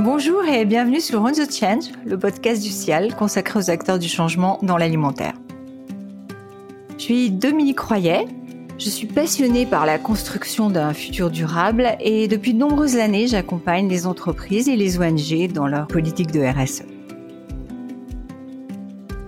Bonjour 0.00 0.44
et 0.44 0.64
bienvenue 0.64 1.00
sur 1.00 1.22
On 1.22 1.30
the 1.30 1.48
Change, 1.48 1.84
le 2.04 2.18
podcast 2.18 2.60
du 2.60 2.70
CIAL 2.70 3.14
consacré 3.14 3.60
aux 3.60 3.70
acteurs 3.70 4.00
du 4.00 4.08
changement 4.08 4.58
dans 4.60 4.76
l'alimentaire. 4.76 5.34
Je 6.98 7.02
suis 7.04 7.30
Dominique 7.30 7.76
Croyet, 7.76 8.26
je 8.76 8.90
suis 8.90 9.06
passionnée 9.06 9.66
par 9.66 9.86
la 9.86 9.98
construction 9.98 10.68
d'un 10.68 10.92
futur 10.94 11.30
durable 11.30 11.96
et 12.00 12.26
depuis 12.26 12.54
de 12.54 12.58
nombreuses 12.58 12.96
années, 12.96 13.28
j'accompagne 13.28 13.88
les 13.88 14.08
entreprises 14.08 14.68
et 14.68 14.74
les 14.74 14.98
ONG 14.98 15.52
dans 15.52 15.68
leur 15.68 15.86
politique 15.86 16.32
de 16.32 16.40
RSE. 16.40 16.82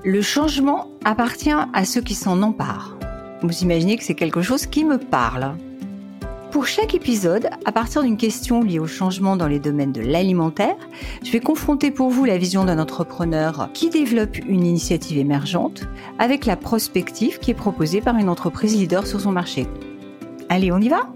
Le 0.05 0.21
changement 0.21 0.89
appartient 1.05 1.51
à 1.51 1.85
ceux 1.85 2.01
qui 2.01 2.17
s'en 2.17 2.43
emparent. 2.43 2.99
Vous 3.41 3.63
imaginez 3.63 3.97
que 3.97 4.03
c'est 4.03 4.15
quelque 4.15 4.43
chose 4.43 4.67
qui 4.67 4.85
me 4.85 4.99
parle. 4.99 5.55
Pour 6.57 6.67
chaque 6.67 6.95
épisode, 6.95 7.51
à 7.67 7.71
partir 7.71 8.03
d'une 8.03 8.17
question 8.17 8.63
liée 8.63 8.79
au 8.79 8.87
changement 8.87 9.37
dans 9.37 9.47
les 9.47 9.59
domaines 9.59 9.93
de 9.93 10.01
l'alimentaire, 10.01 10.79
je 11.23 11.31
vais 11.31 11.39
confronter 11.39 11.91
pour 11.91 12.09
vous 12.09 12.25
la 12.25 12.39
vision 12.39 12.65
d'un 12.65 12.79
entrepreneur 12.79 13.69
qui 13.75 13.91
développe 13.91 14.39
une 14.39 14.65
initiative 14.65 15.19
émergente 15.19 15.83
avec 16.19 16.47
la 16.47 16.57
prospective 16.57 17.41
qui 17.41 17.51
est 17.51 17.55
proposée 17.55 18.01
par 18.01 18.17
une 18.17 18.31
entreprise 18.31 18.75
leader 18.75 19.07
sur 19.07 19.21
son 19.21 19.33
marché. 19.33 19.67
Allez, 20.49 20.73
on 20.73 20.79
y 20.79 20.89
va? 20.89 21.11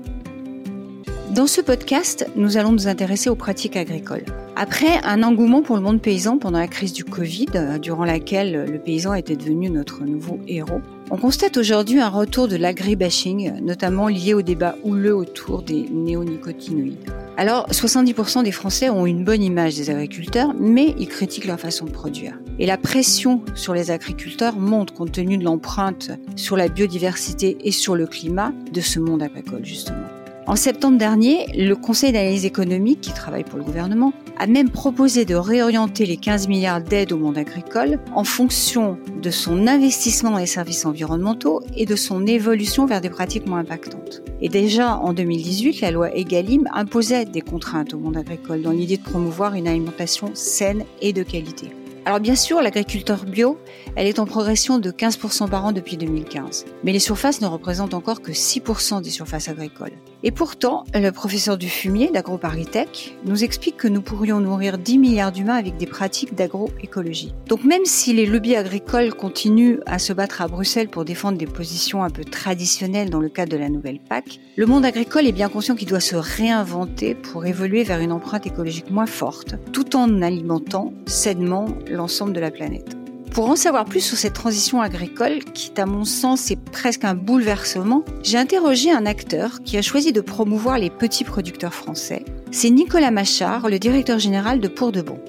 Dans 1.35 1.47
ce 1.47 1.63
podcast, 1.63 2.29
nous 2.37 2.59
allons 2.59 2.73
nous 2.73 2.87
intéresser 2.87 3.31
aux 3.31 3.35
pratiques 3.35 3.77
agricoles. 3.77 4.27
Après 4.57 5.03
un 5.05 5.23
engouement 5.23 5.63
pour 5.63 5.77
le 5.77 5.83
monde 5.83 6.03
paysan 6.03 6.37
pendant 6.37 6.59
la 6.59 6.69
crise 6.69 6.93
du 6.93 7.05
Covid, 7.05 7.79
durant 7.81 8.05
laquelle 8.05 8.67
le 8.71 8.79
paysan 8.79 9.15
était 9.15 9.37
devenu 9.37 9.71
notre 9.71 10.05
nouveau 10.05 10.39
héros, 10.47 10.83
on 11.11 11.17
constate 11.17 11.57
aujourd'hui 11.57 12.01
un 12.01 12.09
retour 12.09 12.47
de 12.47 12.57
l'agribashing, 12.57 13.61
notamment 13.63 14.07
lié 14.07 14.33
au 14.33 14.43
débat 14.43 14.77
houleux 14.85 15.15
autour 15.15 15.63
des 15.63 15.89
néonicotinoïdes. 15.91 17.11
Alors, 17.37 17.67
70% 17.71 18.45
des 18.45 18.53
Français 18.53 18.91
ont 18.91 19.07
une 19.07 19.25
bonne 19.25 19.43
image 19.43 19.75
des 19.75 19.91
agriculteurs, 19.91 20.55
mais 20.59 20.95
ils 20.99 21.09
critiquent 21.09 21.47
leur 21.47 21.59
façon 21.59 21.87
de 21.87 21.91
produire. 21.91 22.39
Et 22.59 22.67
la 22.67 22.77
pression 22.77 23.43
sur 23.55 23.75
les 23.75 23.91
agriculteurs 23.91 24.57
monte 24.57 24.93
compte 24.93 25.13
tenu 25.13 25.37
de 25.37 25.45
l'empreinte 25.45 26.11
sur 26.37 26.57
la 26.57 26.69
biodiversité 26.69 27.59
et 27.65 27.73
sur 27.73 27.97
le 27.97 28.07
climat 28.07 28.53
de 28.73 28.81
ce 28.81 29.01
monde 29.01 29.23
agricole, 29.23 29.65
justement. 29.65 30.07
En 30.47 30.57
septembre 30.57 30.99
dernier, 30.99 31.47
le 31.55 31.75
Conseil 31.75 32.13
d'analyse 32.13 32.45
économique, 32.45 33.01
qui 33.01 33.13
travaille 33.13 33.45
pour 33.45 33.59
le 33.59 33.65
gouvernement, 33.65 34.13
a 34.41 34.47
même 34.47 34.71
proposé 34.71 35.27
de 35.27 35.35
réorienter 35.35 36.07
les 36.07 36.17
15 36.17 36.49
milliards 36.49 36.81
d'aides 36.81 37.13
au 37.13 37.19
monde 37.19 37.37
agricole 37.37 37.99
en 38.15 38.25
fonction 38.25 38.97
de 39.21 39.31
son 39.31 39.67
investissement 39.67 40.31
dans 40.31 40.39
les 40.39 40.47
services 40.47 40.87
environnementaux 40.87 41.61
et 41.77 41.85
de 41.85 41.95
son 41.95 42.27
évolution 42.27 42.87
vers 42.87 43.03
des 43.03 43.11
pratiques 43.11 43.47
moins 43.47 43.59
impactantes. 43.59 44.23
Et 44.41 44.49
déjà 44.49 44.97
en 44.97 45.13
2018, 45.13 45.83
la 45.83 45.91
loi 45.91 46.17
Egalim 46.17 46.67
imposait 46.73 47.27
des 47.27 47.43
contraintes 47.43 47.93
au 47.93 47.99
monde 47.99 48.17
agricole 48.17 48.63
dans 48.63 48.71
l'idée 48.71 48.97
de 48.97 49.03
promouvoir 49.03 49.53
une 49.53 49.69
alimentation 49.69 50.31
saine 50.33 50.85
et 51.03 51.13
de 51.13 51.23
qualité. 51.23 51.71
Alors 52.07 52.19
bien 52.19 52.35
sûr, 52.35 52.63
l'agriculteur 52.63 53.27
bio, 53.27 53.59
elle 53.95 54.07
est 54.07 54.19
en 54.19 54.25
progression 54.25 54.79
de 54.79 54.91
15% 54.91 55.51
par 55.51 55.67
an 55.67 55.73
depuis 55.73 55.99
2015. 55.99 56.65
Mais 56.83 56.93
les 56.93 56.99
surfaces 56.99 57.43
ne 57.43 57.47
représentent 57.47 57.93
encore 57.93 58.23
que 58.23 58.33
6% 58.33 59.03
des 59.03 59.11
surfaces 59.11 59.49
agricoles. 59.49 59.93
Et 60.23 60.31
pourtant, 60.31 60.85
le 60.95 61.11
professeur 61.11 61.59
Dufumier 61.59 62.11
d'AgroParisTech 62.11 63.17
nous 63.25 63.45
explique 63.45 63.77
que 63.77 63.89
nous 63.89 64.01
pourrions 64.01 64.41
nourrir 64.41 64.79
10 64.79 64.99
milliards 64.99 65.33
d'humains 65.33 65.57
avec 65.57 65.77
des 65.77 65.87
pratiques 65.87 66.35
d'agroécologie. 66.35 67.35
Donc 67.47 67.65
même 67.65 67.85
si 67.85 68.13
les 68.13 68.27
lobbies 68.27 68.57
agricoles 68.57 69.15
continuent 69.15 69.81
à 69.87 69.99
se 69.99 70.13
battre 70.13 70.43
à 70.43 70.49
Bruxelles 70.49 70.89
pour 70.89 71.05
défendre 71.05 71.39
des 71.39 71.47
positions 71.47 72.03
un 72.03 72.11
peu 72.11 72.25
traditionnelles 72.25 73.11
dans 73.11 73.21
le 73.21 73.29
cadre 73.29 73.53
de 73.53 73.57
la 73.59 73.69
nouvelle 73.69 73.99
PAC, 73.99 74.41
le 74.57 74.67
monde 74.67 74.85
agricole 74.85 75.27
est 75.27 75.33
bien 75.33 75.49
conscient 75.49 75.75
qu'il 75.75 75.89
doit 75.89 76.01
se 76.01 76.17
réinventer 76.17 77.15
pour 77.15 77.47
évoluer 77.47 77.83
vers 77.83 78.01
une 78.01 78.13
empreinte 78.13 78.47
écologique 78.47 78.91
moins 78.91 79.07
forte, 79.07 79.55
tout 79.73 79.97
en 79.97 80.23
alimentant 80.23 80.93
sainement 81.07 81.67
l'ensemble 81.91 82.33
de 82.33 82.41
la 82.41 82.51
planète. 82.51 82.97
Pour 83.33 83.49
en 83.49 83.55
savoir 83.55 83.85
plus 83.85 84.01
sur 84.01 84.19
cette 84.19 84.33
transition 84.33 84.81
agricole, 84.81 85.45
qui 85.55 85.71
à 85.81 85.87
mon 85.87 86.05
sens 86.05 86.51
est 86.51 86.61
presque 86.71 87.05
un 87.05 87.15
bouleversement, 87.15 88.05
j'ai 88.25 88.39
interrogé 88.39 88.91
un 88.91 89.07
acteur 89.07 89.61
qui 89.65 89.77
a 89.77 89.83
choisi 89.83 90.13
de 90.13 90.21
promouvoir 90.21 90.79
les 90.79 90.91
petits 90.91 91.23
producteurs 91.23 91.75
français. 91.75 92.25
C'est 92.51 92.71
Nicolas 92.71 93.13
Machard, 93.13 93.69
le 93.69 93.79
directeur 93.79 94.19
général 94.19 94.59
de 94.59 94.67
Pour 94.67 94.91
de 94.91 95.03
Bon. 95.03 95.21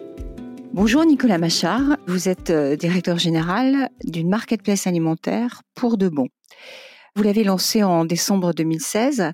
Bonjour 0.74 1.06
Nicolas 1.06 1.38
Machard, 1.38 1.98
vous 2.08 2.28
êtes 2.28 2.50
euh, 2.50 2.76
directeur 2.76 3.20
général 3.20 3.90
d'une 4.04 4.30
marketplace 4.30 4.88
alimentaire 4.88 5.62
Pour 5.76 5.98
de 5.98 6.10
Bon. 6.10 6.28
Vous 7.16 7.24
l'avez 7.24 7.44
lancé 7.44 7.84
en 7.84 8.06
décembre 8.06 8.54
2016 8.54 9.32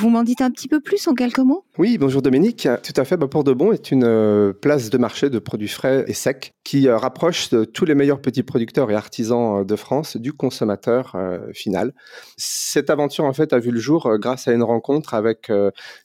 vous 0.00 0.08
m'en 0.08 0.22
dites 0.22 0.40
un 0.40 0.50
petit 0.50 0.66
peu 0.66 0.80
plus 0.80 1.06
en 1.08 1.14
quelques 1.14 1.40
mots? 1.40 1.64
Oui, 1.76 1.98
bonjour 1.98 2.22
Dominique. 2.22 2.66
Tout 2.82 2.92
à 2.96 3.04
fait. 3.04 3.18
Bah, 3.18 3.28
Port 3.28 3.44
de 3.44 3.52
Bon 3.52 3.70
est 3.70 3.90
une 3.90 4.04
euh, 4.04 4.52
place 4.54 4.88
de 4.88 4.96
marché 4.96 5.28
de 5.28 5.38
produits 5.38 5.68
frais 5.68 6.04
et 6.08 6.14
secs 6.14 6.52
qui 6.64 6.88
euh, 6.88 6.96
rapproche 6.96 7.50
tous 7.74 7.84
les 7.84 7.94
meilleurs 7.94 8.22
petits 8.22 8.42
producteurs 8.42 8.90
et 8.90 8.94
artisans 8.94 9.60
euh, 9.60 9.64
de 9.64 9.76
France 9.76 10.16
du 10.16 10.32
consommateur 10.32 11.16
final. 11.52 11.92
Cette 12.36 12.88
aventure 12.88 13.24
en 13.24 13.32
fait 13.32 13.52
a 13.52 13.58
vu 13.58 13.70
le 13.70 13.80
jour 13.80 14.16
grâce 14.18 14.48
à 14.48 14.52
une 14.52 14.62
rencontre 14.62 15.14
avec 15.14 15.52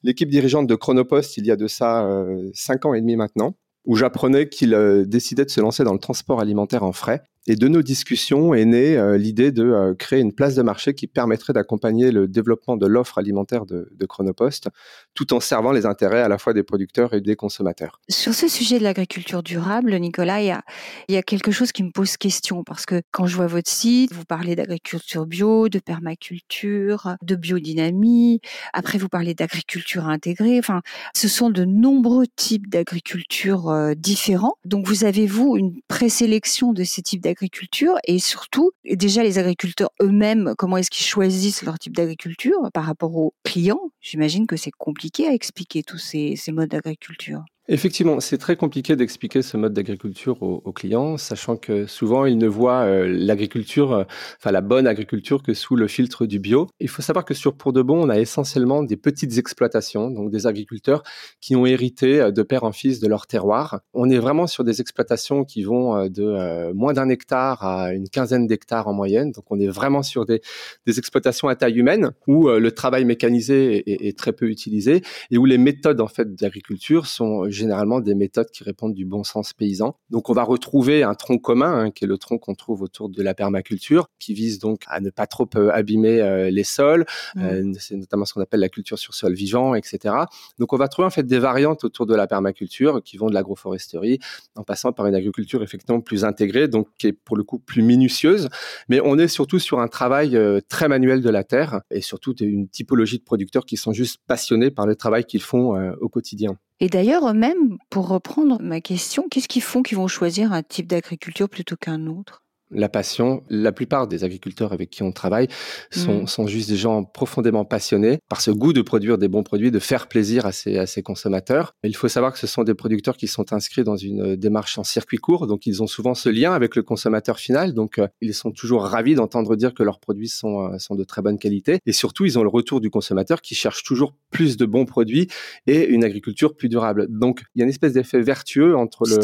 l'équipe 0.03 0.29
dirigeante 0.29 0.67
de 0.67 0.75
Chronopost 0.75 1.37
il 1.37 1.45
y 1.45 1.51
a 1.51 1.55
de 1.55 1.67
ça 1.67 2.07
cinq 2.53 2.85
ans 2.85 2.93
et 2.93 3.01
demi 3.01 3.15
maintenant 3.15 3.55
où 3.85 3.95
j'apprenais 3.95 4.49
qu'il 4.49 5.05
décidait 5.07 5.45
de 5.45 5.49
se 5.49 5.61
lancer 5.61 5.83
dans 5.83 5.93
le 5.93 5.99
transport 5.99 6.41
alimentaire 6.41 6.83
en 6.83 6.91
frais 6.91 7.21
et 7.47 7.55
de 7.55 7.67
nos 7.67 7.81
discussions 7.81 8.53
est 8.53 8.65
née 8.65 8.97
euh, 8.97 9.17
l'idée 9.17 9.51
de 9.51 9.63
euh, 9.63 9.93
créer 9.93 10.19
une 10.19 10.33
place 10.33 10.55
de 10.55 10.61
marché 10.63 10.95
qui 10.95 11.07
permettrait 11.07 11.53
d'accompagner 11.53 12.11
le 12.11 12.27
développement 12.27 12.75
de 12.75 12.87
l'offre 12.87 13.17
alimentaire 13.17 13.65
de, 13.65 13.87
Chronopost, 14.07 14.69
tout 15.15 15.33
en 15.33 15.39
servant 15.39 15.71
les 15.71 15.85
intérêts 15.85 16.21
à 16.21 16.27
la 16.27 16.37
fois 16.37 16.53
des 16.53 16.63
producteurs 16.63 17.13
et 17.13 17.21
des 17.21 17.35
consommateurs. 17.35 17.99
Sur 18.09 18.33
ce 18.33 18.47
sujet 18.47 18.77
de 18.77 18.83
l'agriculture 18.83 19.41
durable, 19.41 19.95
Nicolas, 19.99 20.41
il 20.41 20.47
y, 20.47 20.51
a, 20.51 20.63
il 21.07 21.15
y, 21.15 21.17
a, 21.17 21.23
quelque 21.23 21.51
chose 21.51 21.71
qui 21.71 21.83
me 21.83 21.89
pose 21.89 22.17
question, 22.17 22.63
parce 22.63 22.85
que 22.85 23.01
quand 23.11 23.25
je 23.25 23.35
vois 23.35 23.47
votre 23.47 23.69
site, 23.69 24.13
vous 24.13 24.25
parlez 24.25 24.55
d'agriculture 24.55 25.25
bio, 25.25 25.69
de 25.69 25.79
permaculture, 25.79 27.15
de 27.23 27.35
biodynamie, 27.35 28.41
après 28.73 28.99
vous 28.99 29.09
parlez 29.09 29.33
d'agriculture 29.33 30.07
intégrée, 30.07 30.59
enfin, 30.59 30.81
ce 31.15 31.27
sont 31.27 31.49
de 31.49 31.65
nombreux 31.65 32.25
types 32.35 32.69
d'agriculture 32.69 33.69
euh, 33.69 33.93
différents. 33.95 34.57
Donc 34.65 34.87
vous 34.87 35.03
avez, 35.03 35.25
vous, 35.25 35.57
une 35.57 35.73
présélection 35.87 36.73
de 36.73 36.83
ces 36.83 37.01
types 37.01 37.21
d'agriculture 37.21 37.34
agriculture 37.35 37.95
et 38.05 38.19
surtout 38.19 38.71
déjà 38.89 39.23
les 39.23 39.37
agriculteurs 39.39 39.91
eux-mêmes, 40.01 40.53
comment 40.57 40.77
est-ce 40.77 40.89
qu'ils 40.89 41.05
choisissent 41.05 41.63
leur 41.63 41.77
type 41.79 41.95
d'agriculture 41.95 42.69
par 42.73 42.85
rapport 42.85 43.15
aux 43.15 43.33
clients? 43.43 43.91
J'imagine 44.01 44.47
que 44.47 44.57
c'est 44.57 44.71
compliqué 44.71 45.27
à 45.27 45.33
expliquer 45.33 45.83
tous 45.83 45.97
ces 45.97 46.35
modes 46.51 46.69
d'agriculture. 46.69 47.43
Effectivement, 47.67 48.19
c'est 48.19 48.37
très 48.37 48.55
compliqué 48.55 48.95
d'expliquer 48.95 49.41
ce 49.41 49.57
mode 49.57 49.73
d'agriculture 49.73 50.43
aux, 50.43 50.71
clients, 50.71 51.17
sachant 51.17 51.57
que 51.57 51.87
souvent 51.87 52.25
ils 52.25 52.37
ne 52.37 52.47
voient 52.47 52.81
euh, 52.81 53.07
l'agriculture, 53.07 53.91
euh, 53.91 54.03
enfin 54.37 54.51
la 54.51 54.61
bonne 54.61 54.85
agriculture, 54.85 55.41
que 55.41 55.55
sous 55.55 55.75
le 55.75 55.87
filtre 55.87 56.27
du 56.27 56.37
bio. 56.37 56.67
Il 56.79 56.89
faut 56.89 57.01
savoir 57.01 57.25
que 57.25 57.33
sur 57.33 57.57
Pour 57.57 57.73
de 57.73 57.81
Bon, 57.81 58.05
on 58.05 58.09
a 58.09 58.19
essentiellement 58.19 58.83
des 58.83 58.97
petites 58.97 59.39
exploitations, 59.39 60.11
donc 60.11 60.29
des 60.29 60.45
agriculteurs 60.45 61.01
qui 61.41 61.55
ont 61.55 61.65
hérité 61.65 62.21
euh, 62.21 62.29
de 62.29 62.43
père 62.43 62.65
en 62.65 62.71
fils 62.71 62.99
de 62.99 63.07
leur 63.07 63.25
terroir. 63.25 63.79
On 63.95 64.11
est 64.11 64.19
vraiment 64.19 64.45
sur 64.45 64.63
des 64.63 64.79
exploitations 64.79 65.43
qui 65.43 65.63
vont 65.63 66.07
de 66.07 66.71
moins 66.73 66.93
d'un 66.93 67.09
hectare 67.09 67.63
à 67.65 67.93
une 67.93 68.09
quinzaine 68.09 68.45
d'hectares 68.45 68.87
en 68.87 68.93
moyenne. 68.93 69.31
Donc 69.31 69.45
on 69.49 69.59
est 69.59 69.67
vraiment 69.67 70.03
sur 70.03 70.27
des, 70.27 70.39
exploitations 70.85 71.47
à 71.47 71.55
taille 71.55 71.79
humaine 71.79 72.11
où 72.27 72.47
le 72.47 72.71
travail 72.71 73.05
mécanisé 73.05 73.89
est, 73.89 74.07
est, 74.07 74.17
très 74.17 74.33
peu 74.33 74.49
utilisé 74.49 75.01
et 75.31 75.37
où 75.37 75.45
les 75.45 75.57
méthodes 75.57 75.99
en 75.99 76.07
fait 76.07 76.35
d'agriculture 76.35 77.07
sont 77.07 77.49
généralement 77.55 77.99
des 77.99 78.15
méthodes 78.15 78.49
qui 78.51 78.63
répondent 78.63 78.93
du 78.93 79.05
bon 79.05 79.23
sens 79.23 79.53
paysan. 79.53 79.97
Donc 80.09 80.29
on 80.29 80.33
va 80.33 80.43
retrouver 80.43 81.03
un 81.03 81.13
tronc 81.13 81.39
commun, 81.39 81.85
hein, 81.85 81.91
qui 81.91 82.03
est 82.03 82.07
le 82.07 82.17
tronc 82.17 82.37
qu'on 82.37 82.53
trouve 82.53 82.81
autour 82.81 83.09
de 83.09 83.21
la 83.23 83.33
permaculture, 83.33 84.09
qui 84.19 84.33
vise 84.33 84.59
donc 84.59 84.81
à 84.87 84.99
ne 84.99 85.09
pas 85.09 85.27
trop 85.27 85.49
euh, 85.55 85.69
abîmer 85.71 86.21
euh, 86.21 86.49
les 86.49 86.63
sols. 86.63 87.05
Mmh. 87.35 87.43
Euh, 87.43 87.73
c'est 87.79 87.95
notamment 87.95 88.25
ce 88.25 88.33
qu'on 88.33 88.41
appelle 88.41 88.59
la 88.59 88.69
culture 88.69 88.99
sur 88.99 89.13
sol 89.13 89.33
vivant, 89.33 89.75
etc. 89.75 90.13
Donc 90.59 90.73
on 90.73 90.77
va 90.77 90.87
trouver 90.87 91.07
en 91.07 91.09
fait 91.11 91.25
des 91.25 91.39
variantes 91.39 91.83
autour 91.83 92.05
de 92.05 92.15
la 92.15 92.27
permaculture 92.27 93.01
qui 93.03 93.17
vont 93.17 93.29
de 93.29 93.33
l'agroforesterie 93.33 94.19
en 94.55 94.63
passant 94.63 94.91
par 94.91 95.07
une 95.07 95.15
agriculture 95.15 95.63
effectivement 95.63 96.01
plus 96.01 96.25
intégrée, 96.25 96.67
donc 96.67 96.87
qui 96.97 97.07
est 97.07 97.13
pour 97.13 97.37
le 97.37 97.43
coup 97.43 97.59
plus 97.59 97.81
minutieuse. 97.81 98.49
Mais 98.89 98.99
on 99.03 99.17
est 99.17 99.27
surtout 99.27 99.59
sur 99.59 99.79
un 99.79 99.87
travail 99.87 100.37
très 100.69 100.87
manuel 100.87 101.21
de 101.21 101.29
la 101.29 101.43
terre 101.43 101.81
et 101.91 102.01
surtout 102.01 102.35
une 102.35 102.67
typologie 102.67 103.17
de 103.17 103.23
producteurs 103.23 103.65
qui 103.65 103.77
sont 103.77 103.93
juste 103.93 104.19
passionnés 104.27 104.71
par 104.71 104.85
le 104.85 104.95
travail 104.95 105.25
qu'ils 105.25 105.41
font 105.41 105.75
au 105.99 106.09
quotidien. 106.09 106.57
Et 106.79 106.87
d'ailleurs, 106.87 107.33
même, 107.33 107.77
pour 107.89 108.07
reprendre 108.07 108.61
ma 108.61 108.79
question, 108.79 109.27
qu'est-ce 109.29 109.49
qu'ils 109.49 109.61
font 109.61 109.83
qu'ils 109.83 109.97
vont 109.97 110.07
choisir 110.07 110.53
un 110.53 110.63
type 110.63 110.87
d'agriculture 110.87 111.49
plutôt 111.49 111.75
qu'un 111.75 112.07
autre? 112.07 112.44
La 112.71 112.89
passion. 112.89 113.43
La 113.49 113.71
plupart 113.71 114.07
des 114.07 114.23
agriculteurs 114.23 114.73
avec 114.73 114.89
qui 114.89 115.03
on 115.03 115.11
travaille 115.11 115.47
sont, 115.91 116.23
mm. 116.23 116.27
sont 116.27 116.47
juste 116.47 116.69
des 116.69 116.77
gens 116.77 117.03
profondément 117.03 117.65
passionnés 117.65 118.19
par 118.29 118.41
ce 118.41 118.51
goût 118.51 118.73
de 118.73 118.81
produire 118.81 119.17
des 119.17 119.27
bons 119.27 119.43
produits, 119.43 119.71
de 119.71 119.79
faire 119.79 120.07
plaisir 120.07 120.45
à 120.45 120.51
ces, 120.51 120.77
à 120.77 120.85
ces 120.85 121.03
consommateurs. 121.03 121.73
Il 121.83 121.95
faut 121.95 122.07
savoir 122.07 122.33
que 122.33 122.39
ce 122.39 122.47
sont 122.47 122.63
des 122.63 122.73
producteurs 122.73 123.17
qui 123.17 123.27
sont 123.27 123.53
inscrits 123.53 123.83
dans 123.83 123.95
une 123.95 124.35
démarche 124.35 124.77
en 124.77 124.83
circuit 124.83 125.17
court, 125.17 125.47
donc 125.47 125.65
ils 125.65 125.83
ont 125.83 125.87
souvent 125.87 126.15
ce 126.15 126.29
lien 126.29 126.53
avec 126.53 126.75
le 126.75 126.83
consommateur 126.83 127.39
final, 127.39 127.73
donc 127.73 127.99
euh, 127.99 128.07
ils 128.21 128.33
sont 128.33 128.51
toujours 128.51 128.83
ravis 128.83 129.15
d'entendre 129.15 129.55
dire 129.55 129.73
que 129.73 129.83
leurs 129.83 129.99
produits 129.99 130.29
sont, 130.29 130.73
euh, 130.73 130.77
sont 130.79 130.95
de 130.95 131.03
très 131.03 131.21
bonne 131.21 131.37
qualité. 131.37 131.79
Et 131.85 131.91
surtout, 131.91 132.25
ils 132.25 132.37
ont 132.39 132.43
le 132.43 132.49
retour 132.49 132.81
du 132.81 132.89
consommateur 132.89 133.41
qui 133.41 133.55
cherche 133.55 133.83
toujours 133.83 134.15
plus 134.31 134.57
de 134.57 134.65
bons 134.65 134.85
produits 134.85 135.27
et 135.67 135.85
une 135.85 136.03
agriculture 136.03 136.55
plus 136.55 136.69
durable. 136.69 137.07
Donc 137.09 137.43
il 137.53 137.59
y 137.59 137.61
a 137.61 137.65
une 137.65 137.69
espèce 137.69 137.93
d'effet 137.93 138.21
vertueux 138.21 138.75
entre 138.75 139.05
le, 139.07 139.17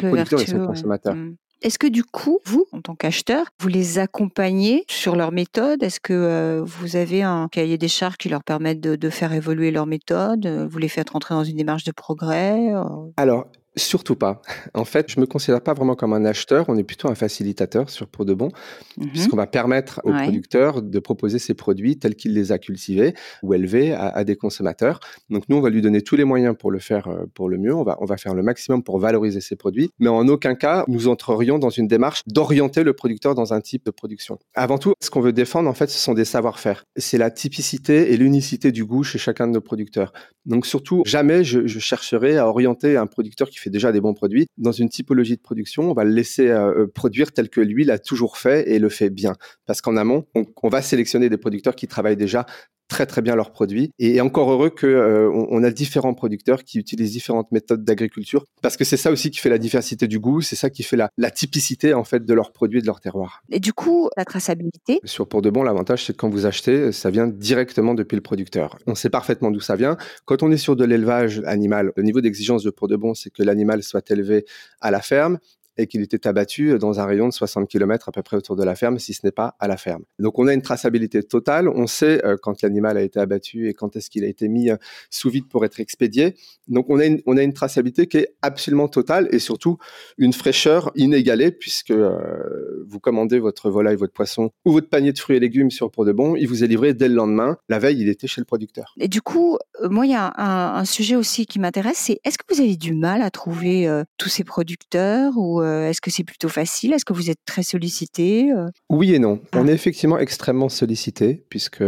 producteur 0.00 0.40
et 0.40 0.46
son 0.46 0.66
consommateur. 0.66 1.14
Mm. 1.14 1.36
Est-ce 1.62 1.78
que 1.78 1.86
du 1.86 2.04
coup, 2.04 2.38
vous, 2.44 2.66
en 2.72 2.80
tant 2.80 2.94
qu'acheteur, 2.94 3.46
vous 3.60 3.68
les 3.68 3.98
accompagnez 3.98 4.84
sur 4.88 5.16
leur 5.16 5.32
méthode? 5.32 5.82
Est-ce 5.82 6.00
que 6.00 6.12
euh, 6.12 6.62
vous 6.62 6.96
avez 6.96 7.22
un 7.22 7.48
cahier 7.48 7.78
des 7.78 7.88
charges 7.88 8.16
qui 8.16 8.28
leur 8.28 8.44
permette 8.44 8.80
de, 8.80 8.96
de 8.96 9.10
faire 9.10 9.32
évoluer 9.32 9.70
leur 9.70 9.86
méthode? 9.86 10.46
Vous 10.46 10.78
les 10.78 10.88
faites 10.88 11.10
rentrer 11.10 11.34
dans 11.34 11.44
une 11.44 11.56
démarche 11.56 11.84
de 11.84 11.92
progrès 11.92 12.72
Alors, 13.16 13.46
Surtout 13.78 14.16
pas. 14.16 14.40
En 14.72 14.86
fait, 14.86 15.10
je 15.10 15.20
me 15.20 15.26
considère 15.26 15.60
pas 15.60 15.74
vraiment 15.74 15.96
comme 15.96 16.14
un 16.14 16.24
acheteur, 16.24 16.64
on 16.68 16.78
est 16.78 16.82
plutôt 16.82 17.08
un 17.08 17.14
facilitateur 17.14 17.90
sur 17.90 18.06
Pour 18.06 18.24
de 18.24 18.32
Bon, 18.32 18.48
mmh 18.96 19.06
puisqu'on 19.08 19.36
va 19.36 19.46
permettre 19.46 20.00
aux 20.04 20.12
producteurs 20.12 20.80
de 20.80 20.98
proposer 20.98 21.38
ces 21.38 21.52
produits 21.52 21.98
tels 21.98 22.14
qu'il 22.14 22.32
les 22.32 22.52
a 22.52 22.58
cultivés 22.58 23.14
ou 23.42 23.52
élevés 23.52 23.92
à, 23.92 24.24
des 24.24 24.36
consommateurs. 24.36 25.00
Donc 25.28 25.44
nous, 25.48 25.58
on 25.58 25.60
va 25.60 25.68
lui 25.68 25.82
donner 25.82 26.00
tous 26.00 26.16
les 26.16 26.24
moyens 26.24 26.56
pour 26.58 26.70
le 26.70 26.78
faire 26.78 27.08
euh, 27.08 27.26
pour 27.34 27.48
le 27.50 27.58
mieux. 27.58 27.74
On 27.74 27.82
va, 27.82 27.98
on 28.00 28.06
va 28.06 28.16
faire 28.16 28.34
le 28.34 28.42
maximum 28.42 28.82
pour 28.82 28.98
valoriser 28.98 29.40
ces 29.40 29.56
produits, 29.56 29.90
mais 29.98 30.08
en 30.08 30.26
aucun 30.28 30.54
cas, 30.54 30.84
nous 30.88 31.08
entrerions 31.08 31.58
dans 31.58 31.70
une 31.70 31.86
démarche 31.86 32.22
d'orienter 32.26 32.82
le 32.82 32.94
producteur 32.94 33.34
dans 33.34 33.52
un 33.52 33.60
type 33.60 33.84
de 33.84 33.90
production. 33.90 34.38
Avant 34.54 34.78
tout, 34.78 34.94
ce 35.02 35.10
qu'on 35.10 35.20
veut 35.20 35.32
défendre, 35.32 35.68
en 35.68 35.74
fait, 35.74 35.90
ce 35.90 35.98
sont 35.98 36.14
des 36.14 36.24
savoir-faire. 36.24 36.84
C'est 36.96 37.18
la 37.18 37.30
typicité 37.30 38.12
et 38.12 38.16
l'unicité 38.16 38.72
du 38.72 38.86
goût 38.86 39.02
chez 39.02 39.18
chacun 39.18 39.46
de 39.46 39.52
nos 39.52 39.60
producteurs. 39.60 40.12
Donc 40.46 40.66
surtout, 40.66 41.02
jamais 41.04 41.44
je, 41.44 41.66
je 41.66 41.78
chercherai 41.78 42.38
à 42.38 42.48
orienter 42.48 42.96
un 42.96 43.06
producteur 43.06 43.50
qui 43.50 43.58
fait 43.58 43.65
déjà 43.70 43.92
des 43.92 44.00
bons 44.00 44.14
produits 44.14 44.46
dans 44.58 44.72
une 44.72 44.88
typologie 44.88 45.36
de 45.36 45.42
production. 45.42 45.90
On 45.90 45.94
va 45.94 46.04
le 46.04 46.10
laisser 46.10 46.48
euh, 46.48 46.82
euh, 46.82 46.86
produire 46.86 47.32
tel 47.32 47.48
que 47.48 47.60
lui 47.60 47.84
l'a 47.84 47.98
toujours 47.98 48.36
fait 48.36 48.68
et 48.70 48.78
le 48.78 48.88
fait 48.88 49.10
bien. 49.10 49.34
Parce 49.66 49.80
qu'en 49.80 49.96
amont, 49.96 50.26
on 50.34 50.68
va 50.68 50.82
sélectionner 50.82 51.28
des 51.28 51.38
producteurs 51.38 51.74
qui 51.74 51.86
travaillent 51.86 52.16
déjà 52.16 52.46
très 52.88 53.06
très 53.06 53.22
bien 53.22 53.34
leurs 53.34 53.52
produits. 53.52 53.90
Et 53.98 54.20
encore 54.20 54.50
heureux 54.50 54.70
que 54.70 54.86
euh, 54.86 55.30
on, 55.32 55.62
a 55.62 55.70
différents 55.70 56.14
producteurs 56.14 56.64
qui 56.64 56.78
utilisent 56.78 57.12
différentes 57.12 57.50
méthodes 57.52 57.84
d'agriculture, 57.84 58.44
parce 58.62 58.76
que 58.76 58.84
c'est 58.84 58.96
ça 58.96 59.10
aussi 59.10 59.30
qui 59.30 59.38
fait 59.38 59.48
la 59.48 59.58
diversité 59.58 60.06
du 60.06 60.18
goût, 60.18 60.40
c'est 60.40 60.56
ça 60.56 60.70
qui 60.70 60.82
fait 60.82 60.96
la, 60.96 61.10
la, 61.16 61.30
typicité 61.30 61.94
en 61.94 62.04
fait 62.04 62.24
de 62.24 62.34
leurs 62.34 62.52
produits 62.52 62.78
et 62.78 62.82
de 62.82 62.86
leur 62.86 63.00
terroir. 63.00 63.42
Et 63.50 63.60
du 63.60 63.72
coup, 63.72 64.08
la 64.16 64.24
traçabilité? 64.24 65.00
Sur 65.04 65.28
Pour 65.28 65.42
de 65.42 65.50
Bon, 65.50 65.62
l'avantage 65.62 66.04
c'est 66.04 66.12
que 66.12 66.18
quand 66.18 66.28
vous 66.28 66.46
achetez, 66.46 66.92
ça 66.92 67.10
vient 67.10 67.26
directement 67.26 67.94
depuis 67.94 68.16
le 68.16 68.22
producteur. 68.22 68.78
On 68.86 68.94
sait 68.94 69.10
parfaitement 69.10 69.50
d'où 69.50 69.60
ça 69.60 69.76
vient. 69.76 69.96
Quand 70.24 70.42
on 70.42 70.50
est 70.50 70.56
sur 70.56 70.76
de 70.76 70.84
l'élevage 70.84 71.42
animal, 71.46 71.92
le 71.96 72.02
niveau 72.02 72.20
d'exigence 72.20 72.62
de 72.62 72.70
Pour 72.70 72.88
de 72.88 72.96
Bon, 72.96 73.14
c'est 73.14 73.30
que 73.30 73.42
l'animal 73.42 73.82
soit 73.82 74.10
élevé 74.10 74.44
à 74.80 74.90
la 74.90 75.00
ferme 75.00 75.38
et 75.78 75.86
qu'il 75.86 76.00
était 76.02 76.26
abattu 76.26 76.78
dans 76.78 77.00
un 77.00 77.06
rayon 77.06 77.28
de 77.28 77.32
60 77.32 77.68
km 77.68 78.08
à 78.08 78.12
peu 78.12 78.22
près 78.22 78.36
autour 78.36 78.56
de 78.56 78.64
la 78.64 78.74
ferme, 78.74 78.98
si 78.98 79.14
ce 79.14 79.20
n'est 79.24 79.32
pas 79.32 79.56
à 79.58 79.68
la 79.68 79.76
ferme. 79.76 80.04
Donc 80.18 80.38
on 80.38 80.46
a 80.46 80.54
une 80.54 80.62
traçabilité 80.62 81.22
totale, 81.22 81.68
on 81.68 81.86
sait 81.86 82.24
euh, 82.24 82.36
quand 82.40 82.62
l'animal 82.62 82.96
a 82.96 83.02
été 83.02 83.20
abattu 83.20 83.68
et 83.68 83.74
quand 83.74 83.96
est-ce 83.96 84.10
qu'il 84.10 84.24
a 84.24 84.26
été 84.26 84.48
mis 84.48 84.70
euh, 84.70 84.76
sous 85.10 85.30
vide 85.30 85.48
pour 85.48 85.64
être 85.64 85.80
expédié. 85.80 86.34
Donc 86.68 86.86
on 86.88 86.98
a, 86.98 87.06
une, 87.06 87.20
on 87.26 87.36
a 87.36 87.42
une 87.42 87.52
traçabilité 87.52 88.06
qui 88.06 88.18
est 88.18 88.34
absolument 88.42 88.88
totale 88.88 89.28
et 89.30 89.38
surtout 89.38 89.78
une 90.18 90.32
fraîcheur 90.32 90.90
inégalée 90.94 91.50
puisque 91.50 91.90
euh, 91.90 92.84
vous 92.86 93.00
commandez 93.00 93.38
votre 93.38 93.70
volaille, 93.70 93.96
votre 93.96 94.12
poisson 94.12 94.50
ou 94.64 94.72
votre 94.72 94.88
panier 94.88 95.12
de 95.12 95.18
fruits 95.18 95.36
et 95.36 95.40
légumes 95.40 95.70
sur 95.70 95.90
Pour 95.90 96.04
de 96.04 96.12
Bon, 96.12 96.36
il 96.36 96.48
vous 96.48 96.64
est 96.64 96.66
livré 96.66 96.94
dès 96.94 97.08
le 97.08 97.14
lendemain. 97.14 97.58
La 97.68 97.78
veille, 97.78 98.00
il 98.00 98.08
était 98.08 98.26
chez 98.26 98.40
le 98.40 98.46
producteur. 98.46 98.94
Et 98.98 99.08
du 99.08 99.20
coup, 99.20 99.58
moi, 99.82 100.06
il 100.06 100.12
y 100.12 100.14
a 100.14 100.32
un, 100.36 100.84
sujet 100.84 101.16
aussi 101.16 101.46
qui 101.46 101.58
m'intéresse, 101.58 101.98
c'est 101.98 102.20
est-ce 102.24 102.38
que 102.38 102.44
vous 102.54 102.60
avez 102.60 102.76
du 102.76 102.94
mal 102.94 103.22
à 103.22 103.30
trouver 103.30 103.90
tous 104.18 104.28
ces 104.28 104.44
producteurs 104.44 105.36
ou 105.36 105.60
euh, 105.65 105.65
est-ce 105.88 106.00
que 106.00 106.10
c'est 106.10 106.24
plutôt 106.24 106.48
facile? 106.48 106.92
Est-ce 106.92 107.04
que 107.04 107.12
vous 107.12 107.30
êtes 107.30 107.40
très 107.44 107.62
sollicité 107.62 108.52
euh? 108.52 108.68
Oui 108.90 109.14
et 109.14 109.18
non. 109.18 109.40
On 109.52 109.66
ah. 109.66 109.70
est 109.70 109.74
effectivement 109.74 110.18
extrêmement 110.18 110.68
sollicité 110.68 111.44
puisque 111.48 111.82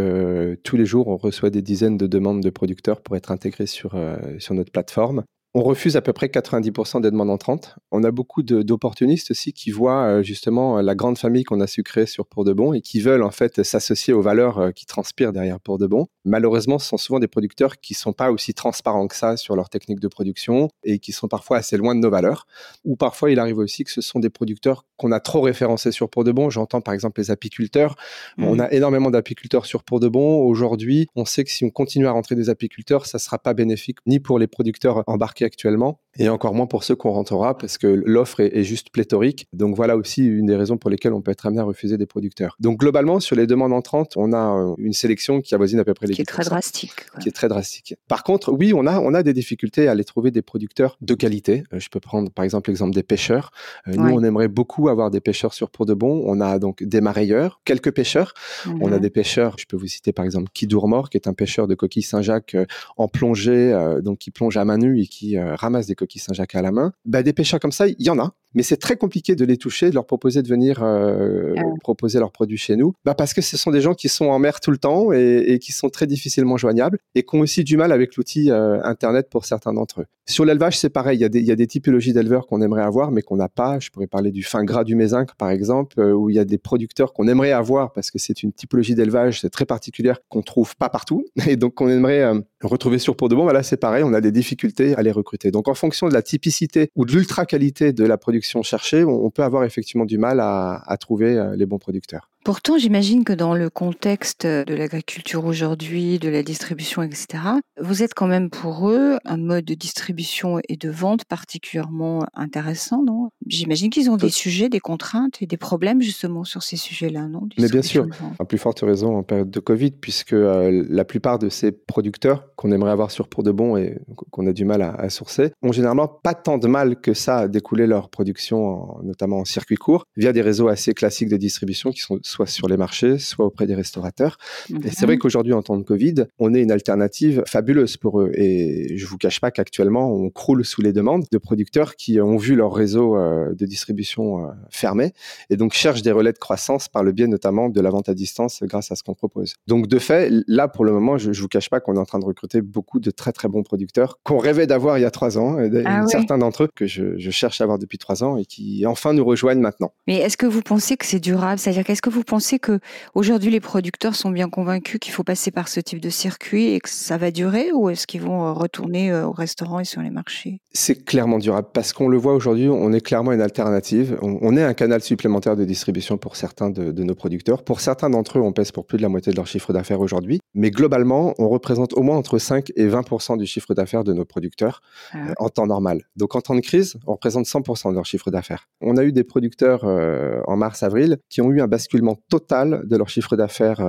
tous 0.63 0.77
les 0.77 0.85
jours 0.85 1.07
on 1.07 1.17
reçoit 1.17 1.49
des 1.49 1.61
dizaines 1.61 1.97
de 1.97 2.07
demandes 2.07 2.41
de 2.41 2.49
producteurs 2.49 3.01
pour 3.01 3.15
être 3.15 3.31
intégrés 3.31 3.67
sur, 3.67 3.95
euh, 3.95 4.17
sur 4.39 4.53
notre 4.53 4.71
plateforme. 4.71 5.23
On 5.55 5.63
refuse 5.63 5.95
à 5.95 6.01
peu 6.01 6.13
près 6.13 6.27
90% 6.27 7.01
des 7.01 7.09
demandes 7.09 7.31
entrantes. 7.31 7.75
On 7.91 8.03
a 8.03 8.11
beaucoup 8.11 8.43
d'opportunistes 8.43 9.31
aussi 9.31 9.51
qui 9.51 9.71
voient 9.71 10.03
euh, 10.03 10.21
justement 10.21 10.79
la 10.79 10.93
grande 10.93 11.17
famille 11.17 11.43
qu'on 11.43 11.59
a 11.59 11.65
su 11.65 11.81
créer 11.81 12.05
sur 12.05 12.27
Pour 12.27 12.43
de 12.43 12.53
Bon 12.53 12.71
et 12.71 12.81
qui 12.81 12.99
veulent 12.99 13.23
en 13.23 13.31
fait 13.31 13.63
s'associer 13.63 14.13
aux 14.13 14.21
valeurs 14.21 14.59
euh, 14.59 14.71
qui 14.71 14.85
transpirent 14.85 15.33
derrière 15.33 15.59
Pour 15.59 15.79
de 15.79 15.87
Bon. 15.87 16.05
Malheureusement, 16.23 16.77
ce 16.77 16.89
sont 16.89 16.97
souvent 16.97 17.19
des 17.19 17.27
producteurs 17.27 17.79
qui 17.79 17.95
sont 17.95 18.13
pas 18.13 18.31
aussi 18.31 18.53
transparents 18.53 19.07
que 19.07 19.15
ça 19.15 19.37
sur 19.37 19.55
leur 19.55 19.69
technique 19.69 19.99
de 19.99 20.07
production 20.07 20.69
et 20.83 20.99
qui 20.99 21.11
sont 21.13 21.27
parfois 21.27 21.57
assez 21.57 21.77
loin 21.77 21.95
de 21.95 21.99
nos 21.99 22.11
valeurs. 22.11 22.45
Ou 22.85 22.95
parfois, 22.95 23.31
il 23.31 23.39
arrive 23.39 23.57
aussi 23.57 23.83
que 23.83 23.91
ce 23.91 24.01
sont 24.01 24.19
des 24.19 24.29
producteurs 24.29 24.85
qu'on 24.97 25.11
a 25.11 25.19
trop 25.19 25.41
référencés 25.41 25.91
sur 25.91 26.11
Pour 26.11 26.25
de 26.25 26.31
Bon. 26.31 26.51
J'entends 26.51 26.81
par 26.81 26.93
exemple 26.93 27.21
les 27.21 27.31
apiculteurs. 27.31 27.95
Mmh. 28.37 28.43
On 28.43 28.59
a 28.59 28.71
énormément 28.71 29.09
d'apiculteurs 29.09 29.65
sur 29.65 29.83
Pour 29.83 29.99
de 29.99 30.09
Bon. 30.09 30.43
Aujourd'hui, 30.43 31.07
on 31.15 31.25
sait 31.25 31.43
que 31.43 31.49
si 31.49 31.65
on 31.65 31.71
continue 31.71 32.05
à 32.05 32.11
rentrer 32.11 32.35
des 32.35 32.51
apiculteurs, 32.51 33.07
ça 33.07 33.17
sera 33.17 33.39
pas 33.39 33.55
bénéfique 33.55 33.97
ni 34.05 34.19
pour 34.19 34.37
les 34.37 34.45
producteurs 34.45 35.03
embarqués 35.07 35.38
actuellement, 35.45 35.99
et 36.19 36.27
encore 36.27 36.53
moins 36.53 36.65
pour 36.65 36.83
ceux 36.83 36.95
qu'on 36.95 37.11
rentrera 37.11 37.57
parce 37.57 37.77
que 37.77 37.87
l'offre 37.87 38.41
est, 38.41 38.63
juste 38.63 38.89
pléthorique. 38.91 39.47
Donc 39.53 39.75
voilà 39.75 39.95
aussi 39.95 40.25
une 40.25 40.47
des 40.47 40.55
raisons 40.55 40.77
pour 40.77 40.89
lesquelles 40.89 41.13
on 41.13 41.21
peut 41.21 41.31
être 41.31 41.45
amené 41.45 41.61
à 41.61 41.63
refuser 41.63 41.97
des 41.97 42.05
producteurs. 42.05 42.57
Donc 42.59 42.79
globalement, 42.79 43.19
sur 43.19 43.35
les 43.35 43.47
demandes 43.47 43.71
entrantes, 43.71 44.17
on 44.17 44.33
a 44.33 44.37
euh, 44.37 44.75
une 44.77 44.93
sélection 44.93 45.39
qui 45.39 45.55
avoisine 45.55 45.79
à 45.79 45.85
peu 45.85 45.93
près 45.93 46.07
les 46.07 46.13
Qui 46.13 46.21
est 46.21 46.25
très 46.25 46.43
drastique. 46.43 47.05
Qui 47.21 47.29
est 47.29 47.31
très 47.31 47.47
drastique. 47.47 47.95
Par 48.07 48.23
contre, 48.23 48.51
oui, 48.51 48.73
on 48.75 48.85
a, 48.85 48.99
on 48.99 49.13
a 49.13 49.23
des 49.23 49.33
difficultés 49.33 49.87
à 49.87 49.91
aller 49.91 50.03
trouver 50.03 50.29
des 50.31 50.41
producteurs 50.41 50.97
de 50.99 51.13
qualité. 51.13 51.63
Euh, 51.73 51.79
je 51.79 51.89
peux 51.89 52.01
prendre 52.01 52.29
par 52.31 52.43
exemple 52.43 52.69
l'exemple 52.69 52.93
des 52.93 53.03
pêcheurs. 53.03 53.51
Euh, 53.87 53.93
nous, 53.93 54.09
on 54.09 54.23
aimerait 54.23 54.49
beaucoup 54.49 54.89
avoir 54.89 55.11
des 55.11 55.21
pêcheurs 55.21 55.53
sur 55.53 55.69
Pour 55.69 55.85
de 55.85 55.93
Bon. 55.93 56.23
On 56.25 56.41
a 56.41 56.59
donc 56.59 56.83
des 56.83 57.01
marailleurs, 57.01 57.61
quelques 57.63 57.91
pêcheurs. 57.91 58.33
On 58.81 58.91
a 58.91 58.95
mhm. 58.95 58.99
des 58.99 59.09
pêcheurs, 59.09 59.55
je 59.57 59.65
peux 59.65 59.77
vous 59.77 59.87
citer 59.87 60.11
par 60.11 60.25
exemple 60.25 60.49
Kidourmor, 60.53 61.09
qui 61.09 61.17
est 61.17 61.27
un 61.27 61.33
pêcheur 61.33 61.67
de 61.67 61.75
coquilles 61.75 62.03
Saint-Jacques 62.03 62.57
en 62.97 63.07
plongée, 63.07 63.73
donc 64.03 64.19
qui 64.19 64.31
plonge 64.31 64.57
à 64.57 64.65
main 64.65 64.77
nue 64.77 65.01
et 65.01 65.07
qui 65.07 65.28
ramasse 65.37 65.87
des 65.87 65.95
coquilles 65.95 66.21
Saint-Jacques 66.21 66.55
à 66.55 66.61
la 66.61 66.71
main. 66.71 66.93
Bah, 67.05 67.23
des 67.23 67.33
pêcheurs 67.33 67.59
comme 67.59 67.71
ça, 67.71 67.87
il 67.87 67.95
y 67.99 68.09
en 68.09 68.19
a 68.19 68.33
mais 68.53 68.63
c'est 68.63 68.77
très 68.77 68.95
compliqué 68.95 69.35
de 69.35 69.45
les 69.45 69.57
toucher, 69.57 69.89
de 69.89 69.95
leur 69.95 70.05
proposer 70.05 70.41
de 70.41 70.47
venir 70.47 70.81
euh, 70.83 71.53
ah 71.57 71.61
proposer 71.81 72.19
leurs 72.19 72.31
produits 72.31 72.57
chez 72.57 72.75
nous, 72.75 72.93
bah 73.05 73.13
parce 73.13 73.33
que 73.33 73.41
ce 73.41 73.57
sont 73.57 73.71
des 73.71 73.81
gens 73.81 73.93
qui 73.93 74.09
sont 74.09 74.25
en 74.25 74.39
mer 74.39 74.59
tout 74.59 74.71
le 74.71 74.77
temps 74.77 75.11
et, 75.11 75.43
et 75.47 75.59
qui 75.59 75.71
sont 75.71 75.89
très 75.89 76.07
difficilement 76.07 76.57
joignables 76.57 76.99
et 77.15 77.23
qui 77.23 77.35
ont 77.35 77.39
aussi 77.39 77.63
du 77.63 77.77
mal 77.77 77.91
avec 77.91 78.15
l'outil 78.15 78.51
euh, 78.51 78.81
Internet 78.83 79.29
pour 79.29 79.45
certains 79.45 79.73
d'entre 79.73 80.01
eux. 80.01 80.05
Sur 80.27 80.45
l'élevage, 80.45 80.77
c'est 80.77 80.91
pareil, 80.91 81.17
il 81.17 81.21
y, 81.21 81.25
a 81.25 81.29
des, 81.29 81.39
il 81.39 81.45
y 81.45 81.51
a 81.51 81.55
des 81.55 81.65
typologies 81.65 82.13
d'éleveurs 82.13 82.45
qu'on 82.45 82.61
aimerait 82.61 82.83
avoir, 82.83 83.11
mais 83.11 83.23
qu'on 83.23 83.37
n'a 83.37 83.49
pas. 83.49 83.79
Je 83.79 83.89
pourrais 83.89 84.05
parler 84.05 84.31
du 84.31 84.43
fin 84.43 84.63
gras 84.63 84.83
du 84.83 84.95
mézinc, 84.95 85.33
par 85.35 85.49
exemple, 85.49 85.99
euh, 85.99 86.13
où 86.13 86.29
il 86.29 86.35
y 86.35 86.39
a 86.39 86.45
des 86.45 86.59
producteurs 86.59 87.13
qu'on 87.13 87.27
aimerait 87.27 87.51
avoir 87.51 87.93
parce 87.93 88.11
que 88.11 88.19
c'est 88.19 88.43
une 88.43 88.53
typologie 88.53 88.93
d'élevage 88.93 89.41
très 89.51 89.65
particulière 89.65 90.19
qu'on 90.29 90.43
trouve 90.43 90.75
pas 90.75 90.89
partout 90.89 91.25
et 91.47 91.55
donc 91.55 91.73
qu'on 91.73 91.89
aimerait 91.89 92.31
retrouver 92.61 92.99
sur 92.99 93.15
pour 93.15 93.29
de 93.29 93.35
bon. 93.35 93.45
Bah 93.45 93.53
là, 93.53 93.63
c'est 93.63 93.77
pareil, 93.77 94.03
on 94.03 94.13
a 94.13 94.21
des 94.21 94.31
difficultés 94.31 94.95
à 94.95 95.01
les 95.01 95.11
recruter. 95.11 95.49
Donc, 95.49 95.67
en 95.67 95.73
fonction 95.73 96.07
de 96.07 96.13
la 96.13 96.21
typicité 96.21 96.89
ou 96.95 97.05
de 97.05 97.11
l'ultra 97.11 97.45
qualité 97.45 97.91
de 97.91 98.03
la 98.03 98.17
production, 98.17 98.38
cherchée, 98.63 99.03
on 99.03 99.29
peut 99.29 99.43
avoir 99.43 99.63
effectivement 99.63 100.05
du 100.05 100.17
mal 100.17 100.39
à, 100.39 100.97
trouver 100.99 101.37
euh, 101.37 101.55
les 101.55 101.65
bons 101.65 101.79
producteurs. 101.79 102.29
Pourtant, 102.45 102.77
j'imagine 102.77 103.25
que 103.25 103.33
dans 103.33 103.53
le 103.53 103.69
contexte 103.69 104.47
de 104.47 104.73
l'agriculture 104.73 105.45
aujourd'hui, 105.45 106.19
de 106.19 106.29
la 106.29 106.41
distribution, 106.41 107.03
etc., 107.03 107.43
vous 107.79 108.01
êtes 108.01 108.13
quand 108.13 108.27
même 108.27 108.49
pour 108.49 108.89
eux 108.89 109.17
un 109.25 109.37
mode 109.37 109.65
de 109.65 109.73
distribution 109.73 110.59
et 110.69 110.77
de 110.77 110.89
vente 110.89 111.25
particulièrement 111.25 112.25
intéressant, 112.33 113.03
non? 113.03 113.29
J'imagine 113.45 113.89
qu'ils 113.89 114.09
ont 114.09 114.15
des 114.15 114.29
sujets, 114.29 114.69
des 114.69 114.79
contraintes 114.79 115.41
et 115.41 115.47
des 115.47 115.57
problèmes 115.57 116.01
justement 116.01 116.45
sur 116.45 116.63
ces 116.63 116.77
sujets-là, 116.77 117.27
non? 117.27 117.47
Mais 117.59 117.67
bien 117.67 117.81
sûr, 117.81 118.07
à 118.39 118.45
plus 118.45 118.57
forte 118.57 118.79
raison 118.79 119.17
en 119.17 119.23
période 119.23 119.51
de 119.51 119.59
Covid, 119.59 119.91
puisque 119.91 120.33
euh, 120.33 120.85
la 120.89 121.03
plupart 121.03 121.39
de 121.39 121.49
ces 121.49 121.71
producteurs 121.71 122.55
qu'on 122.55 122.71
aimerait 122.71 122.91
avoir 122.91 123.11
sur 123.11 123.27
pour 123.27 123.43
de 123.43 123.51
bon 123.51 123.75
et 123.75 123.99
qu'on 124.31 124.47
a 124.47 124.53
du 124.53 124.65
mal 124.65 124.81
à, 124.81 125.09
sourcer, 125.09 125.51
ont 125.61 125.71
généralement 125.71 126.07
pas 126.07 126.33
tant 126.33 126.57
de 126.57 126.67
mal 126.67 126.99
que 127.01 127.13
ça 127.13 127.37
à 127.37 127.47
découler 127.47 127.85
leur 127.85 128.09
production, 128.09 128.97
notamment 129.03 129.39
en 129.39 129.45
circuit 129.45 129.75
court, 129.75 130.05
via 130.15 130.31
des 130.31 130.41
réseaux 130.41 130.69
assez 130.69 130.93
classiques 130.93 131.29
de 131.29 131.37
distribution 131.37 131.91
qui 131.91 132.01
sont 132.01 132.19
soit 132.29 132.47
sur 132.47 132.67
les 132.67 132.77
marchés, 132.77 133.17
soit 133.17 133.45
auprès 133.45 133.67
des 133.67 133.75
restaurateurs. 133.75 134.37
Et 134.83 134.91
c'est 134.91 135.05
vrai 135.05 135.17
qu'aujourd'hui, 135.17 135.53
en 135.53 135.61
temps 135.61 135.77
de 135.77 135.83
Covid, 135.83 136.25
on 136.37 136.53
est 136.53 136.61
une 136.61 136.71
alternative 136.71 137.43
fabuleuse 137.45 137.97
pour 137.97 138.21
eux. 138.21 138.31
Et 138.35 138.97
je 138.97 139.05
vous 139.05 139.17
cache 139.17 139.39
pas 139.39 139.51
qu'actuellement, 139.51 140.13
on 140.13 140.29
croule 140.29 140.63
sous 140.65 140.81
les 140.81 140.93
demandes 140.93 141.25
de 141.31 141.37
producteurs 141.37 141.95
qui 141.95 142.21
ont 142.21 142.37
vu 142.37 142.55
leur 142.55 142.73
réseau 142.73 143.17
euh, 143.17 143.53
de 143.53 143.65
distribution 143.65 144.45
euh, 144.45 144.51
fermé 144.69 145.13
et 145.49 145.57
donc 145.57 145.73
cherchent 145.73 146.01
des 146.01 146.11
relais 146.11 146.33
de 146.33 146.37
croissance 146.37 146.87
par 146.87 147.03
le 147.03 147.11
biais 147.11 147.27
notamment 147.27 147.69
de 147.69 147.81
la 147.81 147.89
vente 147.89 148.09
à 148.09 148.13
distance 148.13 148.63
grâce 148.63 148.91
à 148.91 148.95
ce 148.95 149.03
qu'on 149.03 149.13
propose. 149.13 149.55
Donc 149.67 149.87
de 149.87 149.99
fait, 149.99 150.31
là 150.47 150.67
pour 150.67 150.85
le 150.85 150.91
moment, 150.91 151.17
je, 151.17 151.33
je 151.33 151.41
vous 151.41 151.47
cache 151.47 151.69
pas 151.69 151.79
qu'on 151.79 151.95
est 151.95 151.99
en 151.99 152.05
train 152.05 152.19
de 152.19 152.25
recruter 152.25 152.61
beaucoup 152.61 152.99
de 152.99 153.11
très 153.11 153.31
très 153.31 153.47
bons 153.47 153.63
producteurs 153.63 154.19
qu'on 154.23 154.37
rêvait 154.37 154.67
d'avoir 154.67 154.97
il 154.97 155.01
y 155.01 155.05
a 155.05 155.11
trois 155.11 155.37
ans, 155.37 155.59
et 155.59 155.69
ah 155.85 156.05
certains 156.07 156.37
d'entre 156.37 156.63
eux 156.63 156.69
que 156.73 156.85
je, 156.85 157.17
je 157.17 157.31
cherche 157.31 157.61
à 157.61 157.63
avoir 157.63 157.79
depuis 157.79 157.97
trois 157.97 158.23
ans 158.23 158.37
et 158.37 158.45
qui 158.45 158.85
enfin 158.85 159.13
nous 159.13 159.25
rejoignent 159.25 159.61
maintenant. 159.61 159.91
Mais 160.07 160.17
est-ce 160.17 160.37
que 160.37 160.45
vous 160.45 160.61
pensez 160.61 160.97
que 160.97 161.05
c'est 161.05 161.19
durable? 161.19 161.59
C'est-à-dire 161.59 161.83
qu'est-ce 161.83 162.01
que 162.01 162.09
vous 162.09 162.18
pensez 162.23 162.59
que 162.59 162.79
aujourd'hui 163.15 163.51
les 163.51 163.59
producteurs 163.59 164.15
sont 164.15 164.31
bien 164.31 164.49
convaincus 164.49 164.99
qu'il 164.99 165.13
faut 165.13 165.23
passer 165.23 165.51
par 165.51 165.67
ce 165.67 165.79
type 165.79 165.99
de 165.99 166.09
circuit 166.09 166.67
et 166.67 166.79
que 166.79 166.89
ça 166.89 167.17
va 167.17 167.31
durer 167.31 167.71
ou 167.73 167.89
est-ce 167.89 168.07
qu'ils 168.07 168.21
vont 168.21 168.45
euh, 168.45 168.53
retourner 168.53 169.11
euh, 169.11 169.27
au 169.27 169.31
restaurant 169.31 169.79
et 169.79 169.85
sur 169.85 170.01
les 170.01 170.09
marchés? 170.09 170.59
C'est 170.73 171.05
clairement 171.05 171.39
durable 171.39 171.69
parce 171.73 171.93
qu'on 171.93 172.07
le 172.07 172.17
voit 172.17 172.33
aujourd'hui, 172.33 172.67
on 172.69 172.93
est 172.93 173.01
clairement 173.01 173.31
une 173.31 173.41
alternative. 173.41 174.17
On, 174.21 174.55
est 174.55 174.63
un 174.63 174.73
canal 174.73 175.01
supplémentaire 175.01 175.55
de 175.55 175.65
distribution 175.65 176.17
pour 176.17 176.35
certains 176.35 176.69
de, 176.69 177.03
nos 177.03 177.15
producteurs. 177.15 177.63
Pour 177.63 177.81
certains 177.81 178.09
d'entre 178.09 178.37
eux, 178.37 178.41
on 178.41 178.51
pèse 178.51 178.71
pour 178.71 178.85
plus 178.85 178.97
de 178.97 179.03
la 179.03 179.09
moitié 179.09 179.31
de 179.31 179.37
leur 179.37 179.47
chiffre 179.47 179.73
d'affaires 179.73 180.01
aujourd'hui. 180.01 180.39
Mais 180.53 180.71
globalement, 180.71 181.33
on 181.37 181.49
représente 181.49 181.93
au 181.93 182.01
moins 182.01 182.17
entre 182.17 182.37
5 182.37 182.71
et 182.75 182.87
20% 182.87 183.37
du 183.37 183.45
chiffre 183.45 183.73
d'affaires 183.73 184.03
de 184.03 184.13
nos 184.13 184.25
producteurs 184.25 184.81
ah 185.11 185.29
euh, 185.29 185.33
en 185.37 185.49
temps 185.49 185.67
normal. 185.67 186.03
Donc 186.15 186.35
en 186.35 186.41
temps 186.41 186.55
de 186.55 186.61
crise, 186.61 186.97
on 187.05 187.13
représente 187.13 187.45
100% 187.45 187.91
de 187.91 187.95
leur 187.95 188.05
chiffre 188.05 188.31
d'affaires. 188.31 188.67
On 188.81 188.97
a 188.97 189.03
eu 189.03 189.11
des 189.11 189.23
producteurs 189.23 189.83
en 189.83 190.57
mars-avril 190.57 191.17
qui 191.29 191.41
ont 191.41 191.51
eu 191.51 191.61
un 191.61 191.67
basculement 191.67 192.17
total 192.29 192.83
de 192.85 192.95
leur 192.95 193.09
chiffre 193.09 193.35
d'affaires 193.35 193.79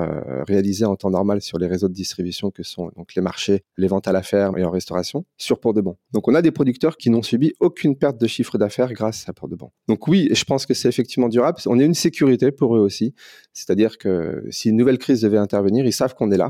réalisé 0.46 0.84
en 0.84 0.96
temps 0.96 1.10
normal 1.10 1.40
sur 1.40 1.58
les 1.58 1.66
réseaux 1.66 1.88
de 1.88 1.94
distribution 1.94 2.50
que 2.50 2.62
sont 2.62 2.90
donc 2.96 3.14
les 3.14 3.22
marchés, 3.22 3.64
les 3.76 3.88
ventes 3.88 4.08
à 4.08 4.12
la 4.12 4.22
ferme 4.22 4.58
et 4.58 4.64
en 4.64 4.70
restauration 4.70 5.24
sur 5.36 5.60
Pour 5.60 5.74
de 5.74 5.80
Bon. 5.80 5.96
Donc 6.12 6.28
on 6.28 6.34
a 6.34 6.42
des 6.42 6.50
producteurs 6.50 6.96
qui 6.96 7.10
n'ont 7.10 7.22
subi 7.22 7.52
aucune 7.60 7.96
perte 7.96 8.20
de 8.20 8.26
chiffre 8.26 8.58
d'affaires 8.58 8.92
grâce 8.92 9.28
à 9.28 9.32
Pour 9.32 9.48
de 9.48 9.56
Bon. 9.56 9.70
Donc 9.88 10.08
oui, 10.08 10.28
je 10.32 10.44
pense 10.44 10.66
que 10.66 10.74
c'est 10.74 10.88
effectivement 10.88 11.28
durable. 11.28 11.58
On 11.66 11.78
est 11.78 11.84
une 11.84 11.94
sécurité 11.94 12.50
pour 12.52 12.76
eux 12.76 12.80
aussi. 12.80 13.14
C'est-à-dire 13.52 13.98
que 13.98 14.44
si 14.50 14.70
une 14.70 14.76
nouvelle 14.76 14.98
crise 14.98 15.20
devait 15.22 15.38
intervenir, 15.38 15.84
ils 15.84 15.92
savent 15.92 16.14
qu'on 16.14 16.30
est 16.30 16.36
là. 16.36 16.49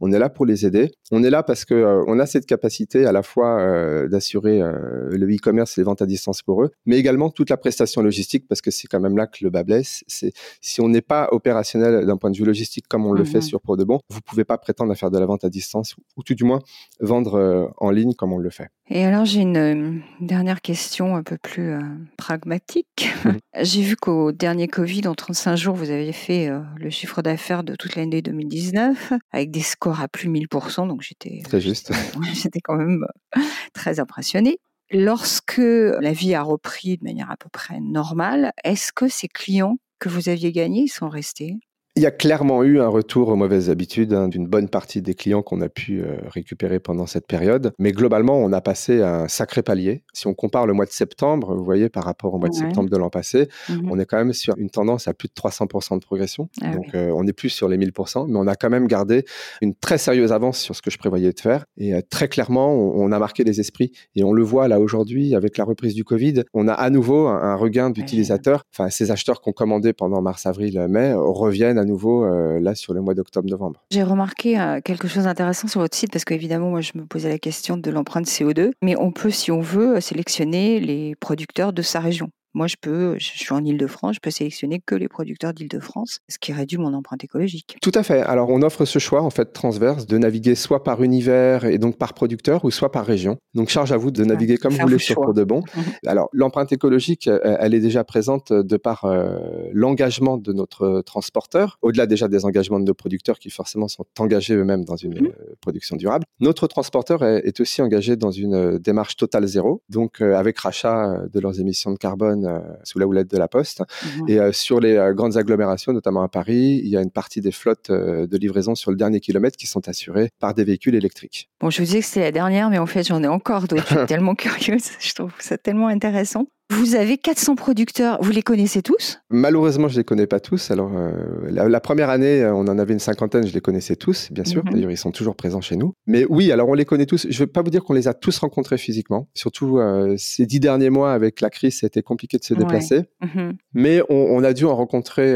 On 0.00 0.12
est 0.12 0.18
là 0.18 0.28
pour 0.28 0.46
les 0.46 0.66
aider. 0.66 0.92
On 1.12 1.22
est 1.22 1.30
là 1.30 1.42
parce 1.42 1.64
que 1.64 1.74
euh, 1.74 2.04
on 2.06 2.18
a 2.18 2.26
cette 2.26 2.46
capacité 2.46 3.06
à 3.06 3.12
la 3.12 3.22
fois 3.22 3.60
euh, 3.60 4.08
d'assurer 4.08 4.60
euh, 4.60 5.08
le 5.10 5.26
e-commerce 5.34 5.76
et 5.76 5.80
les 5.80 5.84
ventes 5.84 6.02
à 6.02 6.06
distance 6.06 6.42
pour 6.42 6.62
eux, 6.62 6.70
mais 6.86 6.98
également 6.98 7.30
toute 7.30 7.50
la 7.50 7.56
prestation 7.56 8.02
logistique 8.02 8.46
parce 8.48 8.60
que 8.60 8.70
c'est 8.70 8.88
quand 8.88 9.00
même 9.00 9.16
là 9.16 9.26
que 9.26 9.38
le 9.42 9.50
bas 9.50 9.64
blesse. 9.64 10.04
C'est 10.06 10.32
si 10.60 10.80
on 10.80 10.88
n'est 10.88 11.02
pas 11.02 11.28
opérationnel 11.32 12.06
d'un 12.06 12.16
point 12.16 12.30
de 12.30 12.36
vue 12.36 12.44
logistique 12.44 12.86
comme 12.88 13.06
on 13.06 13.12
le 13.12 13.24
fait 13.24 13.38
mhm. 13.38 13.42
sur 13.42 13.60
Pour 13.60 13.76
de 13.76 13.84
Bon, 13.84 14.00
vous 14.10 14.20
pouvez 14.20 14.44
pas 14.44 14.58
prétendre 14.58 14.92
à 14.92 14.94
faire 14.94 15.10
de 15.10 15.18
la 15.18 15.26
vente 15.26 15.44
à 15.44 15.50
distance 15.50 15.94
ou, 16.16 16.22
tout 16.22 16.34
du 16.34 16.44
moins 16.44 16.60
vendre 17.00 17.72
en 17.78 17.90
ligne 17.90 18.14
comme 18.14 18.32
on 18.32 18.38
le 18.38 18.50
fait. 18.50 18.68
Et 18.88 19.04
alors 19.04 19.24
j'ai 19.24 19.40
une, 19.40 20.02
dernière 20.20 20.60
question 20.60 21.16
un 21.16 21.22
peu 21.22 21.36
plus 21.36 21.74
pragmatique. 22.16 23.08
Mhm. 23.24 23.38
J'ai 23.60 23.82
vu 23.82 23.94
qu'au 23.94 24.32
dernier 24.32 24.66
Covid, 24.66 25.06
en 25.06 25.14
35 25.14 25.54
jours, 25.54 25.76
vous 25.76 25.90
aviez 25.90 26.12
fait 26.12 26.50
le 26.76 26.90
chiffre 26.90 27.22
d'affaires 27.22 27.62
de 27.62 27.76
toute 27.76 27.94
l'année 27.94 28.20
2019 28.20 29.12
avec 29.32 29.52
des 29.52 29.60
scores 29.74 30.00
à 30.00 30.08
plus 30.08 30.28
1000%, 30.28 30.88
donc 30.88 31.02
j'étais 31.02 31.42
juste. 31.60 31.92
j'étais 32.32 32.60
quand 32.60 32.76
même 32.76 33.04
euh, 33.36 33.40
très 33.72 34.00
impressionnée. 34.00 34.58
Lorsque 34.90 35.58
la 35.58 36.12
vie 36.12 36.34
a 36.34 36.42
repris 36.42 36.98
de 36.98 37.04
manière 37.04 37.30
à 37.30 37.36
peu 37.36 37.48
près 37.50 37.80
normale, 37.80 38.52
est-ce 38.62 38.92
que 38.92 39.08
ces 39.08 39.28
clients 39.28 39.78
que 39.98 40.08
vous 40.08 40.28
aviez 40.28 40.52
gagnés 40.52 40.86
sont 40.86 41.08
restés? 41.08 41.56
Il 41.96 42.02
y 42.02 42.06
a 42.06 42.10
clairement 42.10 42.64
eu 42.64 42.80
un 42.80 42.88
retour 42.88 43.28
aux 43.28 43.36
mauvaises 43.36 43.70
habitudes 43.70 44.12
hein, 44.12 44.26
d'une 44.26 44.48
bonne 44.48 44.68
partie 44.68 45.00
des 45.00 45.14
clients 45.14 45.42
qu'on 45.42 45.60
a 45.60 45.68
pu 45.68 46.00
euh, 46.00 46.16
récupérer 46.26 46.80
pendant 46.80 47.06
cette 47.06 47.28
période. 47.28 47.72
Mais 47.78 47.92
globalement, 47.92 48.36
on 48.36 48.52
a 48.52 48.60
passé 48.60 49.00
un 49.00 49.28
sacré 49.28 49.62
palier. 49.62 50.02
Si 50.12 50.26
on 50.26 50.34
compare 50.34 50.66
le 50.66 50.72
mois 50.72 50.86
de 50.86 50.90
septembre, 50.90 51.54
vous 51.54 51.64
voyez, 51.64 51.88
par 51.88 52.02
rapport 52.02 52.34
au 52.34 52.38
mois 52.38 52.48
de 52.48 52.54
septembre 52.54 52.90
de 52.90 52.96
l'an 52.96 53.10
passé, 53.10 53.48
mmh 53.68 53.88
on 53.90 53.98
est 53.98 54.06
quand 54.06 54.16
même 54.16 54.32
sur 54.32 54.56
une 54.56 54.70
tendance 54.70 55.06
à 55.06 55.14
plus 55.14 55.28
de 55.28 55.34
300% 55.34 55.94
de 56.00 56.04
progression. 56.04 56.48
Ah 56.62 56.74
Donc, 56.74 56.94
euh, 56.94 57.12
on 57.14 57.26
est 57.28 57.32
plus 57.32 57.50
sur 57.50 57.68
les 57.68 57.76
1000%, 57.76 58.26
mais 58.28 58.38
on 58.38 58.46
a 58.48 58.56
quand 58.56 58.70
même 58.70 58.88
gardé 58.88 59.24
une 59.60 59.74
très 59.74 59.98
sérieuse 59.98 60.32
avance 60.32 60.58
sur 60.58 60.74
ce 60.74 60.82
que 60.82 60.90
je 60.90 60.98
prévoyais 60.98 61.32
de 61.32 61.38
faire. 61.38 61.64
Et 61.76 61.94
euh, 61.94 62.00
très 62.08 62.26
clairement, 62.26 62.72
on, 62.74 63.12
a 63.12 63.18
marqué 63.20 63.44
les 63.44 63.60
esprits. 63.60 63.92
Et 64.16 64.24
on 64.24 64.32
le 64.32 64.42
voit 64.42 64.66
là 64.66 64.80
aujourd'hui, 64.80 65.36
avec 65.36 65.58
la 65.58 65.64
reprise 65.64 65.94
du 65.94 66.02
Covid, 66.02 66.42
on 66.54 66.66
a 66.66 66.72
à 66.72 66.90
nouveau 66.90 67.28
un, 67.28 67.54
regain 67.54 67.90
d'utilisateurs. 67.90 68.64
Enfin, 68.72 68.90
ces 68.90 69.12
acheteurs 69.12 69.40
qu'on 69.40 69.52
commandait 69.52 69.92
pendant 69.92 70.20
mars, 70.22 70.46
avril, 70.46 70.86
mai 70.88 71.14
reviennent 71.14 71.78
à 71.78 71.83
nouveau 71.84 72.24
euh, 72.24 72.60
là 72.60 72.74
sur 72.74 72.94
le 72.94 73.00
mois 73.00 73.14
d'octobre-novembre. 73.14 73.82
J'ai 73.90 74.02
remarqué 74.02 74.58
euh, 74.58 74.80
quelque 74.80 75.08
chose 75.08 75.24
d'intéressant 75.24 75.68
sur 75.68 75.80
votre 75.80 75.96
site 75.96 76.12
parce 76.12 76.24
qu'évidemment, 76.24 76.70
moi, 76.70 76.80
je 76.80 76.92
me 76.94 77.06
posais 77.06 77.28
la 77.28 77.38
question 77.38 77.76
de 77.76 77.90
l'empreinte 77.90 78.26
CO2, 78.26 78.72
mais 78.82 78.96
on 78.98 79.12
peut, 79.12 79.30
si 79.30 79.50
on 79.50 79.60
veut, 79.60 80.00
sélectionner 80.00 80.80
les 80.80 81.14
producteurs 81.16 81.72
de 81.72 81.82
sa 81.82 82.00
région. 82.00 82.30
Moi, 82.54 82.66
je 82.66 82.76
peux, 82.80 83.16
je 83.18 83.24
suis 83.24 83.52
en 83.52 83.64
Ile-de-France, 83.64 84.16
je 84.16 84.20
peux 84.20 84.30
sélectionner 84.30 84.80
que 84.84 84.94
les 84.94 85.08
producteurs 85.08 85.52
d'Ile-de-France, 85.52 86.20
ce 86.28 86.38
qui 86.38 86.52
réduit 86.52 86.78
mon 86.78 86.94
empreinte 86.94 87.24
écologique. 87.24 87.76
Tout 87.82 87.92
à 87.94 88.02
fait. 88.02 88.20
Alors, 88.20 88.50
on 88.50 88.62
offre 88.62 88.84
ce 88.84 88.98
choix, 88.98 89.22
en 89.22 89.30
fait, 89.30 89.52
transverse, 89.52 90.06
de 90.06 90.18
naviguer 90.18 90.54
soit 90.54 90.84
par 90.84 91.02
univers 91.02 91.64
et 91.64 91.78
donc 91.78 91.98
par 91.98 92.14
producteur, 92.14 92.64
ou 92.64 92.70
soit 92.70 92.92
par 92.92 93.06
région. 93.06 93.38
Donc, 93.54 93.68
charge 93.68 93.92
à 93.92 93.96
vous 93.96 94.10
de 94.10 94.24
naviguer 94.24 94.56
comme 94.56 94.72
vous 94.72 94.80
voulez 94.80 94.98
sur 94.98 95.16
Pour 95.16 95.34
de 95.34 95.44
Bon. 95.44 95.62
Mhm. 95.76 95.82
Alors, 96.06 96.28
l'empreinte 96.32 96.72
écologique, 96.72 97.28
elle 97.42 97.74
est 97.74 97.80
déjà 97.80 98.04
présente 98.04 98.52
de 98.52 98.76
par 98.76 99.04
euh, 99.04 99.38
l'engagement 99.72 100.36
de 100.36 100.52
notre 100.52 101.02
transporteur, 101.02 101.78
au-delà 101.82 102.06
déjà 102.06 102.28
des 102.28 102.44
engagements 102.44 102.78
de 102.78 102.84
nos 102.84 102.94
producteurs 102.94 103.38
qui 103.38 103.50
forcément 103.50 103.88
sont 103.88 104.04
engagés 104.18 104.54
eux-mêmes 104.54 104.84
dans 104.84 104.96
une 104.96 105.20
mhm. 105.20 105.26
euh, 105.26 105.54
production 105.60 105.96
durable. 105.96 106.24
Notre 106.40 106.66
transporteur 106.66 107.24
est, 107.24 107.60
aussi 107.60 107.82
engagé 107.82 108.16
dans 108.16 108.30
une 108.30 108.54
euh, 108.54 108.78
démarche 108.78 109.16
totale 109.16 109.46
zéro, 109.46 109.82
donc 109.88 110.20
avec 110.20 110.58
rachat 110.58 111.22
de 111.32 111.40
leurs 111.40 111.60
émissions 111.60 111.92
de 111.92 111.98
carbone 111.98 112.43
euh, 112.46 112.60
sous 112.82 112.98
la 112.98 113.06
houlette 113.06 113.30
de 113.30 113.38
la 113.38 113.48
Poste. 113.48 113.82
Mhm. 114.18 114.28
Et 114.28 114.38
euh, 114.38 114.52
sur 114.52 114.80
les 114.80 114.96
euh, 114.96 115.12
grandes 115.12 115.36
agglomérations, 115.36 115.92
notamment 115.92 116.22
à 116.22 116.28
Paris, 116.28 116.80
il 116.82 116.88
y 116.88 116.96
a 116.96 117.02
une 117.02 117.10
partie 117.10 117.40
des 117.40 117.52
flottes 117.52 117.90
de 117.90 118.36
livraison 118.36 118.74
sur 118.74 118.90
le 118.90 118.96
dernier 118.96 119.20
kilomètre 119.20 119.56
qui 119.56 119.66
sont 119.66 119.88
assurées 119.88 120.30
par 120.40 120.54
des 120.54 120.64
véhicules 120.64 120.94
électriques. 120.94 121.48
Bon, 121.60 121.70
je 121.70 121.78
vous 121.78 121.84
disais 121.84 122.00
que 122.00 122.06
c'était 122.06 122.20
la 122.20 122.32
dernière, 122.32 122.70
mais 122.70 122.78
en 122.78 122.86
fait, 122.86 123.04
j'en 123.04 123.22
ai 123.22 123.28
encore 123.28 123.68
d'autres. 123.68 123.86
Je 123.88 123.98
suis 123.98 124.06
tellement 124.06 124.34
curieuse. 124.34 124.90
Je 125.00 125.14
trouve 125.14 125.32
ça 125.38 125.58
tellement 125.58 125.88
intéressant. 125.88 126.46
Vous 126.70 126.94
avez 126.94 127.18
400 127.18 127.56
producteurs, 127.56 128.18
vous 128.22 128.30
les 128.30 128.42
connaissez 128.42 128.80
tous? 128.80 129.20
Malheureusement, 129.28 129.88
je 129.88 129.94
ne 129.94 129.98
les 129.98 130.04
connais 130.04 130.26
pas 130.26 130.40
tous. 130.40 130.70
Alors, 130.70 130.90
euh, 130.96 131.12
la, 131.50 131.80
première 131.80 132.08
année, 132.08 132.42
euh, 132.42 132.54
on 132.54 132.66
en 132.68 132.78
avait 132.78 132.94
une 132.94 133.00
cinquantaine, 133.00 133.46
je 133.46 133.52
les 133.52 133.60
connaissais 133.60 133.96
tous, 133.96 134.32
bien 134.32 134.44
sûr. 134.44 134.64
Mhm. 134.64 134.72
D'ailleurs, 134.72 134.90
ils 134.90 134.96
sont 134.96 135.10
toujours 135.10 135.36
présents 135.36 135.60
chez 135.60 135.76
nous. 135.76 135.92
Mais 136.06 136.24
oui, 136.30 136.50
alors 136.52 136.70
on 136.70 136.74
les 136.74 136.86
connaît 136.86 137.04
tous. 137.04 137.26
Je 137.28 137.36
ne 137.36 137.38
veux 137.40 137.52
pas 137.52 137.60
vous 137.60 137.68
dire 137.68 137.84
qu'on 137.84 137.92
les 137.92 138.08
a 138.08 138.14
tous 138.14 138.38
rencontrés 138.38 138.78
physiquement. 138.78 139.28
Surtout 139.34 139.78
euh, 139.78 140.14
ces 140.16 140.46
dix 140.46 140.58
derniers 140.58 140.88
mois 140.88 141.12
avec 141.12 141.42
la 141.42 141.50
crise, 141.50 141.80
c'était 141.80 142.02
compliqué 142.02 142.38
de 142.38 142.44
se 142.44 142.54
déplacer. 142.54 143.02
Mhm. 143.22 143.56
Mais 143.74 144.00
on, 144.08 144.42
a 144.42 144.54
dû 144.54 144.64
en 144.64 144.74
rencontrer 144.74 145.34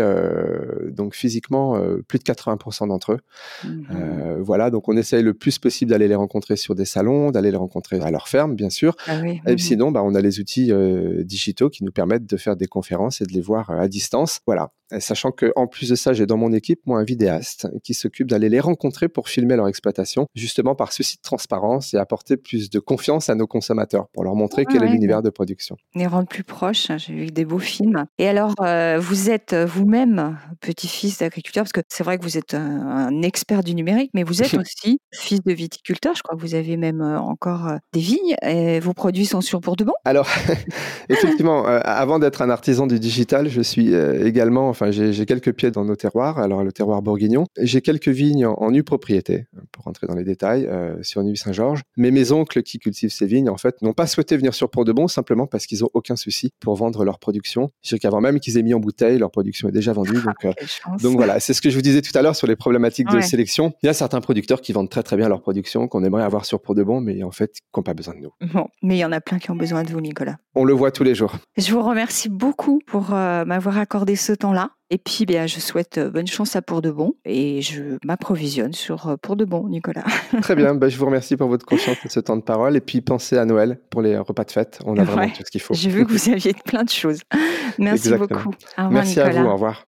donc 0.91 1.15
physiquement 1.15 1.81
plus 2.07 2.19
de 2.19 2.25
80% 2.25 2.89
d'entre 2.89 3.13
eux. 3.13 3.19
Mhm. 3.65 4.41
voilà, 4.41 4.71
donc 4.71 4.89
on 4.89 4.97
essaye 4.97 5.23
le 5.23 5.35
plus 5.35 5.59
possible 5.59 5.91
d'aller 5.91 6.09
les 6.09 6.15
rencontrer 6.15 6.57
sur 6.57 6.75
des 6.75 6.85
salons, 6.85 7.31
d'aller 7.31 7.51
les 7.51 7.57
rencontrer 7.57 8.01
à 8.01 8.11
leur 8.11 8.29
ferme, 8.29 8.55
bien 8.55 8.71
sûr. 8.71 8.97
Ah 9.07 9.21
Et 9.47 9.59
sinon, 9.59 9.91
bah, 9.91 10.03
on 10.05 10.15
a 10.15 10.21
les 10.21 10.41
outils 10.41 10.73
digitaux 11.23 11.71
qui 11.71 11.85
nous 11.85 11.93
permettent 11.93 12.27
de 12.27 12.37
faire 12.37 12.57
des 12.57 12.67
conférences 12.67 13.21
et 13.21 13.27
de 13.27 13.33
les 13.33 13.41
voir 13.41 13.71
euh, 13.71 13.79
à 13.79 13.89
distance. 13.89 14.41
Voilà. 14.47 14.73
Sachant 14.99 15.33
que 15.33 15.53
en 15.57 15.67
plus 15.67 15.91
de 15.91 15.95
ça, 15.95 16.13
j'ai 16.13 16.27
dans 16.27 16.37
mon 16.37 16.53
équipe 16.53 16.81
moi 16.87 16.99
un 16.99 17.05
vidéaste 17.05 17.69
qui 17.83 17.95
s'occupe 17.95 18.29
d'aller 18.29 18.49
les 18.49 18.61
rencontrer 18.61 19.09
pour 19.09 19.29
filmer 19.29 19.57
leur 19.57 19.69
exploitation, 19.69 20.27
justement 20.35 20.75
par 20.75 20.93
souci 20.93 21.17
de 21.17 21.23
transparence 21.23 21.95
et 21.95 21.99
apporter 21.99 22.37
plus 22.37 22.71
de 22.71 22.79
confiance 22.79 23.29
à 23.29 23.35
nos 23.35 23.47
consommateurs 23.47 24.09
pour 24.13 24.25
leur 24.25 24.35
montrer 24.35 24.65
quel 24.65 24.83
est 24.83 24.89
l'univers 24.89 25.23
de 25.23 25.31
production. 25.31 25.77
Les 25.95 26.07
rendre 26.07 26.29
plus 26.29 26.45
proches. 26.45 26.91
Hein, 26.91 26.99
j'ai 26.99 27.15
vu 27.15 27.27
des 27.27 27.45
beaux 27.45 27.59
films. 27.59 28.07
Et 28.19 28.29
alors, 28.29 28.55
euh, 28.61 28.99
vous 29.01 29.31
êtes 29.31 29.55
vous-même 29.55 30.39
petit-fils 30.61 31.19
d'agriculteur 31.19 31.65
parce 31.65 31.73
que 31.73 31.81
c'est 31.89 32.05
vrai 32.05 32.19
que 32.19 32.23
vous 32.23 32.39
êtes 32.39 32.55
un, 32.55 33.23
expert 33.23 33.63
du 33.63 33.75
numérique, 33.75 34.11
mais 34.15 34.23
vous 34.23 34.43
êtes 34.43 34.55
aussi 34.55 35.01
fils 35.13 35.41
de 35.43 35.53
viticulteur. 35.53 36.15
Je 36.15 36.23
crois 36.23 36.37
que 36.37 36.41
vous 36.43 36.55
avez 36.55 36.77
même 36.77 37.01
euh, 37.01 37.19
encore 37.19 37.73
des 37.93 38.01
vignes. 38.01 38.37
Et 38.43 38.81
vos 38.81 38.95
produits 38.95 39.27
sont 39.27 39.41
sûrs 39.41 39.61
pour 39.61 39.77
de 39.77 39.85
bon. 39.85 39.95
Alors, 40.05 40.29
Effectivement, 41.09 41.67
euh, 41.67 41.81
avant 41.85 42.19
d'être 42.19 42.43
un 42.43 42.51
artisan 42.51 42.87
du 42.87 42.99
digital, 42.99 43.49
je 43.49 43.61
suis 43.61 43.95
euh, 43.95 44.27
également, 44.27 44.73
enfin, 44.81 44.91
j'ai 44.91 45.27
quelques 45.27 45.53
pieds 45.53 45.71
dans 45.71 45.85
nos 45.85 45.97
terroirs. 45.97 46.39
Alors, 46.39 46.63
le 46.63 46.73
terroir 46.73 47.03
bourguignon, 47.03 47.47
j'ai 47.61 47.81
quelques 47.81 48.09
vignes 48.09 48.47
en, 48.47 48.71
nue 48.71 48.83
propriété, 48.83 49.47
pour 49.73 49.85
rentrer 49.85 50.07
dans 50.07 50.15
les 50.15 50.25
détails, 50.25 50.67
euh, 50.67 50.97
sur 51.03 51.23
Nue 51.23 51.37
Saint-Georges. 51.37 51.83
Mais 51.97 52.11
mes 52.11 52.33
oncles 52.33 52.63
qui 52.63 52.79
cultivent 52.79 53.13
ces 53.13 53.27
vignes, 53.27 53.51
en 53.51 53.57
fait, 53.57 53.81
n'ont 53.83 53.93
pas 53.93 54.07
souhaité 54.07 54.37
venir 54.37 54.55
sur 54.55 54.71
Port 54.71 54.85
de 54.85 54.93
Bon 54.93 55.09
simplement 55.09 55.47
parce 55.47 55.67
qu'ils 55.67 55.81
n'ont 55.81 55.91
aucun 55.95 56.17
souci 56.17 56.53
pour 56.61 56.77
vendre 56.77 57.05
leur 57.05 57.19
production. 57.19 57.71
Je 57.83 57.91
sais 57.91 57.99
qu'avant 57.99 58.21
même 58.21 58.41
qu'ils 58.41 58.59
aient 58.59 58.63
mis 58.63 58.75
en 58.75 58.81
bouteille, 58.81 59.19
leur 59.19 59.31
production 59.31 59.69
est 59.69 59.73
déjà 59.73 59.93
vendue. 59.93 60.21
Donc, 60.23 60.45
ah, 60.45 60.97
donc 61.03 61.17
voilà, 61.17 61.41
c'est 61.41 61.55
ce 61.55 61.63
que 61.63 61.71
je 61.71 61.75
vous 61.75 61.83
disais 61.83 62.03
tout 62.03 62.17
à 62.17 62.23
l'heure 62.23 62.37
sur 62.37 62.47
les 62.47 62.57
problématiques 62.57 63.09
de 63.09 63.21
sélection. 63.21 63.73
Il 63.83 63.87
y 63.87 63.89
a 63.89 63.95
certains 63.95 64.21
producteurs 64.21 64.61
qui 64.61 64.73
vendent 64.73 64.91
très 64.91 65.03
très 65.03 65.17
bien 65.17 65.29
leur 65.29 65.41
production, 65.41 65.89
qu'on 65.89 66.05
aimerait 66.05 66.23
avoir 66.23 66.45
sur 66.45 66.61
Port 66.61 66.75
de 66.75 66.83
Bon, 66.83 67.01
mais 67.01 67.23
en 67.23 67.31
fait, 67.31 67.53
qui 67.53 67.61
n'ont 67.77 67.83
pas 67.83 67.95
besoin 67.95 68.15
de 68.15 68.21
nous. 68.21 68.31
Bon, 68.53 68.69
mais 68.83 68.97
il 68.97 69.01
y 69.01 69.05
en 69.05 69.13
a 69.13 69.21
plein 69.21 69.39
qui 69.39 69.51
ont 69.51 69.57
besoin 69.57 69.83
de 69.83 69.91
vous, 69.91 70.01
Nicolas. 70.01 70.37
On 70.55 70.65
le 70.65 70.73
voit 70.73 70.91
tous 70.91 71.05
les 71.05 71.15
jours. 71.15 71.37
Je 71.57 71.73
vous 71.73 71.83
remercie 71.83 72.29
beaucoup 72.29 72.81
pour 72.87 73.15
euh, 73.15 73.45
m'avoir 73.45 73.79
accordé 73.79 74.17
ce 74.17 74.33
temps-là. 74.33 74.68
Et 74.91 74.99
puis, 74.99 75.27
bien, 75.27 75.47
je 75.47 75.61
souhaite 75.61 76.01
bonne 76.01 76.27
chance 76.27 76.57
à 76.57 76.63
Pour 76.63 76.81
de 76.81 76.91
Bon 76.91 77.15
et 77.25 77.61
je 77.61 77.99
m'approvisionne 78.05 78.73
sur 78.73 79.19
Pour 79.21 79.37
de 79.37 79.45
Bon, 79.45 79.69
Nicolas. 79.69 80.05
Très 80.43 80.55
bien. 80.55 80.75
Bah, 80.75 80.89
je 80.89 80.97
vous 80.97 81.07
remercie 81.07 81.37
pour 81.37 81.49
votre 81.49 81.67
confiance 81.67 81.99
et 82.05 82.09
ce 82.09 82.21
temps 82.21 82.37
de 82.37 82.43
parole. 82.43 82.75
Et 82.77 82.81
puis, 82.81 83.01
pensez 83.03 83.37
à 83.37 83.45
Noël 83.45 83.81
pour 83.91 84.01
les 84.01 84.17
repas 84.17 84.45
de 84.45 84.51
fête. 84.51 84.81
On 84.87 84.97
a 84.97 85.05
vraiment 85.05 85.29
tout 85.29 85.43
ce 85.45 85.51
qu'il 85.51 85.61
faut. 85.61 85.75
J'ai 85.75 85.91
vu 85.91 86.07
que 86.07 86.13
vous 86.13 86.31
aviez 86.31 86.55
plein 86.65 86.85
de 86.85 86.91
choses. 86.91 87.21
Merci 87.79 88.15
beaucoup. 88.15 88.51
Merci 88.91 89.21
à 89.21 89.29
vous. 89.31 89.47
Au 89.47 89.53
revoir. 89.53 89.85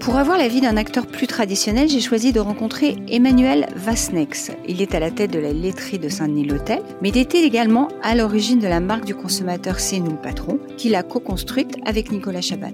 Pour 0.00 0.16
avoir 0.16 0.38
la 0.38 0.48
vie 0.48 0.62
d'un 0.62 0.78
acteur 0.78 1.06
plus 1.06 1.26
traditionnel, 1.26 1.86
j'ai 1.86 2.00
choisi 2.00 2.32
de 2.32 2.40
rencontrer 2.40 2.96
Emmanuel 3.10 3.68
Vasnex. 3.76 4.50
Il 4.66 4.80
est 4.80 4.94
à 4.94 4.98
la 4.98 5.10
tête 5.10 5.30
de 5.30 5.38
la 5.38 5.52
laiterie 5.52 5.98
de 5.98 6.08
Saint-Denis-l'Hôtel, 6.08 6.80
mais 7.02 7.10
il 7.10 7.18
était 7.18 7.42
également 7.42 7.88
à 8.02 8.14
l'origine 8.14 8.60
de 8.60 8.66
la 8.66 8.80
marque 8.80 9.04
du 9.04 9.14
consommateur 9.14 9.78
C'est 9.78 9.98
nous 9.98 10.12
le 10.12 10.16
patron, 10.16 10.58
qu'il 10.78 10.94
a 10.94 11.02
co-construite 11.02 11.76
avec 11.84 12.10
Nicolas 12.10 12.40
Chaban. 12.40 12.72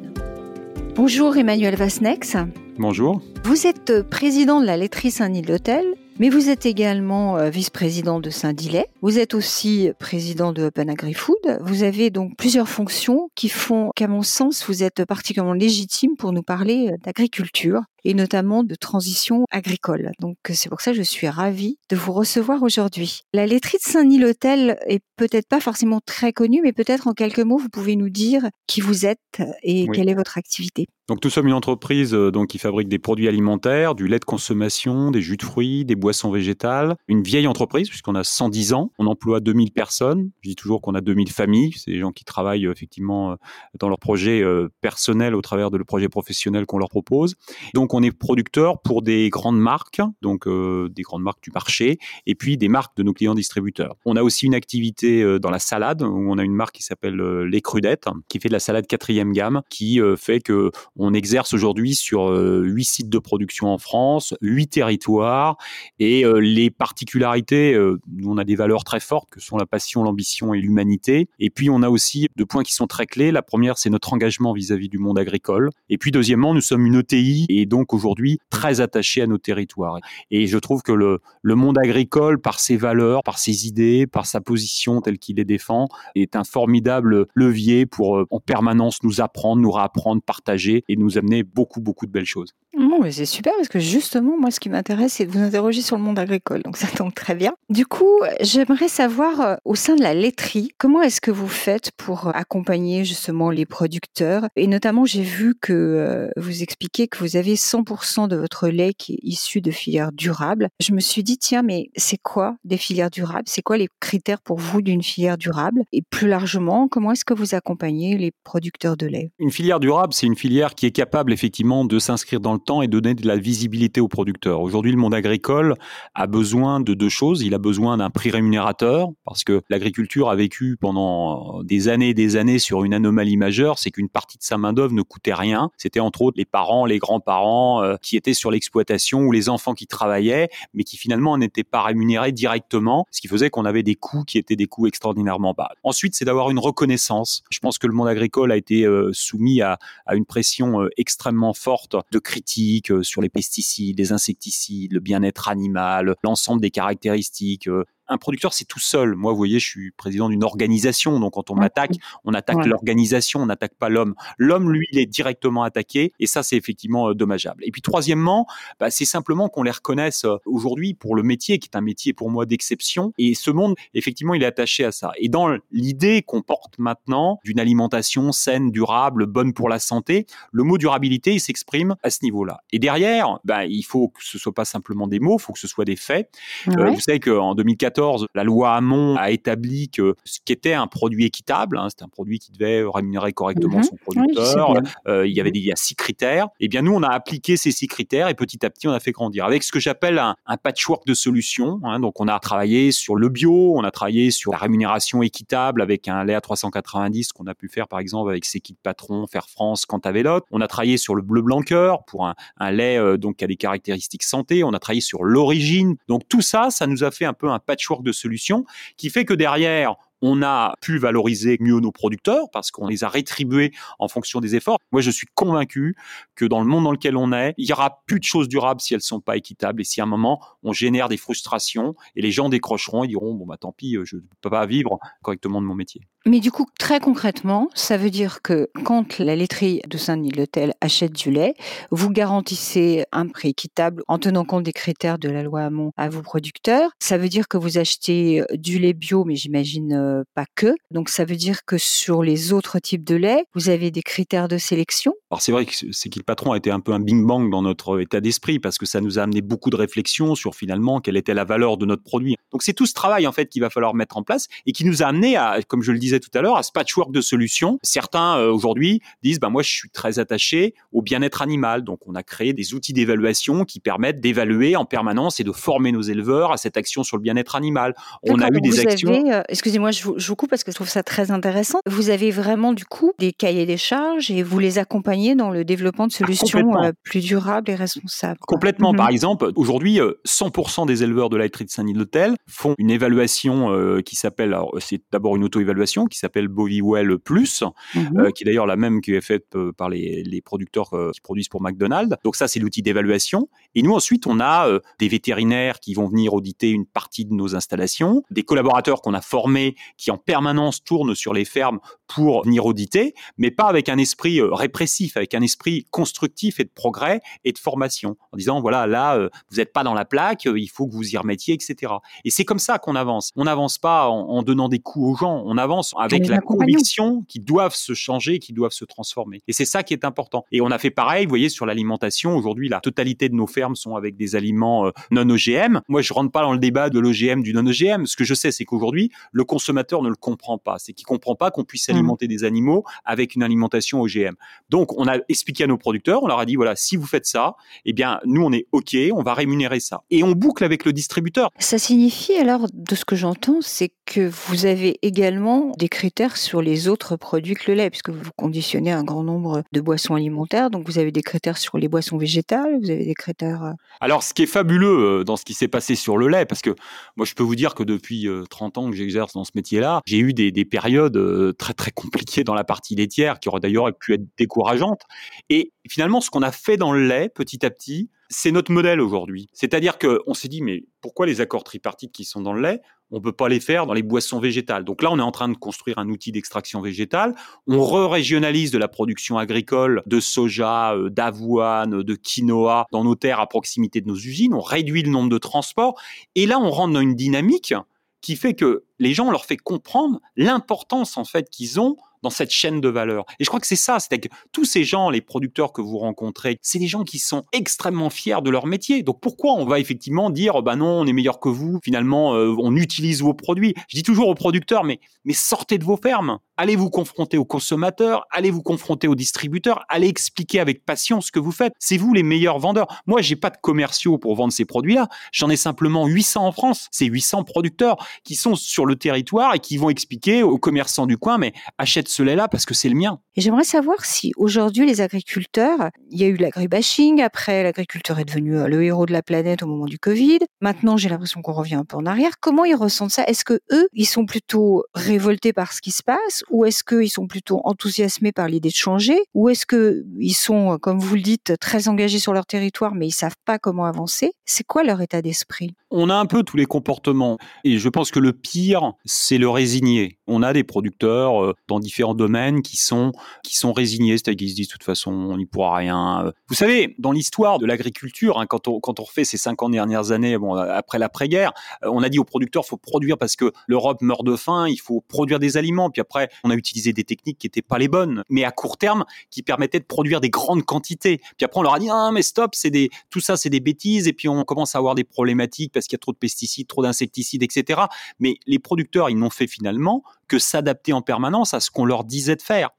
Bonjour 0.94 1.36
Emmanuel 1.36 1.74
Vasnex. 1.74 2.36
Bonjour. 2.78 3.20
Vous 3.42 3.66
êtes 3.66 4.02
président 4.08 4.60
de 4.60 4.66
la 4.66 4.76
laiterie 4.76 5.10
Saint-Denis-l'Hôtel, 5.10 5.84
mais 6.18 6.30
vous 6.30 6.48
êtes 6.48 6.66
également 6.66 7.36
euh, 7.36 7.50
vice-président 7.50 8.20
de 8.20 8.30
Saint-Dilet. 8.30 8.86
Vous 9.02 9.18
êtes 9.18 9.34
aussi 9.34 9.90
président 9.98 10.52
de 10.52 10.64
Open 10.64 10.88
Agri-Food. 10.88 11.58
Vous 11.60 11.82
avez 11.82 12.10
donc 12.10 12.36
plusieurs 12.36 12.68
fonctions 12.68 13.28
qui 13.34 13.48
font 13.48 13.90
qu'à 13.94 14.08
mon 14.08 14.22
sens, 14.22 14.66
vous 14.66 14.82
êtes 14.82 15.04
particulièrement 15.04 15.52
légitime 15.52 16.16
pour 16.16 16.32
nous 16.32 16.42
parler 16.42 16.90
euh, 16.90 16.96
d'agriculture 17.04 17.82
et 18.06 18.14
notamment 18.14 18.62
de 18.62 18.76
transition 18.76 19.46
agricole. 19.50 20.12
Donc 20.20 20.36
c'est 20.52 20.68
pour 20.68 20.80
ça 20.80 20.92
que 20.92 20.96
je 20.96 21.02
suis 21.02 21.28
ravie 21.28 21.76
de 21.90 21.96
vous 21.96 22.12
recevoir 22.12 22.62
aujourd'hui. 22.62 23.22
La 23.32 23.46
laiterie 23.46 23.78
de 23.78 23.82
Saint-Denis-l'Hôtel 23.82 24.78
est 24.86 25.02
peut-être 25.16 25.48
pas 25.48 25.60
forcément 25.60 26.00
très 26.06 26.32
connue, 26.32 26.60
mais 26.62 26.72
peut-être 26.72 27.08
en 27.08 27.14
quelques 27.14 27.40
mots, 27.40 27.58
vous 27.58 27.68
pouvez 27.68 27.96
nous 27.96 28.08
dire 28.08 28.48
qui 28.68 28.80
vous 28.80 29.06
êtes 29.06 29.18
et 29.64 29.88
quelle 29.92 30.08
est 30.08 30.14
votre 30.14 30.38
activité. 30.38 30.86
Donc 31.08 31.22
nous 31.22 31.30
sommes 31.30 31.46
une 31.46 31.52
entreprise 31.52 32.14
euh, 32.14 32.32
donc 32.32 32.48
qui 32.48 32.58
fabrique 32.58 32.88
des 32.88 32.98
produits 32.98 33.28
alimentaires, 33.28 33.94
du 33.94 34.08
lait 34.08 34.18
de 34.18 34.24
consommation, 34.24 35.12
des 35.12 35.22
jus 35.22 35.36
de 35.36 35.44
fruits, 35.44 35.84
des 35.84 35.94
boissons 35.94 36.32
végétales. 36.32 36.96
Une 37.06 37.22
vieille 37.22 37.46
entreprise 37.46 37.88
puisqu'on 37.88 38.16
a 38.16 38.24
110 38.24 38.72
ans. 38.72 38.90
On 38.98 39.06
emploie 39.06 39.38
2000 39.38 39.70
personnes. 39.70 40.30
Je 40.42 40.50
dis 40.50 40.56
toujours 40.56 40.82
qu'on 40.82 40.96
a 40.96 41.00
2000 41.00 41.30
familles. 41.30 41.72
C'est 41.76 41.92
des 41.92 41.98
gens 41.98 42.10
qui 42.10 42.24
travaillent 42.24 42.66
euh, 42.66 42.72
effectivement 42.72 43.30
euh, 43.30 43.36
dans 43.78 43.88
leur 43.88 44.00
projet 44.00 44.42
personnel 44.80 45.34
au 45.34 45.42
travers 45.42 45.70
de 45.70 45.76
le 45.76 45.84
projet 45.84 46.08
professionnel 46.08 46.66
qu'on 46.66 46.78
leur 46.78 46.88
propose. 46.88 47.36
Donc 47.74 47.94
on 47.96 48.02
est 48.02 48.10
producteur 48.10 48.80
pour 48.82 49.02
des 49.02 49.28
grandes 49.30 49.58
marques, 49.58 50.00
donc 50.22 50.48
des 50.48 51.02
grandes 51.02 51.22
marques 51.22 51.42
du 51.42 51.50
marché, 51.50 51.98
et 52.26 52.34
puis 52.34 52.56
des 52.56 52.68
marques 52.68 52.96
de 52.96 53.02
nos 53.02 53.12
clients 53.12 53.34
distributeurs. 53.34 53.96
On 54.04 54.16
a 54.16 54.22
aussi 54.22 54.46
une 54.46 54.54
activité 54.54 55.38
dans 55.38 55.50
la 55.50 55.58
salade 55.58 56.02
où 56.02 56.30
on 56.30 56.38
a 56.38 56.44
une 56.44 56.54
marque 56.54 56.76
qui 56.76 56.82
s'appelle 56.82 57.16
Les 57.16 57.60
Crudettes, 57.60 58.06
qui 58.28 58.38
fait 58.38 58.48
de 58.48 58.52
la 58.52 58.60
salade 58.60 58.86
quatrième 58.86 59.32
gamme, 59.32 59.62
qui 59.70 60.00
fait 60.16 60.40
que 60.40 60.70
on 60.96 61.14
exerce 61.14 61.54
aujourd'hui 61.54 61.94
sur 61.94 62.30
euh, 62.30 62.62
huit 62.62 62.84
sites 62.84 63.08
de 63.08 63.18
production 63.18 63.68
en 63.68 63.78
France, 63.78 64.34
huit 64.40 64.68
territoires, 64.68 65.56
et 65.98 66.24
euh, 66.24 66.38
les 66.38 66.70
particularités, 66.70 67.74
euh, 67.74 68.00
on 68.24 68.38
a 68.38 68.44
des 68.44 68.56
valeurs 68.56 68.84
très 68.84 69.00
fortes 69.00 69.28
que 69.30 69.40
sont 69.40 69.56
la 69.56 69.66
passion, 69.66 70.02
l'ambition 70.02 70.54
et 70.54 70.60
l'humanité. 70.60 71.28
Et 71.38 71.50
puis 71.50 71.70
on 71.70 71.82
a 71.82 71.88
aussi 71.88 72.28
deux 72.36 72.46
points 72.46 72.62
qui 72.62 72.72
sont 72.72 72.86
très 72.86 73.06
clés. 73.06 73.32
La 73.32 73.42
première, 73.42 73.78
c'est 73.78 73.90
notre 73.90 74.12
engagement 74.12 74.52
vis-à-vis 74.52 74.88
du 74.88 74.98
monde 74.98 75.18
agricole. 75.18 75.70
Et 75.88 75.98
puis 75.98 76.10
deuxièmement, 76.10 76.54
nous 76.54 76.60
sommes 76.60 76.86
une 76.86 76.96
ETI 76.96 77.46
et 77.48 77.66
donc 77.66 77.85
aujourd'hui 77.94 78.38
très 78.50 78.80
attachés 78.80 79.22
à 79.22 79.26
nos 79.26 79.38
territoires. 79.38 79.98
Et 80.30 80.46
je 80.46 80.58
trouve 80.58 80.82
que 80.82 80.92
le, 80.92 81.20
le 81.42 81.54
monde 81.54 81.78
agricole, 81.78 82.40
par 82.40 82.60
ses 82.60 82.76
valeurs, 82.76 83.22
par 83.22 83.38
ses 83.38 83.66
idées, 83.66 84.06
par 84.06 84.26
sa 84.26 84.40
position 84.40 85.00
telle 85.00 85.18
qu'il 85.18 85.36
les 85.36 85.44
défend, 85.44 85.88
est 86.14 86.36
un 86.36 86.44
formidable 86.44 87.26
levier 87.34 87.86
pour 87.86 88.24
en 88.30 88.40
permanence 88.40 89.02
nous 89.02 89.20
apprendre, 89.20 89.62
nous 89.62 89.70
réapprendre, 89.70 90.22
partager 90.22 90.84
et 90.88 90.96
nous 90.96 91.18
amener 91.18 91.42
beaucoup, 91.42 91.80
beaucoup 91.80 92.06
de 92.06 92.12
belles 92.12 92.24
choses. 92.24 92.52
Bon, 92.76 93.00
c'est 93.10 93.24
super 93.24 93.54
parce 93.56 93.68
que 93.68 93.78
justement, 93.78 94.36
moi, 94.38 94.50
ce 94.50 94.60
qui 94.60 94.68
m'intéresse, 94.68 95.14
c'est 95.14 95.26
de 95.26 95.30
vous 95.30 95.38
interroger 95.38 95.80
sur 95.80 95.96
le 95.96 96.02
monde 96.02 96.18
agricole. 96.18 96.62
Donc, 96.62 96.76
ça 96.76 96.86
tombe 96.88 97.12
très 97.12 97.34
bien. 97.34 97.54
Du 97.70 97.86
coup, 97.86 98.20
j'aimerais 98.40 98.88
savoir, 98.88 99.40
euh, 99.40 99.54
au 99.64 99.74
sein 99.74 99.96
de 99.96 100.02
la 100.02 100.12
laiterie, 100.12 100.70
comment 100.76 101.00
est-ce 101.00 101.20
que 101.22 101.30
vous 101.30 101.48
faites 101.48 101.90
pour 101.96 102.28
accompagner 102.34 103.04
justement 103.04 103.50
les 103.50 103.64
producteurs? 103.64 104.46
Et 104.56 104.66
notamment, 104.66 105.06
j'ai 105.06 105.22
vu 105.22 105.54
que 105.60 105.72
euh, 105.72 106.28
vous 106.36 106.62
expliquez 106.62 107.08
que 107.08 107.18
vous 107.18 107.36
avez 107.36 107.54
100% 107.54 108.28
de 108.28 108.36
votre 108.36 108.68
lait 108.68 108.92
qui 108.92 109.14
est 109.14 109.20
issu 109.22 109.62
de 109.62 109.70
filières 109.70 110.12
durables. 110.12 110.68
Je 110.78 110.92
me 110.92 111.00
suis 111.00 111.22
dit, 111.22 111.38
tiens, 111.38 111.62
mais 111.62 111.88
c'est 111.96 112.18
quoi 112.18 112.56
des 112.64 112.76
filières 112.76 113.10
durables? 113.10 113.44
C'est 113.46 113.62
quoi 113.62 113.78
les 113.78 113.88
critères 114.00 114.42
pour 114.42 114.58
vous 114.58 114.82
d'une 114.82 115.02
filière 115.02 115.38
durable? 115.38 115.82
Et 115.92 116.02
plus 116.02 116.28
largement, 116.28 116.88
comment 116.88 117.12
est-ce 117.12 117.24
que 117.24 117.34
vous 117.34 117.54
accompagnez 117.54 118.18
les 118.18 118.32
producteurs 118.44 118.98
de 118.98 119.06
lait? 119.06 119.30
Une 119.38 119.50
filière 119.50 119.80
durable, 119.80 120.12
c'est 120.12 120.26
une 120.26 120.36
filière 120.36 120.74
qui 120.74 120.84
est 120.84 120.90
capable 120.90 121.32
effectivement 121.32 121.84
de 121.86 121.98
s'inscrire 121.98 122.40
dans 122.40 122.52
le 122.52 122.58
et 122.82 122.88
donner 122.88 123.14
de 123.14 123.26
la 123.26 123.36
visibilité 123.36 124.00
aux 124.00 124.08
producteurs. 124.08 124.60
Aujourd'hui, 124.60 124.90
le 124.90 124.98
monde 124.98 125.14
agricole 125.14 125.76
a 126.14 126.26
besoin 126.26 126.80
de 126.80 126.94
deux 126.94 127.08
choses. 127.08 127.42
Il 127.42 127.54
a 127.54 127.58
besoin 127.58 127.96
d'un 127.96 128.10
prix 128.10 128.30
rémunérateur 128.30 129.08
parce 129.24 129.44
que 129.44 129.62
l'agriculture 129.68 130.28
a 130.28 130.36
vécu 130.36 130.76
pendant 130.80 131.62
des 131.62 131.88
années 131.88 132.10
et 132.10 132.14
des 132.14 132.36
années 132.36 132.58
sur 132.58 132.84
une 132.84 132.94
anomalie 132.94 133.36
majeure, 133.36 133.78
c'est 133.78 133.90
qu'une 133.90 134.08
partie 134.08 134.38
de 134.38 134.42
sa 134.42 134.58
main-d'œuvre 134.58 134.92
ne 134.92 135.02
coûtait 135.02 135.34
rien. 135.34 135.70
C'était 135.76 136.00
entre 136.00 136.22
autres 136.22 136.38
les 136.38 136.44
parents, 136.44 136.86
les 136.86 136.98
grands-parents 136.98 137.82
euh, 137.82 137.96
qui 138.02 138.16
étaient 138.16 138.34
sur 138.34 138.50
l'exploitation 138.50 139.20
ou 139.20 139.32
les 139.32 139.48
enfants 139.48 139.74
qui 139.74 139.86
travaillaient, 139.86 140.48
mais 140.74 140.82
qui 140.82 140.96
finalement 140.96 141.38
n'étaient 141.38 141.64
pas 141.64 141.82
rémunérés 141.82 142.32
directement, 142.32 143.06
ce 143.10 143.20
qui 143.20 143.28
faisait 143.28 143.50
qu'on 143.50 143.64
avait 143.64 143.82
des 143.82 143.94
coûts 143.94 144.24
qui 144.24 144.38
étaient 144.38 144.56
des 144.56 144.66
coûts 144.66 144.86
extraordinairement 144.86 145.54
bas. 145.54 145.70
Ensuite, 145.84 146.14
c'est 146.14 146.24
d'avoir 146.24 146.50
une 146.50 146.58
reconnaissance. 146.58 147.42
Je 147.50 147.58
pense 147.60 147.78
que 147.78 147.86
le 147.86 147.92
monde 147.92 148.08
agricole 148.08 148.50
a 148.50 148.56
été 148.56 148.84
euh, 148.84 149.10
soumis 149.12 149.62
à, 149.62 149.78
une 150.12 150.24
pression 150.24 150.82
euh, 150.82 150.88
extrêmement 150.96 151.52
forte 151.52 151.96
de 152.10 152.18
critiques 152.18 152.45
euh, 152.90 153.02
sur 153.02 153.22
les 153.22 153.28
pesticides, 153.28 153.98
les 153.98 154.12
insecticides, 154.12 154.92
le 154.92 155.00
bien-être 155.00 155.48
animal, 155.48 156.14
l'ensemble 156.22 156.60
des 156.60 156.70
caractéristiques 156.70 157.68
euh, 157.68 157.84
un 158.08 158.18
producteur, 158.18 158.52
c'est 158.52 158.64
tout 158.64 158.80
seul. 158.80 159.14
Moi, 159.14 159.32
vous 159.32 159.36
voyez, 159.38 159.58
je 159.58 159.66
suis 159.66 159.90
président 159.92 160.28
d'une 160.28 160.44
organisation, 160.44 161.18
donc 161.20 161.34
quand 161.34 161.50
on 161.50 161.54
m'attaque, 161.54 161.92
on 162.24 162.34
attaque 162.34 162.64
l'organisation, 162.66 163.40
on 163.40 163.46
n'attaque 163.46 163.74
pas 163.74 163.88
l'homme. 163.88 164.14
L'homme, 164.38 164.72
lui, 164.72 164.86
il 164.92 164.98
est 164.98 165.06
directement 165.06 165.62
attaqué, 165.62 166.12
et 166.18 166.26
ça, 166.26 166.42
c'est 166.42 166.56
effectivement 166.56 167.10
euh, 167.10 167.14
dommageable. 167.14 167.62
Et 167.64 167.70
puis, 167.70 167.82
troisièmement, 167.82 168.46
bah, 168.80 168.90
c'est 168.90 169.04
simplement 169.04 169.48
qu'on 169.48 169.62
les 169.62 169.70
reconnaisse 169.70 170.24
euh, 170.24 170.36
aujourd'hui 170.44 170.94
pour 170.94 171.16
le 171.16 171.22
métier, 171.22 171.58
qui 171.58 171.68
est 171.72 171.76
un 171.76 171.80
métier 171.80 172.12
pour 172.12 172.30
moi 172.30 172.46
d'exception. 172.46 173.12
Et 173.18 173.34
ce 173.34 173.50
monde, 173.50 173.74
effectivement, 173.94 174.34
il 174.34 174.42
est 174.42 174.46
attaché 174.46 174.84
à 174.84 174.92
ça. 174.92 175.12
Et 175.18 175.28
dans 175.28 175.56
l'idée 175.70 176.22
qu'on 176.22 176.42
porte 176.42 176.78
maintenant 176.78 177.40
d'une 177.44 177.60
alimentation 177.60 178.32
saine, 178.32 178.70
durable, 178.70 179.26
bonne 179.26 179.52
pour 179.52 179.68
la 179.68 179.78
santé, 179.78 180.26
le 180.52 180.62
mot 180.62 180.78
durabilité, 180.78 181.34
il 181.34 181.40
s'exprime 181.40 181.96
à 182.02 182.10
ce 182.10 182.18
niveau-là. 182.22 182.60
Et 182.72 182.78
derrière, 182.78 183.38
bah, 183.44 183.66
il 183.66 183.82
faut 183.82 184.08
que 184.08 184.24
ce 184.24 184.38
soit 184.38 184.54
pas 184.54 184.64
simplement 184.64 185.06
des 185.06 185.20
mots, 185.20 185.36
il 185.38 185.42
faut 185.42 185.52
que 185.52 185.58
ce 185.58 185.68
soit 185.68 185.84
des 185.84 185.96
faits. 185.96 186.30
Euh, 186.68 186.90
vous 186.90 187.00
savez 187.00 187.20
qu'en 187.20 187.54
2014, 187.54 187.95
la 188.34 188.44
loi 188.44 188.74
Hamon 188.74 189.16
a 189.16 189.30
établi 189.30 189.88
que 189.88 190.14
ce 190.24 190.38
qui 190.44 190.52
était 190.52 190.72
un 190.72 190.86
produit 190.86 191.24
équitable, 191.24 191.78
hein, 191.78 191.88
c'était 191.88 192.04
un 192.04 192.08
produit 192.08 192.38
qui 192.38 192.52
devait 192.52 192.84
rémunérer 192.84 193.32
correctement 193.32 193.78
mhm. 193.78 193.84
son 193.84 193.96
producteur, 193.96 194.74
euh, 195.06 195.26
il 195.26 195.34
y 195.34 195.40
avait 195.40 195.50
des, 195.50 195.60
il 195.60 195.66
y 195.66 195.72
a 195.72 195.76
six 195.76 195.94
critères. 195.94 196.46
Et 196.60 196.66
eh 196.66 196.68
bien 196.68 196.82
nous, 196.82 196.92
on 196.92 197.02
a 197.02 197.08
appliqué 197.08 197.56
ces 197.56 197.70
six 197.70 197.86
critères 197.86 198.28
et 198.28 198.34
petit 198.34 198.64
à 198.64 198.70
petit, 198.70 198.88
on 198.88 198.92
a 198.92 199.00
fait 199.00 199.12
grandir 199.12 199.44
avec 199.44 199.62
ce 199.62 199.72
que 199.72 199.80
j'appelle 199.80 200.18
un, 200.18 200.34
patchwork 200.62 201.06
de 201.06 201.14
solutions. 201.14 201.80
Hein. 201.84 202.00
donc 202.00 202.20
on 202.20 202.28
a 202.28 202.38
travaillé 202.38 202.92
sur 202.92 203.16
le 203.16 203.28
bio, 203.28 203.74
on 203.76 203.84
a 203.84 203.90
travaillé 203.90 204.30
sur 204.30 204.52
la 204.52 204.58
rémunération 204.58 205.22
équitable 205.22 205.82
avec 205.82 206.08
un 206.08 206.24
lait 206.24 206.34
à 206.34 206.40
390 206.40 207.32
qu'on 207.32 207.46
a 207.46 207.54
pu 207.54 207.68
faire 207.68 207.88
par 207.88 207.98
exemple 207.98 208.30
avec 208.30 208.44
ses 208.44 208.60
kits 208.60 208.76
patrons, 208.82 209.26
Faire 209.26 209.48
France, 209.48 209.86
Cantavelote. 209.86 210.44
On 210.50 210.60
a 210.60 210.66
travaillé 210.66 210.96
sur 210.96 211.14
le 211.14 211.22
bleu 211.22 211.42
blanc 211.42 211.60
cœur 211.60 212.04
pour 212.04 212.26
un, 212.26 212.70
lait 212.70 212.98
euh, 212.98 213.16
donc 213.16 213.36
qui 213.36 213.44
a 213.44 213.46
des 213.46 213.56
caractéristiques 213.56 214.22
santé. 214.22 214.64
On 214.64 214.72
a 214.72 214.78
travaillé 214.78 215.00
sur 215.00 215.24
l'origine. 215.24 215.96
Donc 216.08 216.22
tout 216.28 216.42
ça, 216.42 216.70
ça 216.70 216.86
nous 216.86 217.04
a 217.04 217.10
fait 217.10 217.24
un 217.24 217.32
peu 217.32 217.48
un 217.50 217.58
patchwork 217.58 217.85
de 218.02 218.12
solutions 218.12 218.64
qui 218.96 219.10
fait 219.10 219.24
que 219.24 219.34
derrière, 219.34 219.96
on 220.22 220.42
a 220.42 220.74
pu 220.80 220.98
valoriser 220.98 221.56
mieux 221.60 221.78
nos 221.80 221.92
producteurs 221.92 222.50
parce 222.50 222.70
qu'on 222.70 222.86
les 222.86 223.04
a 223.04 223.08
rétribués 223.08 223.72
en 223.98 224.08
fonction 224.08 224.40
des 224.40 224.56
efforts. 224.56 224.78
Moi, 224.92 225.00
je 225.02 225.10
suis 225.10 225.26
convaincu 225.34 225.94
que 226.34 226.44
dans 226.44 226.60
le 226.60 226.66
monde 226.66 226.84
dans 226.84 226.92
lequel 226.92 227.16
on 227.16 227.32
est, 227.32 227.54
il 227.58 227.68
y 227.68 227.72
aura 227.72 228.02
plus 228.06 228.18
de 228.18 228.24
choses 228.24 228.48
durables 228.48 228.80
si 228.80 228.94
elles 228.94 229.02
sont 229.02 229.20
pas 229.20 229.36
équitables 229.36 229.80
et 229.80 229.84
si 229.84 230.00
à 230.00 230.04
un 230.04 230.06
moment 230.06 230.40
on 230.62 230.72
génère 230.72 231.08
des 231.08 231.16
frustrations 231.16 231.94
et 232.14 232.22
les 232.22 232.30
gens 232.30 232.48
décrocheront 232.48 233.04
et 233.04 233.08
diront 233.08 233.34
bon 233.34 233.46
bah 233.46 233.58
tant 233.58 233.72
pis, 233.72 233.96
je 234.04 234.16
ne 234.16 234.22
peux 234.40 234.50
pas 234.50 234.66
vivre 234.66 234.98
correctement 235.22 235.60
de 235.60 235.66
mon 235.66 235.74
métier. 235.74 236.02
Mais 236.28 236.40
du 236.40 236.50
coup, 236.50 236.66
très 236.76 236.98
concrètement, 236.98 237.70
ça 237.74 237.96
veut 237.96 238.10
dire 238.10 238.42
que 238.42 238.68
quand 238.84 239.20
la 239.20 239.36
laiterie 239.36 239.80
de 239.88 239.96
Saint-Denis-l'Hôtel 239.96 240.74
achète 240.80 241.12
du 241.12 241.30
lait, 241.30 241.54
vous 241.92 242.10
garantissez 242.10 243.04
un 243.12 243.28
prix 243.28 243.50
équitable 243.50 244.02
en 244.08 244.18
tenant 244.18 244.44
compte 244.44 244.64
des 244.64 244.72
critères 244.72 245.20
de 245.20 245.28
la 245.28 245.44
loi 245.44 245.60
Hamon 245.60 245.92
à 245.96 246.08
vos 246.08 246.22
producteurs. 246.22 246.90
Ça 246.98 247.16
veut 247.16 247.28
dire 247.28 247.46
que 247.46 247.56
vous 247.56 247.78
achetez 247.78 248.40
euh, 248.40 248.44
du 248.56 248.80
lait 248.80 248.92
bio, 248.92 249.24
mais 249.24 249.36
j'imagine 249.36 249.92
euh, 249.92 250.24
pas 250.34 250.46
que. 250.56 250.74
Donc 250.90 251.10
ça 251.10 251.24
veut 251.24 251.36
dire 251.36 251.64
que 251.64 251.78
sur 251.78 252.24
les 252.24 252.52
autres 252.52 252.80
types 252.80 253.04
de 253.04 253.14
lait, 253.14 253.44
vous 253.54 253.68
avez 253.68 253.92
des 253.92 254.02
critères 254.02 254.48
de 254.48 254.58
sélection. 254.58 255.14
Alors 255.30 255.40
c'est 255.40 255.52
vrai 255.52 255.64
que 255.64 255.74
c'est 255.92 256.08
qui 256.08 256.18
le 256.18 256.24
patron 256.24 256.50
a 256.50 256.56
été 256.56 256.72
un 256.72 256.80
peu 256.80 256.90
un 256.90 256.98
bing 257.00 257.24
bang 257.24 257.48
dans 257.52 257.62
notre 257.62 258.00
état 258.00 258.20
d'esprit 258.20 258.58
parce 258.58 258.78
que 258.78 258.86
ça 258.86 259.00
nous 259.00 259.20
a 259.20 259.22
amené 259.22 259.42
beaucoup 259.42 259.70
de 259.70 259.76
réflexions 259.76 260.34
sur 260.34 260.56
finalement 260.56 261.00
quelle 261.00 261.16
était 261.16 261.34
la 261.34 261.44
valeur 261.44 261.76
de 261.76 261.86
notre 261.86 262.02
produit. 262.02 262.36
Donc 262.50 262.64
c'est 262.64 262.72
tout 262.72 262.86
ce 262.86 262.94
travail 262.94 263.28
en 263.28 263.32
fait 263.32 263.46
qu'il 263.46 263.62
va 263.62 263.70
falloir 263.70 263.94
mettre 263.94 264.16
en 264.16 264.24
place 264.24 264.48
et 264.66 264.72
qui 264.72 264.84
nous 264.84 265.04
a 265.04 265.06
amené 265.06 265.36
à, 265.36 265.60
comme 265.62 265.82
je 265.82 265.92
le 265.92 265.98
disais 266.00 266.15
disais 266.16 266.20
tout 266.20 266.36
à 266.36 266.42
l'heure, 266.42 266.56
à 266.56 266.62
ce 266.62 266.72
patchwork 266.72 267.12
de 267.12 267.20
solutions. 267.20 267.78
Certains 267.82 268.38
euh, 268.38 268.50
aujourd'hui 268.50 269.00
disent, 269.22 269.40
bah 269.40 269.48
moi 269.48 269.62
je 269.62 269.70
suis 269.70 269.90
très 269.90 270.18
attaché 270.18 270.74
au 270.92 271.02
bien-être 271.02 271.42
animal, 271.42 271.84
donc 271.84 272.00
on 272.06 272.14
a 272.14 272.22
créé 272.22 272.52
des 272.52 272.74
outils 272.74 272.92
d'évaluation 272.92 273.64
qui 273.64 273.80
permettent 273.80 274.20
d'évaluer 274.20 274.76
en 274.76 274.84
permanence 274.84 275.40
et 275.40 275.44
de 275.44 275.52
former 275.52 275.92
nos 275.92 276.02
éleveurs 276.02 276.52
à 276.52 276.56
cette 276.56 276.76
action 276.76 277.02
sur 277.02 277.16
le 277.16 277.22
bien-être 277.22 277.56
animal. 277.56 277.94
On 278.22 278.40
a 278.40 278.48
eu 278.48 278.60
des 278.60 278.80
actions. 278.80 279.12
Euh, 279.12 279.42
excusez-moi, 279.48 279.90
je 279.90 280.02
vous, 280.02 280.14
je 280.16 280.28
vous 280.28 280.36
coupe 280.36 280.50
parce 280.50 280.64
que 280.64 280.70
je 280.70 280.76
trouve 280.76 280.88
ça 280.88 281.02
très 281.02 281.30
intéressant. 281.30 281.80
Vous 281.86 282.10
avez 282.10 282.30
vraiment 282.30 282.72
du 282.72 282.84
coup 282.84 283.12
des 283.18 283.32
cahiers 283.32 283.66
des 283.66 283.76
charges 283.76 284.30
et 284.30 284.42
vous 284.42 284.58
les 284.58 284.78
accompagnez 284.78 285.34
dans 285.34 285.50
le 285.50 285.64
développement 285.64 286.06
de 286.06 286.12
ah, 286.14 286.18
solutions 286.18 286.82
euh, 286.82 286.92
plus 287.02 287.20
durables 287.20 287.70
et 287.70 287.74
responsables. 287.74 288.38
Complètement. 288.40 288.92
Mhm. 288.92 288.98
Par 288.98 289.08
exemple, 289.08 289.50
aujourd'hui, 289.56 290.00
100% 290.26 290.86
des 290.86 291.02
éleveurs 291.02 291.30
de 291.30 291.36
la 291.36 291.46
de 291.48 291.70
Saint-Hôtel 291.70 292.34
font 292.46 292.74
une 292.76 292.90
évaluation 292.90 294.02
qui 294.04 294.14
s'appelle, 294.14 294.56
c'est 294.78 295.00
d'abord 295.10 295.36
une 295.36 295.44
auto-évaluation 295.44 296.05
qui 296.08 296.18
s'appelle 296.18 296.48
Boviwell 296.48 297.18
Plus, 297.18 297.62
mhm. 297.94 298.32
qui 298.32 298.42
est 298.42 298.46
d'ailleurs 298.46 298.66
la 298.66 298.76
même 298.76 299.00
qui 299.00 299.14
est 299.14 299.20
faite 299.20 299.56
par 299.76 299.88
les, 299.88 300.22
les 300.24 300.40
producteurs 300.40 300.90
qui 301.12 301.20
produisent 301.20 301.48
pour 301.48 301.62
McDonald's. 301.62 302.16
Donc 302.24 302.36
ça, 302.36 302.48
c'est 302.48 302.60
l'outil 302.60 302.82
d'évaluation. 302.82 303.48
Et 303.74 303.82
nous, 303.82 303.92
ensuite, 303.92 304.26
on 304.26 304.40
a 304.40 304.68
des 304.98 305.08
vétérinaires 305.08 305.80
qui 305.80 305.94
vont 305.94 306.08
venir 306.08 306.34
auditer 306.34 306.70
une 306.70 306.86
partie 306.86 307.24
de 307.24 307.32
nos 307.32 307.54
installations, 307.54 308.22
des 308.30 308.42
collaborateurs 308.42 309.00
qu'on 309.00 309.14
a 309.14 309.20
formés 309.20 309.76
qui 309.96 310.10
en 310.10 310.18
permanence 310.18 310.82
tournent 310.82 311.14
sur 311.14 311.34
les 311.34 311.44
fermes 311.44 311.80
pour 312.06 312.44
venir 312.44 312.66
auditer, 312.66 313.14
mais 313.36 313.50
pas 313.50 313.66
avec 313.66 313.88
un 313.88 313.98
esprit 313.98 314.40
euh, 314.40 314.52
répressif, 314.54 315.16
avec 315.16 315.34
un 315.34 315.42
esprit 315.42 315.86
constructif 315.90 316.60
et 316.60 316.64
de 316.64 316.70
progrès 316.70 317.20
et 317.44 317.52
de 317.52 317.58
formation, 317.58 318.16
en 318.32 318.36
disant 318.36 318.60
voilà 318.60 318.86
là 318.86 319.16
euh, 319.16 319.28
vous 319.50 319.56
n'êtes 319.56 319.72
pas 319.72 319.82
dans 319.82 319.94
la 319.94 320.04
plaque, 320.04 320.46
euh, 320.46 320.58
il 320.58 320.68
faut 320.68 320.86
que 320.86 320.94
vous 320.94 321.08
y 321.08 321.16
remettiez, 321.16 321.54
etc. 321.54 321.94
Et 322.24 322.30
c'est 322.30 322.44
comme 322.44 322.58
ça 322.58 322.78
qu'on 322.78 322.94
avance. 322.94 323.32
On 323.36 323.44
n'avance 323.44 323.78
pas 323.78 324.08
en, 324.08 324.42
donnant 324.42 324.68
des 324.68 324.78
coups 324.78 325.06
aux 325.06 325.16
gens, 325.16 325.42
on 325.44 325.58
avance 325.58 325.94
avec 325.98 326.26
la 326.26 326.40
conviction 326.40 327.22
qu'ils 327.28 327.44
doivent 327.44 327.74
se 327.74 327.94
changer, 327.94 328.38
qu'ils 328.38 328.54
doivent 328.54 328.72
se 328.72 328.84
transformer. 328.84 329.42
Et 329.48 329.52
c'est 329.52 329.64
ça 329.64 329.82
qui 329.82 329.94
est 329.94 330.04
important. 330.04 330.44
Et 330.52 330.60
on 330.60 330.70
a 330.70 330.78
fait 330.78 330.90
pareil, 330.90 331.24
vous 331.24 331.30
voyez, 331.30 331.48
sur 331.48 331.66
l'alimentation. 331.66 332.36
Aujourd'hui, 332.36 332.68
la 332.68 332.80
totalité 332.80 333.28
de 333.28 333.34
nos 333.34 333.46
fermes 333.46 333.76
sont 333.76 333.96
avec 333.96 334.16
des 334.16 334.36
aliments 334.36 334.90
non 335.10 335.28
OGM. 335.28 335.80
Moi, 335.88 336.02
je 336.02 336.12
rentre 336.12 336.30
pas 336.30 336.42
dans 336.42 336.52
le 336.52 336.58
débat 336.58 336.90
de 336.90 336.98
l'OGM 336.98 337.42
du 337.42 337.54
non 337.54 337.66
OGM. 337.66 338.06
Ce 338.06 338.16
que 338.16 338.24
je 338.24 338.34
sais, 338.34 338.52
c'est 338.52 338.64
qu'aujourd'hui, 338.64 339.10
le 339.32 339.44
consommateur 339.44 340.02
ne 340.02 340.08
le 340.08 340.16
comprend 340.16 340.58
pas. 340.58 340.76
C'est 340.78 340.92
qu'il 340.92 341.06
comprend 341.06 341.34
pas 341.34 341.50
qu'on 341.50 341.64
puisse 341.64 341.86
Mmh. 341.92 341.96
alimenter 341.96 342.28
des 342.28 342.44
animaux 342.44 342.84
avec 343.04 343.34
une 343.34 343.42
alimentation 343.42 344.00
OGM. 344.00 344.34
Donc, 344.70 344.98
on 344.98 345.06
a 345.06 345.18
expliqué 345.28 345.64
à 345.64 345.66
nos 345.66 345.78
producteurs, 345.78 346.22
on 346.22 346.26
leur 346.26 346.38
a 346.38 346.46
dit, 346.46 346.56
voilà, 346.56 346.76
si 346.76 346.96
vous 346.96 347.06
faites 347.06 347.26
ça, 347.26 347.56
eh 347.84 347.92
bien, 347.92 348.20
nous, 348.24 348.42
on 348.42 348.52
est 348.52 348.66
OK, 348.72 348.96
on 349.12 349.22
va 349.22 349.34
rémunérer 349.34 349.80
ça. 349.80 350.02
Et 350.10 350.22
on 350.22 350.32
boucle 350.32 350.64
avec 350.64 350.84
le 350.84 350.92
distributeur. 350.92 351.50
Ça 351.58 351.78
signifie 351.78 352.34
alors, 352.34 352.66
de 352.72 352.94
ce 352.94 353.04
que 353.04 353.16
j'entends, 353.16 353.60
c'est 353.60 353.92
que 354.04 354.30
vous 354.48 354.66
avez 354.66 354.98
également 355.02 355.72
des 355.76 355.88
critères 355.88 356.36
sur 356.36 356.62
les 356.62 356.88
autres 356.88 357.16
produits 357.16 357.54
que 357.54 357.70
le 357.70 357.76
lait, 357.76 357.90
puisque 357.90 358.10
vous 358.10 358.30
conditionnez 358.36 358.92
un 358.92 359.04
grand 359.04 359.22
nombre 359.22 359.62
de 359.72 359.80
boissons 359.80 360.14
alimentaires. 360.14 360.70
Donc, 360.70 360.86
vous 360.86 360.98
avez 360.98 361.12
des 361.12 361.22
critères 361.22 361.58
sur 361.58 361.78
les 361.78 361.88
boissons 361.88 362.16
végétales, 362.16 362.78
vous 362.80 362.90
avez 362.90 363.04
des 363.04 363.14
critères... 363.14 363.64
Euh, 363.64 363.72
alors, 364.00 364.22
ce 364.22 364.34
qui 364.34 364.42
est 364.42 364.46
fabuleux 364.46 365.20
euh, 365.20 365.24
dans 365.24 365.36
ce 365.36 365.44
qui 365.44 365.54
s'est 365.54 365.68
passé 365.68 365.94
sur 365.94 366.18
le 366.18 366.28
lait, 366.28 366.46
parce 366.46 366.62
que 366.62 366.74
moi, 367.16 367.26
je 367.26 367.34
peux 367.34 367.42
vous 367.42 367.56
dire 367.56 367.74
que 367.74 367.82
depuis 367.82 368.28
30 368.50 368.76
euh, 368.76 368.80
ans 368.80 368.90
que 368.90 368.96
j'exerce 368.96 369.32
dans 369.32 369.44
ce 369.44 369.52
métier-là, 369.54 370.00
j'ai 370.06 370.18
eu 370.18 370.32
des, 370.32 370.52
des 370.52 370.64
périodes 370.64 371.16
très, 371.56 371.74
très 371.74 371.86
très 371.86 371.90
compliquée 371.92 372.42
dans 372.42 372.54
la 372.54 372.64
partie 372.64 372.96
laitière, 372.96 373.38
qui 373.38 373.48
aurait 373.48 373.60
d'ailleurs 373.60 373.96
pu 373.96 374.14
être 374.14 374.24
décourageante. 374.36 375.02
Et 375.50 375.72
finalement, 375.88 376.20
ce 376.20 376.30
qu'on 376.30 376.42
a 376.42 376.50
fait 376.50 376.76
dans 376.76 376.92
le 376.92 377.06
lait, 377.06 377.28
petit 377.28 377.64
à 377.64 377.70
petit, 377.70 378.10
c'est 378.28 378.50
notre 378.50 378.72
modèle 378.72 379.00
aujourd'hui. 379.00 379.48
C'est-à-dire 379.52 379.98
qu'on 379.98 380.34
s'est 380.34 380.48
dit, 380.48 380.62
mais 380.62 380.84
pourquoi 381.00 381.26
les 381.26 381.40
accords 381.40 381.64
tripartites 381.64 382.12
qui 382.12 382.24
sont 382.24 382.40
dans 382.40 382.52
le 382.52 382.60
lait, 382.60 382.82
on 383.10 383.20
peut 383.20 383.32
pas 383.32 383.48
les 383.48 383.60
faire 383.60 383.86
dans 383.86 383.92
les 383.92 384.02
boissons 384.02 384.40
végétales? 384.40 384.84
Donc 384.84 385.02
là, 385.02 385.10
on 385.12 385.18
est 385.18 385.22
en 385.22 385.30
train 385.30 385.48
de 385.48 385.56
construire 385.56 385.98
un 385.98 386.08
outil 386.08 386.32
d'extraction 386.32 386.80
végétale. 386.80 387.34
On 387.66 387.84
re-régionalise 387.84 388.70
de 388.70 388.78
la 388.78 388.88
production 388.88 389.38
agricole 389.38 390.02
de 390.06 390.20
soja, 390.20 390.94
euh, 390.94 391.10
d'avoine, 391.10 392.02
de 392.02 392.14
quinoa 392.14 392.86
dans 392.90 393.04
nos 393.04 393.14
terres 393.14 393.40
à 393.40 393.46
proximité 393.46 394.00
de 394.00 394.08
nos 394.08 394.16
usines. 394.16 394.54
On 394.54 394.60
réduit 394.60 395.02
le 395.02 395.10
nombre 395.10 395.30
de 395.30 395.38
transports. 395.38 396.00
Et 396.34 396.46
là, 396.46 396.58
on 396.58 396.70
rentre 396.70 396.94
dans 396.94 397.00
une 397.00 397.14
dynamique 397.14 397.74
qui 398.22 398.34
fait 398.34 398.54
que 398.54 398.84
les 398.98 399.14
gens, 399.14 399.28
on 399.28 399.30
leur 399.30 399.44
fait 399.44 399.56
comprendre 399.56 400.20
l'importance 400.36 401.16
en 401.16 401.24
fait 401.24 401.48
qu'ils 401.48 401.78
ont 401.78 401.96
dans 402.26 402.30
cette 402.30 402.50
chaîne 402.50 402.80
de 402.80 402.88
valeur. 402.88 403.24
Et 403.38 403.44
je 403.44 403.48
crois 403.48 403.60
que 403.60 403.68
c'est 403.68 403.76
ça, 403.76 403.98
c'est 404.00 404.18
que 404.18 404.26
tous 404.50 404.64
ces 404.64 404.82
gens, 404.82 405.10
les 405.10 405.20
producteurs 405.20 405.72
que 405.72 405.80
vous 405.80 405.98
rencontrez, 405.98 406.58
c'est 406.60 406.80
des 406.80 406.88
gens 406.88 407.04
qui 407.04 407.20
sont 407.20 407.44
extrêmement 407.52 408.10
fiers 408.10 408.42
de 408.42 408.50
leur 408.50 408.66
métier. 408.66 409.04
Donc 409.04 409.20
pourquoi 409.20 409.52
on 409.52 409.64
va 409.64 409.78
effectivement 409.78 410.28
dire, 410.28 410.60
bah 410.62 410.74
non, 410.74 411.02
on 411.02 411.06
est 411.06 411.12
meilleur 411.12 411.38
que 411.38 411.48
vous, 411.48 411.78
finalement, 411.84 412.34
euh, 412.34 412.52
on 412.58 412.74
utilise 412.74 413.22
vos 413.22 413.32
produits. 413.32 413.74
Je 413.88 413.96
dis 413.96 414.02
toujours 414.02 414.26
aux 414.26 414.34
producteurs, 414.34 414.82
mais, 414.82 414.98
mais 415.24 415.34
sortez 415.34 415.78
de 415.78 415.84
vos 415.84 415.96
fermes, 415.96 416.40
allez 416.56 416.74
vous 416.74 416.90
confronter 416.90 417.38
aux 417.38 417.44
consommateurs, 417.44 418.26
allez 418.32 418.50
vous 418.50 418.62
confronter 418.62 419.06
aux 419.06 419.14
distributeurs, 419.14 419.84
allez 419.88 420.08
expliquer 420.08 420.58
avec 420.58 420.84
passion 420.84 421.20
ce 421.20 421.30
que 421.30 421.38
vous 421.38 421.52
faites. 421.52 421.74
C'est 421.78 421.96
vous 421.96 422.12
les 422.12 422.24
meilleurs 422.24 422.58
vendeurs. 422.58 422.88
Moi, 423.06 423.22
j'ai 423.22 423.36
pas 423.36 423.50
de 423.50 423.56
commerciaux 423.62 424.18
pour 424.18 424.34
vendre 424.34 424.52
ces 424.52 424.64
produits-là. 424.64 425.08
J'en 425.30 425.48
ai 425.48 425.56
simplement 425.56 426.06
800 426.06 426.44
en 426.44 426.50
France. 426.50 426.88
C'est 426.90 427.06
800 427.06 427.44
producteurs 427.44 427.96
qui 428.24 428.34
sont 428.34 428.56
sur 428.56 428.84
le 428.84 428.96
territoire 428.96 429.54
et 429.54 429.60
qui 429.60 429.76
vont 429.76 429.90
expliquer 429.90 430.42
aux 430.42 430.58
commerçants 430.58 431.06
du 431.06 431.18
coin, 431.18 431.38
mais 431.38 431.52
achète 431.78 432.08
ce 432.16 432.22
lait-là 432.22 432.48
parce 432.48 432.64
que 432.64 432.74
c'est 432.74 432.88
le 432.88 432.94
mien. 432.94 433.20
Et 433.34 433.42
j'aimerais 433.42 433.64
savoir 433.64 434.04
si 434.04 434.32
aujourd'hui 434.36 434.86
les 434.86 435.02
agriculteurs, 435.02 435.90
il 436.10 436.18
y 436.18 436.24
a 436.24 436.28
eu 436.28 436.36
l'agribashing, 436.36 437.20
après 437.20 437.62
l'agriculteur 437.62 438.18
est 438.18 438.24
devenu 438.24 438.56
euh, 438.56 438.68
le 438.68 438.82
héros 438.82 439.04
de 439.04 439.12
la 439.12 439.22
planète 439.22 439.62
au 439.62 439.66
moment 439.66 439.84
du 439.84 439.98
Covid. 439.98 440.38
Maintenant, 440.62 440.96
j'ai 440.96 441.10
l'impression 441.10 441.42
qu'on 441.42 441.52
revient 441.52 441.74
un 441.74 441.84
peu 441.84 441.96
en 441.96 442.06
arrière. 442.06 442.32
Comment 442.40 442.64
ils 442.64 442.74
ressentent 442.74 443.10
ça? 443.10 443.24
Est-ce 443.24 443.44
que 443.44 443.60
eux, 443.70 443.88
ils 443.92 444.06
sont 444.06 444.24
plutôt 444.24 444.84
révoltés 444.94 445.52
par 445.52 445.74
ce 445.74 445.82
qui 445.82 445.90
se 445.90 446.02
passe? 446.02 446.42
Ou 446.50 446.64
est-ce 446.64 446.82
qu'ils 446.82 447.10
sont 447.10 447.26
plutôt 447.26 447.60
enthousiasmés 447.64 448.32
par 448.32 448.48
l'idée 448.48 448.70
de 448.70 448.74
changer? 448.74 449.18
Ou 449.34 449.50
est-ce 449.50 449.66
qu'ils 449.66 450.34
sont, 450.34 450.78
comme 450.80 450.98
vous 450.98 451.16
le 451.16 451.20
dites, 451.20 451.52
très 451.60 451.88
engagés 451.88 452.18
sur 452.18 452.32
leur 452.32 452.46
territoire 452.46 452.94
mais 452.94 453.08
ils 453.08 453.12
savent 453.12 453.36
pas 453.44 453.58
comment 453.58 453.84
avancer? 453.84 454.32
C'est 454.46 454.64
quoi 454.64 454.82
leur 454.84 455.02
état 455.02 455.20
d'esprit? 455.20 455.74
On 455.90 456.08
a 456.08 456.14
un 456.14 456.26
peu 456.26 456.42
tous 456.42 456.56
les 456.56 456.66
comportements 456.66 457.36
et 457.64 457.78
je 457.78 457.88
pense 457.88 458.10
que 458.10 458.20
le 458.20 458.32
pire, 458.32 458.92
c'est 459.04 459.38
le 459.38 459.48
résigné. 459.48 460.15
On 460.26 460.42
a 460.42 460.52
des 460.52 460.64
producteurs 460.64 461.42
euh, 461.42 461.54
dans 461.68 461.80
différents 461.80 462.14
domaines 462.14 462.62
qui 462.62 462.76
sont 462.76 463.12
qui 463.42 463.56
sont 463.56 463.72
résignés, 463.72 464.12
c'est-à-dire 464.12 464.38
qu'ils 464.38 464.50
se 464.50 464.54
disent 464.54 464.68
de 464.68 464.72
toute 464.72 464.84
façon 464.84 465.12
on 465.12 465.36
n'y 465.36 465.46
pourra 465.46 465.76
rien. 465.76 466.32
Vous 466.48 466.54
savez, 466.54 466.94
dans 466.98 467.12
l'histoire 467.12 467.58
de 467.58 467.66
l'agriculture, 467.66 468.38
hein, 468.38 468.46
quand 468.46 468.68
on 468.68 468.80
quand 468.80 469.00
on 469.00 469.04
refait 469.04 469.24
ces 469.24 469.36
50 469.36 469.72
dernières 469.72 470.10
années, 470.10 470.38
bon 470.38 470.54
après 470.54 470.98
l'après-guerre, 470.98 471.52
euh, 471.84 471.90
on 471.92 472.02
a 472.02 472.08
dit 472.08 472.18
aux 472.18 472.24
producteurs 472.24 472.64
faut 472.64 472.76
produire 472.76 473.18
parce 473.18 473.36
que 473.36 473.52
l'Europe 473.66 474.02
meurt 474.02 474.24
de 474.24 474.36
faim, 474.36 474.68
il 474.68 474.78
faut 474.78 475.00
produire 475.00 475.38
des 475.38 475.56
aliments. 475.56 475.90
Puis 475.90 476.00
après, 476.00 476.28
on 476.44 476.50
a 476.50 476.54
utilisé 476.54 476.92
des 476.92 477.04
techniques 477.04 477.38
qui 477.38 477.46
n'étaient 477.46 477.62
pas 477.62 477.78
les 477.78 477.88
bonnes, 477.88 478.22
mais 478.28 478.44
à 478.44 478.50
court 478.50 478.76
terme, 478.76 479.04
qui 479.30 479.42
permettaient 479.42 479.80
de 479.80 479.84
produire 479.84 480.20
des 480.20 480.30
grandes 480.30 480.64
quantités. 480.64 481.18
Puis 481.36 481.44
après, 481.44 481.60
on 481.60 481.62
leur 481.62 481.74
a 481.74 481.78
dit 481.78 481.86
non 481.88 482.12
mais 482.12 482.22
stop, 482.22 482.54
c'est 482.54 482.70
des 482.70 482.90
tout 483.10 483.20
ça 483.20 483.36
c'est 483.36 483.50
des 483.50 483.60
bêtises. 483.60 484.08
Et 484.08 484.12
puis 484.12 484.28
on 484.28 484.44
commence 484.44 484.74
à 484.74 484.78
avoir 484.78 484.94
des 484.94 485.04
problématiques 485.04 485.72
parce 485.72 485.86
qu'il 485.86 485.96
y 485.96 486.00
a 486.00 486.04
trop 486.04 486.12
de 486.12 486.18
pesticides, 486.18 486.66
trop 486.66 486.82
d'insecticides, 486.82 487.42
etc. 487.42 487.82
Mais 488.18 488.36
les 488.46 488.58
producteurs, 488.58 489.10
ils 489.10 489.18
n'ont 489.18 489.30
fait 489.30 489.46
finalement 489.46 490.02
que 490.28 490.38
s'adapter 490.38 490.92
en 490.92 491.02
permanence 491.02 491.54
à 491.54 491.60
ce 491.60 491.70
qu'on 491.70 491.84
leur 491.84 492.04
disait 492.04 492.36
de 492.36 492.42
faire. 492.42 492.70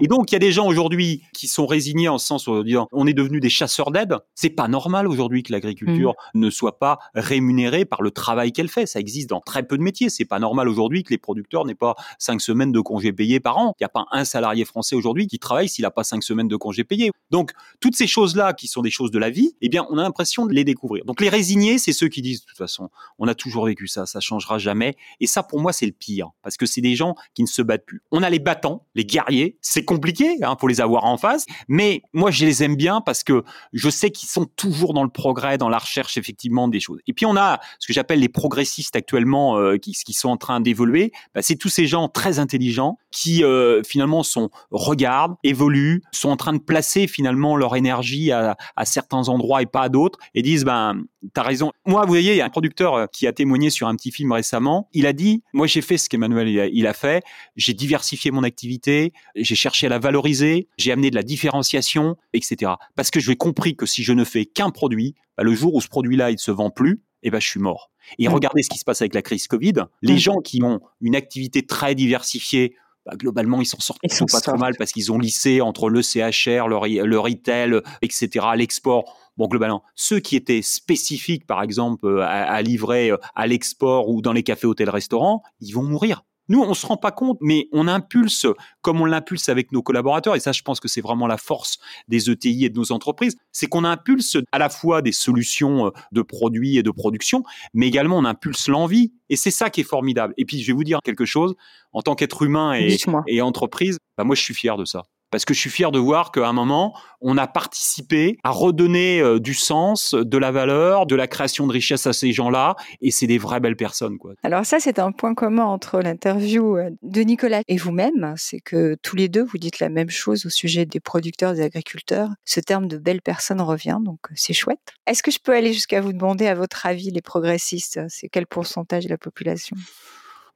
Et 0.00 0.06
donc, 0.06 0.30
il 0.30 0.34
y 0.34 0.36
a 0.36 0.40
des 0.40 0.52
gens 0.52 0.66
aujourd'hui 0.66 1.22
qui 1.32 1.48
sont 1.48 1.66
résignés 1.66 2.08
en 2.08 2.18
ce 2.18 2.26
sens 2.26 2.46
où 2.46 2.62
on 2.92 3.06
est 3.06 3.12
devenu 3.12 3.40
des 3.40 3.50
chasseurs 3.50 3.90
d'aide. 3.90 4.16
C'est 4.34 4.50
pas 4.50 4.68
normal 4.68 5.08
aujourd'hui 5.08 5.42
que 5.42 5.52
l'agriculture 5.52 6.14
mm. 6.34 6.40
ne 6.40 6.50
soit 6.50 6.78
pas 6.78 6.98
rémunérée 7.14 7.84
par 7.84 8.02
le 8.02 8.10
travail 8.10 8.52
qu'elle 8.52 8.68
fait. 8.68 8.86
Ça 8.86 9.00
existe 9.00 9.30
dans 9.30 9.40
très 9.40 9.62
peu 9.62 9.76
de 9.76 9.82
métiers. 9.82 10.10
C'est 10.10 10.24
pas 10.24 10.38
normal 10.38 10.68
aujourd'hui 10.68 11.02
que 11.02 11.10
les 11.10 11.18
producteurs 11.18 11.64
n'aient 11.64 11.74
pas 11.74 11.94
cinq 12.18 12.40
semaines 12.40 12.72
de 12.72 12.80
congés 12.80 13.12
payés 13.12 13.40
par 13.40 13.58
an. 13.58 13.74
Il 13.78 13.82
n'y 13.82 13.86
a 13.86 13.88
pas 13.88 14.06
un 14.12 14.24
salarié 14.24 14.64
français 14.64 14.96
aujourd'hui 14.96 15.26
qui 15.26 15.38
travaille 15.38 15.68
s'il 15.68 15.82
n'a 15.82 15.90
pas 15.90 16.04
cinq 16.04 16.22
semaines 16.22 16.48
de 16.48 16.56
congés 16.56 16.84
payés. 16.84 17.10
Donc, 17.30 17.52
toutes 17.80 17.96
ces 17.96 18.06
choses-là 18.06 18.52
qui 18.52 18.68
sont 18.68 18.82
des 18.82 18.90
choses 18.90 19.10
de 19.10 19.18
la 19.18 19.30
vie, 19.30 19.54
eh 19.60 19.68
bien, 19.68 19.86
on 19.90 19.98
a 19.98 20.02
l'impression 20.02 20.46
de 20.46 20.52
les 20.52 20.64
découvrir. 20.64 21.04
Donc, 21.04 21.20
les 21.20 21.28
résignés, 21.28 21.78
c'est 21.78 21.92
ceux 21.92 22.08
qui 22.08 22.22
disent, 22.22 22.42
de 22.42 22.46
toute 22.46 22.58
façon, 22.58 22.90
on 23.18 23.28
a 23.28 23.34
toujours 23.34 23.66
vécu 23.66 23.86
ça, 23.86 24.06
ça 24.06 24.20
changera 24.20 24.58
jamais. 24.58 24.96
Et 25.20 25.26
ça, 25.26 25.42
pour 25.42 25.60
moi, 25.60 25.72
c'est 25.72 25.86
le 25.86 25.92
pire. 25.92 26.30
Parce 26.42 26.56
que 26.56 26.66
c'est 26.66 26.80
des 26.80 26.94
gens 26.94 27.14
qui 27.34 27.42
ne 27.42 27.48
se 27.48 27.62
battent 27.62 27.86
plus. 27.86 28.02
On 28.10 28.22
a 28.22 28.30
les 28.30 28.38
battants, 28.38 28.86
les 28.94 29.04
guerriers, 29.04 29.58
c'est 29.62 29.84
compliqué 29.84 30.36
hein, 30.42 30.56
pour 30.56 30.68
les 30.68 30.80
avoir 30.80 31.04
en 31.04 31.16
face, 31.16 31.46
mais 31.68 32.02
moi 32.12 32.30
je 32.30 32.44
les 32.44 32.62
aime 32.62 32.76
bien 32.76 33.00
parce 33.00 33.24
que 33.24 33.44
je 33.72 33.88
sais 33.88 34.10
qu'ils 34.10 34.28
sont 34.28 34.44
toujours 34.44 34.92
dans 34.92 35.04
le 35.04 35.08
progrès, 35.08 35.56
dans 35.56 35.68
la 35.68 35.78
recherche 35.78 36.16
effectivement 36.18 36.68
des 36.68 36.80
choses. 36.80 37.00
Et 37.06 37.12
puis 37.12 37.24
on 37.24 37.36
a 37.36 37.60
ce 37.78 37.86
que 37.86 37.92
j'appelle 37.92 38.20
les 38.20 38.28
progressistes 38.28 38.96
actuellement 38.96 39.58
euh, 39.58 39.78
qui, 39.78 39.92
qui, 39.92 40.12
sont 40.12 40.28
en 40.28 40.36
train 40.36 40.60
d'évoluer. 40.60 41.12
Bah, 41.34 41.42
c'est 41.42 41.56
tous 41.56 41.68
ces 41.68 41.86
gens 41.86 42.08
très 42.08 42.38
intelligents 42.38 42.98
qui 43.10 43.44
euh, 43.44 43.82
finalement 43.84 44.22
sont 44.22 44.50
regardent, 44.70 45.36
évoluent, 45.44 46.02
sont 46.12 46.30
en 46.30 46.36
train 46.36 46.52
de 46.52 46.58
placer 46.58 47.06
finalement 47.06 47.56
leur 47.56 47.76
énergie 47.76 48.32
à, 48.32 48.56
à 48.76 48.84
certains 48.84 49.28
endroits 49.28 49.62
et 49.62 49.66
pas 49.66 49.82
à 49.82 49.88
d'autres, 49.88 50.18
et 50.34 50.42
disent 50.42 50.64
ben 50.64 51.04
t'as 51.32 51.42
raison. 51.42 51.72
Moi, 51.86 52.02
vous 52.02 52.08
voyez, 52.08 52.32
il 52.32 52.36
y 52.36 52.40
a 52.40 52.44
un 52.44 52.50
producteur 52.50 52.94
euh, 52.94 53.06
qui 53.06 53.26
a 53.26 53.32
témoigné 53.32 53.70
sur 53.70 53.88
un 53.88 53.96
petit 53.96 54.10
film 54.10 54.32
récemment. 54.32 54.88
Il 54.92 55.06
a 55.06 55.12
dit, 55.12 55.42
moi 55.52 55.66
j'ai 55.66 55.82
fait 55.82 55.98
ce 55.98 56.08
qu'Emmanuel 56.08 56.48
il 56.72 56.86
a 56.86 56.94
fait, 56.94 57.22
j'ai 57.56 57.74
diversifié 57.74 58.30
mon 58.30 58.42
activité, 58.42 59.12
j'ai 59.36 59.54
cherché 59.54 59.86
à 59.86 59.90
la 59.90 59.98
valoriser, 59.98 60.68
j'ai 60.78 60.92
amené 60.92 61.10
de 61.10 61.14
la 61.14 61.22
différenciation, 61.22 62.16
etc. 62.32 62.72
Parce 62.96 63.10
que 63.10 63.20
j'ai 63.20 63.36
compris 63.36 63.76
que 63.76 63.86
si 63.86 64.02
je 64.02 64.12
ne 64.12 64.24
fais 64.24 64.44
qu'un 64.44 64.70
produit, 64.70 65.14
bah, 65.36 65.44
le 65.44 65.54
jour 65.54 65.74
où 65.74 65.80
ce 65.80 65.88
produit-là 65.88 66.30
il 66.30 66.38
se 66.38 66.50
vend 66.50 66.70
plus, 66.70 67.02
eh 67.22 67.30
ben, 67.30 67.40
je 67.40 67.48
suis 67.48 67.60
mort. 67.60 67.90
Et 68.18 68.28
regardez 68.28 68.62
ce 68.62 68.70
qui 68.70 68.78
se 68.78 68.84
passe 68.84 69.00
avec 69.00 69.14
la 69.14 69.22
crise 69.22 69.46
Covid. 69.46 69.74
Les 70.02 70.18
gens 70.18 70.40
qui 70.40 70.62
ont 70.62 70.80
une 71.00 71.14
activité 71.14 71.64
très 71.64 71.94
diversifiée, 71.94 72.74
bah, 73.06 73.14
globalement, 73.16 73.60
ils 73.60 73.66
s'en 73.66 73.80
sortent 73.80 74.00
pas 74.30 74.40
trop 74.40 74.56
mal 74.56 74.74
parce 74.76 74.92
qu'ils 74.92 75.10
ont 75.12 75.18
lissé 75.18 75.60
entre 75.60 75.88
le 75.88 76.02
CHR, 76.02 76.68
le, 76.68 77.04
le 77.04 77.18
retail, 77.18 77.80
etc., 78.00 78.46
l'export. 78.56 79.16
Bon, 79.36 79.46
globalement, 79.46 79.82
ceux 79.94 80.20
qui 80.20 80.36
étaient 80.36 80.62
spécifiques, 80.62 81.46
par 81.46 81.62
exemple, 81.62 82.06
euh, 82.06 82.22
à, 82.22 82.60
livrer 82.60 83.10
euh, 83.10 83.16
à 83.34 83.46
l'export 83.46 84.08
ou 84.08 84.20
dans 84.20 84.32
les 84.32 84.42
cafés, 84.42 84.66
hôtels, 84.66 84.90
restaurants, 84.90 85.42
ils 85.60 85.72
vont 85.72 85.82
mourir. 85.82 86.22
Nous, 86.48 86.60
on 86.60 86.74
se 86.74 86.86
rend 86.86 86.96
pas 86.96 87.12
compte, 87.12 87.38
mais 87.40 87.68
on 87.72 87.88
impulse 87.88 88.46
comme 88.82 89.00
on 89.00 89.04
l'impulse 89.06 89.48
avec 89.48 89.72
nos 89.72 89.80
collaborateurs. 89.80 90.34
Et 90.34 90.40
ça, 90.40 90.52
je 90.52 90.60
pense 90.62 90.80
que 90.80 90.88
c'est 90.88 91.00
vraiment 91.00 91.26
la 91.26 91.38
force 91.38 91.78
des 92.08 92.30
ETI 92.30 92.66
et 92.66 92.68
de 92.68 92.78
nos 92.78 92.92
entreprises. 92.92 93.36
C'est 93.52 93.68
qu'on 93.68 93.84
impulse 93.84 94.36
à 94.50 94.58
la 94.58 94.68
fois 94.68 95.02
des 95.02 95.12
solutions 95.12 95.86
euh, 95.86 95.90
de 96.10 96.20
produits 96.20 96.76
et 96.76 96.82
de 96.82 96.90
production, 96.90 97.42
mais 97.72 97.86
également 97.86 98.18
on 98.18 98.24
impulse 98.24 98.68
l'envie. 98.68 99.12
Et 99.30 99.36
c'est 99.36 99.50
ça 99.50 99.70
qui 99.70 99.80
est 99.80 99.84
formidable. 99.84 100.34
Et 100.36 100.44
puis, 100.44 100.60
je 100.60 100.66
vais 100.66 100.72
vous 100.74 100.84
dire 100.84 100.98
quelque 101.02 101.24
chose. 101.24 101.54
En 101.92 102.02
tant 102.02 102.14
qu'être 102.14 102.42
humain 102.42 102.74
et, 102.74 102.96
et 103.28 103.40
entreprise, 103.40 103.98
bah 104.18 104.24
moi, 104.24 104.34
je 104.34 104.42
suis 104.42 104.54
fier 104.54 104.76
de 104.76 104.84
ça 104.84 105.04
parce 105.32 105.46
que 105.46 105.54
je 105.54 105.58
suis 105.60 105.70
fier 105.70 105.90
de 105.90 105.98
voir 105.98 106.30
qu'à 106.30 106.46
un 106.46 106.52
moment, 106.52 106.94
on 107.22 107.38
a 107.38 107.46
participé 107.46 108.38
à 108.44 108.50
redonner 108.50 109.20
euh, 109.20 109.40
du 109.40 109.54
sens, 109.54 110.14
de 110.14 110.38
la 110.38 110.52
valeur, 110.52 111.06
de 111.06 111.16
la 111.16 111.26
création 111.26 111.66
de 111.66 111.72
richesse 111.72 112.06
à 112.06 112.12
ces 112.12 112.32
gens-là, 112.32 112.76
et 113.00 113.10
c'est 113.10 113.26
des 113.26 113.38
vraies 113.38 113.58
belles 113.58 113.76
personnes. 113.76 114.18
Quoi. 114.18 114.34
Alors 114.42 114.66
ça, 114.66 114.78
c'est 114.78 114.98
un 114.98 115.10
point 115.10 115.34
commun 115.34 115.64
entre 115.64 116.00
l'interview 116.00 116.76
euh, 116.76 116.90
de 117.00 117.22
Nicolas 117.22 117.62
et 117.66 117.78
vous-même, 117.78 118.34
c'est 118.36 118.60
que 118.60 118.94
tous 119.02 119.16
les 119.16 119.30
deux, 119.30 119.42
vous 119.42 119.56
dites 119.56 119.80
la 119.80 119.88
même 119.88 120.10
chose 120.10 120.44
au 120.44 120.50
sujet 120.50 120.84
des 120.84 121.00
producteurs, 121.00 121.54
des 121.54 121.62
agriculteurs. 121.62 122.28
Ce 122.44 122.60
terme 122.60 122.86
de 122.86 122.98
belles 122.98 123.22
personnes 123.22 123.62
revient, 123.62 123.98
donc 124.02 124.18
euh, 124.30 124.34
c'est 124.36 124.52
chouette. 124.52 124.92
Est-ce 125.06 125.22
que 125.22 125.30
je 125.30 125.38
peux 125.42 125.54
aller 125.54 125.72
jusqu'à 125.72 126.02
vous 126.02 126.12
demander, 126.12 126.46
à 126.46 126.54
votre 126.54 126.84
avis, 126.84 127.10
les 127.10 127.22
progressistes, 127.22 128.00
c'est 128.08 128.28
quel 128.28 128.46
pourcentage 128.46 129.04
de 129.04 129.08
la 129.08 129.18
population? 129.18 129.76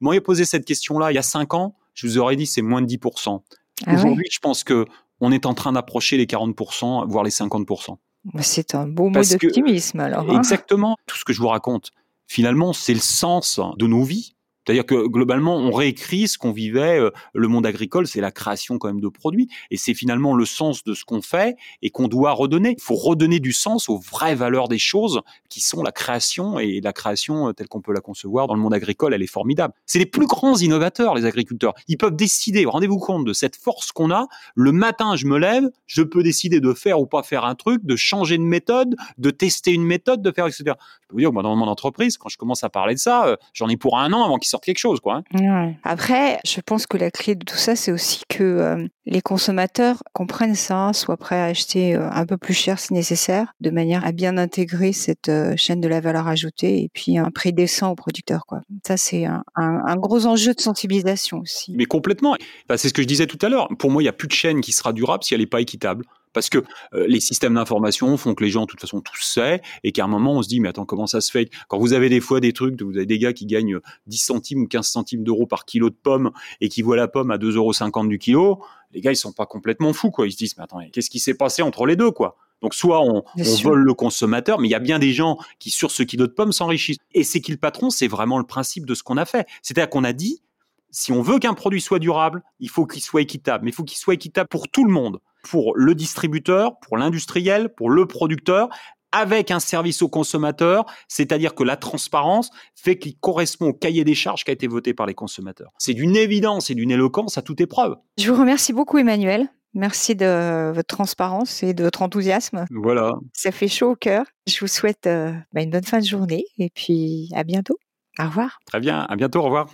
Moi, 0.02 0.12
j'ai 0.12 0.20
posé 0.20 0.44
cette 0.44 0.66
question-là 0.66 1.12
il 1.12 1.14
y 1.14 1.18
a 1.18 1.22
cinq 1.22 1.54
ans, 1.54 1.74
je 1.94 2.06
vous 2.06 2.18
aurais 2.18 2.36
dit 2.36 2.44
c'est 2.44 2.60
moins 2.60 2.82
de 2.82 2.86
10%. 2.86 3.40
Ah 3.84 3.94
Aujourd'hui, 3.94 4.28
je 4.30 4.38
pense 4.38 4.64
que 4.64 4.86
on 5.20 5.32
est 5.32 5.46
en 5.46 5.54
train 5.54 5.72
d'approcher 5.72 6.16
les 6.16 6.26
40%, 6.26 7.08
voire 7.08 7.24
les 7.24 7.30
50%. 7.30 7.96
Bah, 8.34 8.42
c'est 8.42 8.74
un 8.74 8.86
beau 8.86 9.08
mot 9.08 9.22
d'optimisme 9.22 10.00
alors. 10.00 10.30
Hein. 10.30 10.38
exactement. 10.38 10.96
Tout 11.06 11.16
ce 11.16 11.24
que 11.24 11.32
je 11.32 11.40
vous 11.40 11.48
raconte, 11.48 11.90
finalement, 12.26 12.72
c'est 12.72 12.94
le 12.94 13.00
sens 13.00 13.60
de 13.78 13.86
nos 13.86 14.02
vies. 14.02 14.35
C'est-à-dire 14.66 14.84
que 14.84 15.06
globalement, 15.06 15.56
on 15.56 15.70
réécrit 15.70 16.26
ce 16.26 16.38
qu'on 16.38 16.50
vivait. 16.50 16.98
Euh, 16.98 17.10
le 17.34 17.48
monde 17.48 17.66
agricole, 17.66 18.06
c'est 18.06 18.20
la 18.20 18.32
création 18.32 18.78
quand 18.78 18.88
même 18.88 19.00
de 19.00 19.08
produits, 19.08 19.48
et 19.70 19.76
c'est 19.76 19.94
finalement 19.94 20.34
le 20.34 20.44
sens 20.44 20.82
de 20.82 20.92
ce 20.92 21.04
qu'on 21.04 21.22
fait 21.22 21.56
et 21.82 21.90
qu'on 21.90 22.08
doit 22.08 22.32
redonner. 22.32 22.74
Il 22.76 22.82
faut 22.82 22.96
redonner 22.96 23.38
du 23.38 23.52
sens 23.52 23.88
aux 23.88 23.98
vraies 23.98 24.34
valeurs 24.34 24.68
des 24.68 24.78
choses, 24.78 25.20
qui 25.48 25.60
sont 25.60 25.82
la 25.82 25.92
création 25.92 26.58
et 26.58 26.80
la 26.80 26.92
création 26.92 27.48
euh, 27.48 27.52
telle 27.52 27.68
qu'on 27.68 27.80
peut 27.80 27.92
la 27.92 28.00
concevoir 28.00 28.46
dans 28.48 28.54
le 28.54 28.60
monde 28.60 28.74
agricole, 28.74 29.14
elle 29.14 29.22
est 29.22 29.26
formidable. 29.26 29.72
C'est 29.86 29.98
les 29.98 30.06
plus 30.06 30.26
grands 30.26 30.56
innovateurs, 30.56 31.14
les 31.14 31.24
agriculteurs. 31.24 31.74
Ils 31.88 31.96
peuvent 31.96 32.16
décider. 32.16 32.64
Rendez-vous 32.64 32.98
compte 32.98 33.24
de 33.24 33.32
cette 33.32 33.56
force 33.56 33.92
qu'on 33.92 34.10
a? 34.10 34.26
Le 34.54 34.72
matin, 34.72 35.16
je 35.16 35.26
me 35.26 35.38
lève, 35.38 35.64
je 35.86 36.02
peux 36.02 36.22
décider 36.22 36.60
de 36.60 36.72
faire 36.72 37.00
ou 37.00 37.06
pas 37.06 37.22
faire 37.22 37.44
un 37.44 37.54
truc, 37.54 37.84
de 37.84 37.96
changer 37.96 38.36
de 38.38 38.42
méthode, 38.42 38.96
de 39.18 39.30
tester 39.30 39.72
une 39.72 39.84
méthode, 39.84 40.22
de 40.22 40.32
faire 40.32 40.46
etc. 40.46 40.64
Je 40.66 41.08
peux 41.08 41.14
vous 41.14 41.20
dire, 41.20 41.32
moi, 41.32 41.42
dans 41.42 41.54
mon 41.54 41.68
entreprise, 41.68 42.16
quand 42.16 42.28
je 42.28 42.36
commence 42.36 42.64
à 42.64 42.68
parler 42.68 42.94
de 42.94 43.00
ça, 43.00 43.26
euh, 43.26 43.36
j'en 43.52 43.68
ai 43.68 43.76
pour 43.76 43.98
un 43.98 44.12
an 44.12 44.24
avant 44.24 44.38
qu'ils 44.38 44.50
quelque 44.60 44.78
chose, 44.78 45.00
quoi. 45.00 45.22
Hein. 45.34 45.74
Après, 45.84 46.38
je 46.46 46.60
pense 46.60 46.86
que 46.86 46.96
la 46.96 47.10
clé 47.10 47.34
de 47.34 47.44
tout 47.44 47.56
ça, 47.56 47.76
c'est 47.76 47.92
aussi 47.92 48.22
que 48.28 48.42
euh, 48.44 48.86
les 49.04 49.20
consommateurs 49.20 50.02
comprennent 50.12 50.54
ça, 50.54 50.92
soient 50.92 51.16
prêts 51.16 51.40
à 51.40 51.44
acheter 51.44 51.94
euh, 51.94 52.08
un 52.10 52.26
peu 52.26 52.36
plus 52.36 52.54
cher 52.54 52.78
si 52.78 52.92
nécessaire, 52.92 53.54
de 53.60 53.70
manière 53.70 54.04
à 54.04 54.12
bien 54.12 54.36
intégrer 54.38 54.92
cette 54.92 55.28
euh, 55.28 55.54
chaîne 55.56 55.80
de 55.80 55.88
la 55.88 56.00
valeur 56.00 56.28
ajoutée 56.28 56.82
et 56.82 56.90
puis 56.92 57.18
un 57.18 57.30
prix 57.30 57.52
décent 57.52 57.90
aux 57.90 57.96
producteurs, 57.96 58.46
quoi. 58.46 58.60
Ça, 58.86 58.96
c'est 58.96 59.24
un, 59.24 59.96
gros 59.96 60.26
enjeu 60.26 60.54
de 60.54 60.60
sensibilisation 60.60 61.38
aussi. 61.38 61.72
Mais 61.76 61.86
complètement. 61.86 62.36
C'est 62.76 62.88
ce 62.88 62.94
que 62.94 63.02
je 63.02 63.06
disais 63.06 63.26
tout 63.26 63.38
à 63.42 63.48
l'heure. 63.48 63.68
Pour 63.78 63.90
moi, 63.90 64.02
il 64.02 64.04
n'y 64.04 64.10
a 64.10 64.12
plus 64.12 64.28
de 64.28 64.32
chaîne 64.32 64.60
qui 64.60 64.72
sera 64.72 64.92
durable 64.92 65.24
si 65.24 65.34
elle 65.34 65.40
n'est 65.40 65.46
pas 65.46 65.60
équitable 65.60 66.04
parce 66.36 66.50
que 66.50 66.58
euh, 66.92 67.06
les 67.08 67.20
systèmes 67.20 67.54
d'information 67.54 68.14
font 68.18 68.34
que 68.34 68.44
les 68.44 68.50
gens, 68.50 68.60
de 68.60 68.66
toute 68.66 68.82
façon, 68.82 69.00
tous 69.00 69.22
savent, 69.22 69.60
et 69.84 69.90
qu'à 69.90 70.04
un 70.04 70.06
moment, 70.06 70.34
on 70.34 70.42
se 70.42 70.48
dit, 70.48 70.60
mais 70.60 70.68
attends, 70.68 70.84
comment 70.84 71.06
ça 71.06 71.22
se 71.22 71.30
fait? 71.30 71.48
Quand 71.68 71.78
vous 71.78 71.94
avez 71.94 72.10
des 72.10 72.20
fois 72.20 72.40
des 72.40 72.52
trucs, 72.52 72.78
vous 72.82 72.94
avez 72.94 73.06
des 73.06 73.18
gars 73.18 73.32
qui 73.32 73.46
gagnent 73.46 73.78
10 74.06 74.18
centimes 74.18 74.60
ou 74.64 74.66
15 74.66 74.86
centimes 74.86 75.24
d'euros 75.24 75.46
par 75.46 75.64
kilo 75.64 75.88
de 75.88 75.94
pommes 75.94 76.32
et 76.60 76.68
qui 76.68 76.82
voient 76.82 76.98
la 76.98 77.08
pomme 77.08 77.30
à 77.30 77.38
2,50 77.38 77.54
euros 77.56 78.06
du 78.06 78.18
kilo, 78.18 78.62
les 78.92 79.00
gars, 79.00 79.12
ils 79.12 79.16
sont 79.16 79.32
pas 79.32 79.46
complètement 79.46 79.94
fous, 79.94 80.10
quoi. 80.10 80.26
Ils 80.26 80.32
se 80.32 80.36
disent, 80.36 80.58
mais 80.58 80.64
attends, 80.64 80.80
qu'est-ce 80.92 81.08
qui 81.08 81.20
s'est 81.20 81.32
passé 81.32 81.62
entre 81.62 81.86
les 81.86 81.96
deux, 81.96 82.10
quoi? 82.10 82.36
Donc 82.60 82.74
soit 82.74 83.00
on, 83.02 83.24
vole 83.62 83.80
le 83.80 83.94
consommateur, 83.94 84.60
mais 84.60 84.68
il 84.68 84.72
y 84.72 84.74
a 84.74 84.78
bien 84.78 84.98
des 84.98 85.12
gens 85.12 85.38
qui 85.58 85.70
sur 85.70 85.90
ce 85.90 86.02
kilo 86.02 86.26
de 86.26 86.32
pommes 86.32 86.52
s'enrichissent. 86.52 86.98
Et 87.14 87.24
c'est 87.24 87.40
qui 87.40 87.50
le 87.50 87.56
patron 87.56 87.88
C'est 87.88 88.08
vraiment 88.08 88.36
le 88.36 88.44
principe 88.44 88.84
de 88.84 88.94
ce 88.94 89.02
qu'on 89.02 89.16
a 89.16 89.24
fait. 89.24 89.46
C'est-à-dire 89.62 89.88
qu'on 89.88 90.04
a 90.04 90.12
dit, 90.12 90.42
si 90.90 91.12
on 91.12 91.22
veut 91.22 91.38
qu'un 91.38 91.54
produit 91.54 91.80
soit 91.80 91.98
durable, 91.98 92.42
il 92.60 92.70
faut 92.70 92.86
qu'il 92.86 93.02
soit 93.02 93.22
équitable, 93.22 93.64
mais 93.64 93.70
il 93.70 93.74
faut 93.74 93.84
qu'il 93.84 93.98
soit 93.98 94.14
équitable 94.14 94.48
pour 94.48 94.68
tout 94.68 94.84
le 94.84 94.92
monde 94.92 95.20
pour 95.46 95.76
le 95.76 95.94
distributeur, 95.94 96.78
pour 96.80 96.98
l'industriel, 96.98 97.72
pour 97.74 97.88
le 97.88 98.06
producteur, 98.06 98.68
avec 99.12 99.50
un 99.50 99.60
service 99.60 100.02
au 100.02 100.08
consommateur, 100.08 100.84
c'est-à-dire 101.08 101.54
que 101.54 101.62
la 101.62 101.76
transparence 101.76 102.50
fait 102.74 102.98
qu'il 102.98 103.16
correspond 103.16 103.68
au 103.68 103.72
cahier 103.72 104.04
des 104.04 104.14
charges 104.14 104.44
qui 104.44 104.50
a 104.50 104.54
été 104.54 104.66
voté 104.66 104.92
par 104.92 105.06
les 105.06 105.14
consommateurs. 105.14 105.70
C'est 105.78 105.94
d'une 105.94 106.16
évidence 106.16 106.70
et 106.70 106.74
d'une 106.74 106.90
éloquence 106.90 107.38
à 107.38 107.42
toute 107.42 107.60
épreuve. 107.60 107.96
Je 108.18 108.30
vous 108.30 108.38
remercie 108.38 108.72
beaucoup 108.72 108.98
Emmanuel. 108.98 109.48
Merci 109.74 110.16
de 110.16 110.72
votre 110.74 110.88
transparence 110.88 111.62
et 111.62 111.74
de 111.74 111.84
votre 111.84 112.02
enthousiasme. 112.02 112.64
Voilà. 112.70 113.14
Ça 113.32 113.52
fait 113.52 113.68
chaud 113.68 113.92
au 113.92 113.96
cœur. 113.96 114.24
Je 114.46 114.58
vous 114.60 114.66
souhaite 114.66 115.06
euh, 115.06 115.32
bah, 115.52 115.62
une 115.62 115.70
bonne 115.70 115.84
fin 115.84 116.00
de 116.00 116.04
journée 116.04 116.46
et 116.58 116.70
puis 116.70 117.30
à 117.34 117.44
bientôt. 117.44 117.78
Au 118.18 118.24
revoir. 118.24 118.58
Très 118.66 118.80
bien, 118.80 119.00
à 119.08 119.16
bientôt, 119.16 119.40
au 119.40 119.44
revoir. 119.44 119.68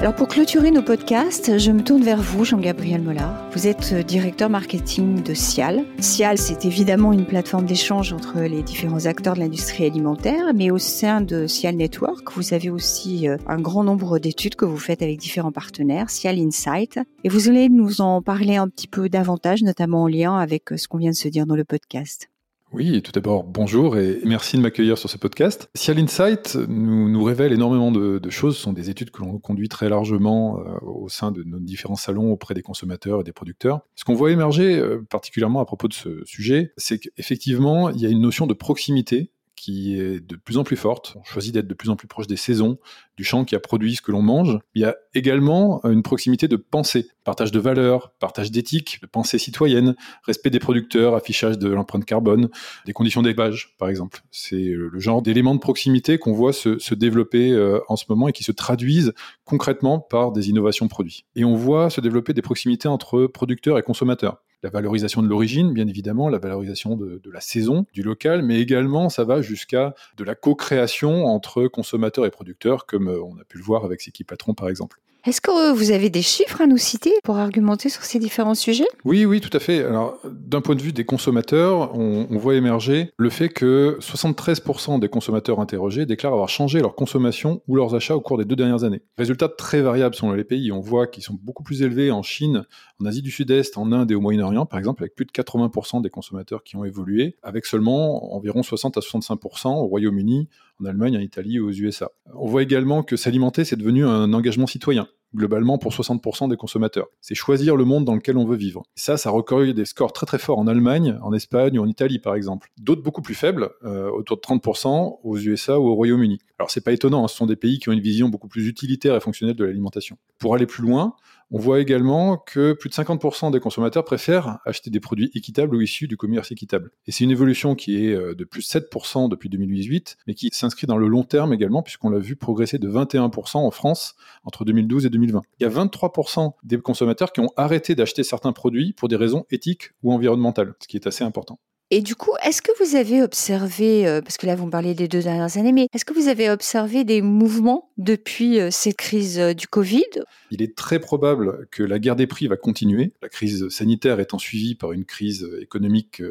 Alors 0.00 0.14
pour 0.14 0.28
clôturer 0.28 0.70
nos 0.70 0.80
podcasts, 0.80 1.58
je 1.58 1.72
me 1.72 1.82
tourne 1.82 2.04
vers 2.04 2.22
vous, 2.22 2.44
Jean-Gabriel 2.44 3.02
Mollard. 3.02 3.34
Vous 3.50 3.66
êtes 3.66 3.92
euh, 3.92 4.04
directeur 4.04 4.48
marketing 4.48 5.24
de 5.24 5.34
Cial. 5.34 5.84
Cial, 5.98 6.38
c'est 6.38 6.64
évidemment 6.64 7.12
une 7.12 7.26
plateforme 7.26 7.66
d'échange 7.66 8.12
entre 8.12 8.38
les 8.38 8.62
différents 8.62 9.06
acteurs 9.06 9.34
de 9.34 9.40
l'industrie 9.40 9.86
alimentaire, 9.86 10.54
mais 10.54 10.70
au 10.70 10.78
sein 10.78 11.20
de 11.20 11.48
Cial 11.48 11.74
Network, 11.74 12.30
vous 12.36 12.54
avez 12.54 12.70
aussi 12.70 13.26
euh, 13.26 13.38
un 13.48 13.60
grand 13.60 13.82
nombre 13.82 14.20
d'études 14.20 14.54
que 14.54 14.64
vous 14.64 14.78
faites 14.78 15.02
avec 15.02 15.18
différents 15.18 15.50
partenaires, 15.50 16.10
Cial 16.10 16.38
Insight. 16.38 17.00
Et 17.24 17.28
vous 17.28 17.48
allez 17.48 17.68
nous 17.68 18.00
en 18.00 18.22
parler 18.22 18.54
un 18.54 18.68
petit 18.68 18.86
peu 18.86 19.08
davantage, 19.08 19.64
notamment 19.64 20.04
en 20.04 20.06
lien 20.06 20.38
avec 20.38 20.70
euh, 20.70 20.76
ce 20.76 20.86
qu'on 20.86 20.98
vient 20.98 21.10
de 21.10 21.16
se 21.16 21.26
dire 21.26 21.44
dans 21.44 21.56
le 21.56 21.64
podcast. 21.64 22.30
Oui, 22.70 23.00
tout 23.00 23.12
d'abord, 23.12 23.44
bonjour 23.44 23.96
et 23.96 24.20
merci 24.26 24.58
de 24.58 24.62
m'accueillir 24.62 24.98
sur 24.98 25.08
ce 25.08 25.16
podcast. 25.16 25.70
Cial 25.74 25.98
Insight 25.98 26.54
nous, 26.68 27.24
révèle 27.24 27.54
énormément 27.54 27.90
de, 27.90 28.20
choses. 28.28 28.56
Ce 28.56 28.62
sont 28.62 28.74
des 28.74 28.90
études 28.90 29.10
que 29.10 29.22
l'on 29.22 29.38
conduit 29.38 29.70
très 29.70 29.88
largement 29.88 30.60
euh, 30.60 30.78
au 30.82 31.08
sein 31.08 31.32
de 31.32 31.42
nos 31.44 31.58
différents 31.60 31.96
salons 31.96 32.30
auprès 32.30 32.52
des 32.52 32.60
consommateurs 32.60 33.22
et 33.22 33.24
des 33.24 33.32
producteurs. 33.32 33.80
Ce 33.94 34.04
qu'on 34.04 34.14
voit 34.14 34.32
émerger, 34.32 34.78
euh, 34.78 35.02
particulièrement 35.08 35.60
à 35.60 35.64
propos 35.64 35.88
de 35.88 35.94
ce 35.94 36.22
sujet, 36.26 36.74
c'est 36.76 36.98
qu'effectivement, 36.98 37.88
il 37.88 38.02
y 38.02 38.06
a 38.06 38.10
une 38.10 38.20
notion 38.20 38.46
de 38.46 38.52
proximité 38.52 39.32
qui 39.58 39.98
est 39.98 40.20
de 40.20 40.36
plus 40.36 40.58
en 40.58 40.64
plus 40.64 40.76
forte. 40.76 41.14
On 41.16 41.24
choisit 41.24 41.52
d'être 41.54 41.66
de 41.66 41.74
plus 41.74 41.90
en 41.90 41.96
plus 41.96 42.08
proche 42.08 42.26
des 42.26 42.36
saisons, 42.36 42.78
du 43.16 43.24
champ 43.24 43.44
qui 43.44 43.54
a 43.54 43.60
produit 43.60 43.96
ce 43.96 44.02
que 44.02 44.12
l'on 44.12 44.22
mange. 44.22 44.58
Il 44.74 44.82
y 44.82 44.84
a 44.84 44.96
également 45.14 45.82
une 45.84 46.02
proximité 46.02 46.48
de 46.48 46.56
pensée, 46.56 47.08
partage 47.24 47.52
de 47.52 47.58
valeurs, 47.58 48.12
partage 48.18 48.50
d'éthique, 48.50 49.00
de 49.02 49.06
pensée 49.06 49.38
citoyenne, 49.38 49.94
respect 50.24 50.50
des 50.50 50.58
producteurs, 50.58 51.14
affichage 51.14 51.58
de 51.58 51.68
l'empreinte 51.68 52.04
carbone, 52.04 52.48
des 52.86 52.92
conditions 52.92 53.22
d'élevage, 53.22 53.74
par 53.78 53.88
exemple. 53.88 54.22
C'est 54.30 54.56
le 54.56 54.98
genre 54.98 55.22
d'éléments 55.22 55.54
de 55.54 55.60
proximité 55.60 56.18
qu'on 56.18 56.32
voit 56.32 56.52
se, 56.52 56.78
se 56.78 56.94
développer 56.94 57.50
euh, 57.50 57.80
en 57.88 57.96
ce 57.96 58.04
moment 58.08 58.28
et 58.28 58.32
qui 58.32 58.44
se 58.44 58.52
traduisent 58.52 59.12
concrètement 59.44 59.98
par 59.98 60.32
des 60.32 60.48
innovations 60.48 60.88
produits. 60.88 61.24
Et 61.34 61.44
on 61.44 61.54
voit 61.54 61.90
se 61.90 62.00
développer 62.00 62.32
des 62.32 62.42
proximités 62.42 62.88
entre 62.88 63.26
producteurs 63.26 63.78
et 63.78 63.82
consommateurs 63.82 64.42
la 64.62 64.70
valorisation 64.70 65.22
de 65.22 65.28
l'origine, 65.28 65.72
bien 65.72 65.86
évidemment, 65.86 66.28
la 66.28 66.38
valorisation 66.38 66.96
de, 66.96 67.20
la 67.30 67.40
saison, 67.40 67.86
du 67.92 68.02
local, 68.02 68.42
mais 68.42 68.60
également 68.60 69.08
ça 69.08 69.24
va 69.24 69.42
jusqu'à 69.42 69.94
de 70.16 70.24
la 70.24 70.34
co-création 70.34 71.26
entre 71.26 71.68
consommateurs 71.68 72.26
et 72.26 72.30
producteurs, 72.30 72.86
comme 72.86 73.08
euh, 73.08 73.22
on 73.22 73.38
a 73.38 73.44
pu 73.44 73.58
le 73.58 73.64
voir 73.64 73.84
avec 73.84 74.00
Seki 74.00 74.24
Patron 74.24 74.54
par 74.54 74.68
exemple. 74.68 75.00
Est-ce 75.28 75.42
que 75.42 75.72
vous 75.74 75.90
avez 75.90 76.08
des 76.08 76.22
chiffres 76.22 76.62
à 76.62 76.66
nous 76.66 76.78
citer 76.78 77.12
pour 77.22 77.36
argumenter 77.36 77.90
sur 77.90 78.02
ces 78.02 78.18
différents 78.18 78.54
sujets? 78.54 78.86
Oui, 79.04 79.26
oui, 79.26 79.42
tout 79.42 79.54
à 79.54 79.60
fait. 79.60 79.84
D'un 80.24 80.62
point 80.62 80.74
de 80.74 80.80
vue 80.80 80.94
des 80.94 81.04
consommateurs, 81.04 81.94
on, 81.94 82.38
voit 82.38 82.54
émerger 82.54 83.12
le 83.18 83.28
fait 83.28 83.50
que 83.50 83.98
73% 84.00 84.98
des 84.98 85.10
consommateurs 85.10 85.60
interrogés 85.60 86.06
déclarent 86.06 86.32
avoir 86.32 86.48
changé 86.48 86.80
leur 86.80 86.94
consommation 86.94 87.60
ou 87.68 87.76
leurs 87.76 87.94
achats 87.94 88.16
au 88.16 88.22
cours 88.22 88.38
des 88.38 88.46
deux 88.46 88.56
dernières 88.56 88.84
années. 88.84 89.02
Résultats 89.18 89.50
très 89.50 89.82
variables 89.82 90.14
selon 90.14 90.32
les 90.32 90.44
pays. 90.44 90.72
On 90.72 90.80
voit 90.80 91.06
qu'ils 91.06 91.24
sont 91.24 91.38
beaucoup 91.42 91.62
plus 91.62 91.82
élevés 91.82 92.10
en 92.10 92.22
Chine, 92.22 92.64
en 92.98 93.04
Asie 93.04 93.20
du 93.20 93.30
Sud-Est, 93.30 93.76
en 93.76 93.92
Inde 93.92 94.10
et 94.10 94.14
au 94.14 94.22
Moyen-Orient, 94.22 94.64
par 94.64 94.78
exemple, 94.78 95.02
avec 95.02 95.14
plus 95.14 95.26
de 95.26 95.32
80% 95.32 96.00
des 96.00 96.08
consommateurs 96.08 96.64
qui 96.64 96.76
ont 96.76 96.86
évolué, 96.86 97.36
avec 97.42 97.66
seulement 97.66 98.34
environ 98.34 98.62
60 98.62 98.96
à 98.96 99.00
65% 99.00 99.68
au 99.68 99.88
Royaume-Uni, 99.88 100.48
en 100.80 100.84
Allemagne, 100.84 101.16
en 101.16 101.20
Italie 101.20 101.58
ou 101.60 101.68
aux 101.68 101.72
USA. 101.72 102.10
On 102.34 102.46
voit 102.46 102.62
également 102.62 103.02
que 103.02 103.16
s'alimenter, 103.16 103.64
c'est 103.64 103.76
devenu 103.76 104.04
un 104.04 104.32
engagement 104.32 104.66
citoyen. 104.66 105.08
globalement 105.34 105.76
pour 105.76 105.92
60% 105.92 106.48
des 106.48 106.56
consommateurs. 106.56 107.08
C'est 107.20 107.34
choisir 107.34 107.76
le 107.76 107.84
monde 107.84 108.06
dans 108.06 108.14
lequel 108.14 108.38
on 108.38 108.46
veut 108.46 108.56
vivre. 108.56 108.84
ça, 108.94 109.18
ça 109.18 109.28
recueille 109.28 109.74
des 109.74 109.84
scores 109.84 110.14
très 110.14 110.24
très 110.24 110.38
forts 110.38 110.58
en 110.58 110.66
Allemagne, 110.66 111.18
en 111.20 111.34
Espagne 111.34 111.78
ou 111.78 111.82
en 111.82 111.86
Italie 111.86 112.18
par 112.18 112.34
exemple. 112.34 112.70
D'autres 112.78 113.02
beaucoup 113.02 113.20
plus 113.20 113.34
faibles, 113.34 113.68
euh, 113.84 114.08
autour 114.10 114.38
de 114.38 114.40
30% 114.40 115.18
aux 115.22 115.38
USA 115.38 115.78
ou 115.78 115.88
au 115.88 115.94
Royaume-Uni. 115.94 116.38
Alors 116.58 116.70
c'est 116.70 116.80
pas 116.80 116.92
étonnant, 116.92 117.24
hein, 117.24 117.28
ce 117.28 117.36
sont 117.36 117.44
des 117.44 117.56
pays 117.56 117.78
qui 117.78 117.90
ont 117.90 117.92
une 117.92 118.00
vision 118.00 118.30
beaucoup 118.30 118.48
plus 118.48 118.66
utilitaire 118.68 119.14
et 119.16 119.20
fonctionnelle 119.20 119.54
de 119.54 119.66
l'alimentation. 119.66 120.16
Pour 120.38 120.54
aller 120.54 120.64
plus 120.64 120.82
loin, 120.82 121.14
on 121.50 121.58
voit 121.58 121.80
également 121.80 122.36
que 122.36 122.72
plus 122.72 122.90
de 122.90 122.94
50% 122.94 123.50
des 123.50 123.60
consommateurs 123.60 124.04
préfèrent 124.04 124.58
acheter 124.64 124.90
des 124.90 125.00
produits 125.00 125.30
équitables 125.34 125.74
ou 125.74 125.80
issus 125.80 126.08
du 126.08 126.16
commerce 126.16 126.52
équitable. 126.52 126.90
Et 127.06 127.12
c'est 127.12 127.24
une 127.24 127.30
évolution 127.30 127.74
qui 127.74 128.04
est 128.04 128.12
euh, 128.12 128.34
de 128.34 128.44
plus 128.44 128.68
7% 128.70 129.28
depuis 129.28 129.48
2018, 129.48 130.18
mais 130.26 130.34
qui 130.34 130.50
s'inscrit 130.52 130.86
dans 130.86 130.98
le 130.98 131.08
long 131.08 131.24
terme 131.24 131.52
également, 131.52 131.82
puisqu'on 131.82 132.10
l'a 132.10 132.18
vu 132.18 132.36
progresser 132.36 132.78
de 132.78 132.88
21% 132.88 133.58
en 133.58 133.70
France 133.70 134.14
entre 134.44 134.64
2012 134.64 135.06
et 135.06 135.10
2020. 135.10 135.42
Il 135.60 135.62
y 135.62 135.66
a 135.66 135.70
23% 135.70 136.52
des 136.64 136.78
consommateurs 136.78 137.32
qui 137.32 137.40
ont 137.40 137.50
arrêté 137.56 137.94
d'acheter 137.94 138.22
certains 138.22 138.52
produits 138.52 138.92
pour 138.92 139.08
des 139.08 139.16
raisons 139.16 139.44
éthiques 139.50 139.92
ou 140.02 140.12
environnementales, 140.12 140.74
ce 140.80 140.88
qui 140.88 140.96
est 140.96 141.06
assez 141.06 141.24
important. 141.24 141.58
Et 141.90 142.02
du 142.02 142.14
coup, 142.14 142.32
est-ce 142.44 142.60
que 142.60 142.70
vous 142.84 142.96
avez 142.96 143.22
observé, 143.22 144.06
euh, 144.06 144.20
parce 144.20 144.36
que 144.36 144.44
là 144.44 144.54
vous 144.54 144.68
parlez 144.68 144.94
des 144.94 145.08
deux 145.08 145.22
dernières 145.22 145.56
années, 145.56 145.72
mais 145.72 145.88
est-ce 145.94 146.04
que 146.04 146.12
vous 146.12 146.28
avez 146.28 146.50
observé 146.50 147.02
des 147.02 147.22
mouvements 147.22 147.90
depuis 147.96 148.60
euh, 148.60 148.70
cette 148.70 148.96
crise 148.96 149.38
euh, 149.38 149.54
du 149.54 149.68
Covid? 149.68 150.04
Il 150.50 150.60
est 150.60 150.76
très 150.76 150.98
probable 150.98 151.66
que 151.70 151.82
la 151.82 151.98
guerre 151.98 152.16
des 152.16 152.26
prix 152.26 152.46
va 152.46 152.58
continuer, 152.58 153.14
la 153.22 153.30
crise 153.30 153.70
sanitaire 153.70 154.20
étant 154.20 154.38
suivie 154.38 154.74
par 154.74 154.92
une 154.92 155.06
crise 155.06 155.48
économique 155.62 156.22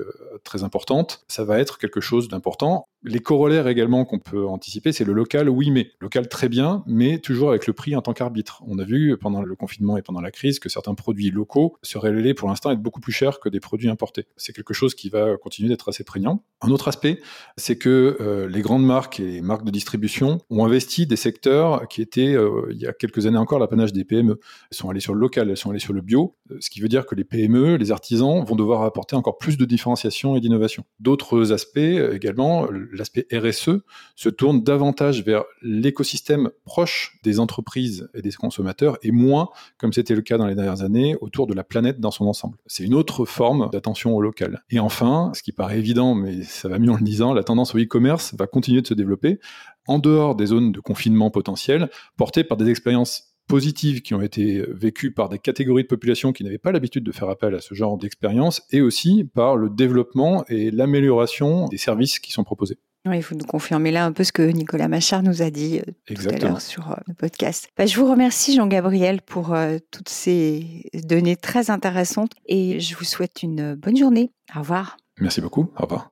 très 0.43 0.63
importante. 0.63 1.23
Ça 1.27 1.43
va 1.43 1.59
être 1.59 1.79
quelque 1.79 2.01
chose 2.01 2.27
d'important. 2.27 2.87
Les 3.07 3.19
corollaires 3.19 3.69
également 3.69 4.03
qu'on 4.03 4.19
peut 4.19 4.45
anticiper, 4.45 4.91
c'est 4.91 5.05
le 5.05 5.13
local, 5.13 5.49
oui, 5.49 5.71
mais 5.71 5.91
local 6.01 6.27
très 6.27 6.49
bien, 6.49 6.83
mais 6.87 7.19
toujours 7.19 7.49
avec 7.49 7.65
le 7.65 7.71
prix 7.71 7.95
en 7.95 8.01
tant 8.01 8.11
qu'arbitre. 8.11 8.61
On 8.67 8.79
a 8.79 8.83
vu 8.83 9.15
pendant 9.17 9.41
le 9.41 9.55
confinement 9.55 9.95
et 9.95 10.01
pendant 10.01 10.19
la 10.19 10.29
crise 10.29 10.59
que 10.59 10.67
certains 10.67 10.93
produits 10.93 11.31
locaux 11.31 11.77
se 11.83 11.97
révélaient 11.97 12.33
pour 12.33 12.49
l'instant 12.49 12.69
être 12.71 12.81
beaucoup 12.81 12.99
plus 12.99 13.13
chers 13.13 13.39
que 13.39 13.47
des 13.47 13.61
produits 13.61 13.87
importés. 13.87 14.25
C'est 14.35 14.51
quelque 14.51 14.73
chose 14.73 14.93
qui 14.93 15.09
va 15.09 15.37
continuer 15.37 15.69
d'être 15.69 15.87
assez 15.87 16.03
prégnant. 16.03 16.43
Un 16.61 16.69
autre 16.69 16.89
aspect, 16.89 17.21
c'est 17.55 17.77
que 17.77 18.17
euh, 18.19 18.49
les 18.49 18.61
grandes 18.61 18.85
marques 18.85 19.21
et 19.21 19.25
les 19.25 19.41
marques 19.41 19.63
de 19.63 19.71
distribution 19.71 20.39
ont 20.49 20.65
investi 20.65 21.07
des 21.07 21.15
secteurs 21.15 21.87
qui 21.87 22.01
étaient, 22.01 22.35
euh, 22.35 22.67
il 22.71 22.77
y 22.77 22.87
a 22.87 22.93
quelques 22.93 23.25
années 23.25 23.37
encore, 23.37 23.59
l'apanage 23.59 23.93
des 23.93 24.03
PME. 24.03 24.37
Elles 24.71 24.77
sont 24.77 24.89
allées 24.89 24.99
sur 24.99 25.13
le 25.13 25.21
local, 25.21 25.49
elles 25.49 25.55
sont 25.55 25.69
allées 25.69 25.79
sur 25.79 25.93
le 25.93 26.01
bio, 26.01 26.35
euh, 26.51 26.57
ce 26.59 26.69
qui 26.69 26.81
veut 26.81 26.89
dire 26.89 27.05
que 27.05 27.15
les 27.15 27.23
PME, 27.23 27.77
les 27.77 27.91
artisans, 27.91 28.43
vont 28.43 28.55
devoir 28.55 28.81
apporter 28.81 29.15
encore 29.15 29.37
plus 29.37 29.57
de 29.57 29.63
différenciation 29.63 30.35
et 30.35 30.41
d'innovation. 30.41 30.83
D'autres 30.99 31.53
aspects 31.53 31.77
également, 31.77 32.67
l'aspect 32.97 33.27
RSE 33.31 33.81
se 34.15 34.29
tourne 34.29 34.63
davantage 34.63 35.23
vers 35.23 35.43
l'écosystème 35.61 36.49
proche 36.65 37.17
des 37.23 37.39
entreprises 37.39 38.09
et 38.13 38.21
des 38.21 38.31
consommateurs 38.31 38.97
et 39.03 39.11
moins, 39.11 39.49
comme 39.77 39.93
c'était 39.93 40.15
le 40.15 40.21
cas 40.21 40.37
dans 40.37 40.47
les 40.47 40.55
dernières 40.55 40.81
années, 40.81 41.15
autour 41.21 41.47
de 41.47 41.53
la 41.53 41.63
planète 41.63 41.99
dans 41.99 42.11
son 42.11 42.25
ensemble. 42.25 42.57
C'est 42.65 42.83
une 42.83 42.93
autre 42.93 43.25
forme 43.25 43.69
d'attention 43.71 44.15
au 44.15 44.21
local. 44.21 44.63
Et 44.69 44.79
enfin, 44.79 45.31
ce 45.33 45.43
qui 45.43 45.51
paraît 45.51 45.77
évident, 45.77 46.15
mais 46.15 46.43
ça 46.43 46.67
va 46.67 46.79
mieux 46.79 46.91
en 46.91 46.97
le 46.97 47.03
disant, 47.03 47.33
la 47.33 47.43
tendance 47.43 47.75
au 47.75 47.79
e-commerce 47.79 48.33
va 48.37 48.47
continuer 48.47 48.81
de 48.81 48.87
se 48.87 48.93
développer 48.93 49.39
en 49.87 49.99
dehors 49.99 50.35
des 50.35 50.47
zones 50.47 50.71
de 50.71 50.79
confinement 50.79 51.31
potentielles, 51.31 51.89
portées 52.17 52.43
par 52.43 52.57
des 52.57 52.69
expériences 52.69 53.33
positives 53.47 54.01
qui 54.01 54.13
ont 54.13 54.21
été 54.21 54.63
vécues 54.69 55.13
par 55.13 55.29
des 55.29 55.39
catégories 55.39 55.83
de 55.83 55.87
population 55.87 56.33
qui 56.33 56.43
n'avaient 56.43 56.57
pas 56.57 56.71
l'habitude 56.71 57.03
de 57.03 57.11
faire 57.11 57.29
appel 57.29 57.55
à 57.55 57.61
ce 57.61 57.73
genre 57.73 57.97
d'expérience, 57.97 58.61
et 58.71 58.81
aussi 58.81 59.23
par 59.23 59.55
le 59.55 59.69
développement 59.69 60.45
et 60.47 60.69
l'amélioration 60.69 61.67
des 61.67 61.77
services 61.77 62.19
qui 62.19 62.31
sont 62.31 62.43
proposés. 62.43 62.77
Il 63.13 63.23
faut 63.23 63.35
nous 63.35 63.45
confirmer 63.45 63.91
là 63.91 64.05
un 64.05 64.11
peu 64.11 64.23
ce 64.23 64.31
que 64.31 64.41
Nicolas 64.41 64.87
Machard 64.87 65.23
nous 65.23 65.41
a 65.41 65.49
dit 65.49 65.79
euh, 65.79 65.91
tout 66.05 66.29
à 66.29 66.37
l'heure 66.37 66.61
sur 66.61 66.91
euh, 66.91 66.95
le 67.07 67.13
podcast. 67.13 67.69
Bah, 67.77 67.85
je 67.85 67.99
vous 67.99 68.09
remercie 68.09 68.55
Jean-Gabriel 68.55 69.21
pour 69.21 69.53
euh, 69.53 69.77
toutes 69.91 70.09
ces 70.09 70.89
données 70.93 71.35
très 71.35 71.69
intéressantes 71.69 72.31
et 72.45 72.79
je 72.79 72.95
vous 72.95 73.05
souhaite 73.05 73.43
une 73.43 73.75
bonne 73.75 73.97
journée. 73.97 74.31
Au 74.55 74.59
revoir. 74.59 74.97
Merci 75.19 75.41
beaucoup. 75.41 75.71
Au 75.77 75.83
revoir. 75.83 76.11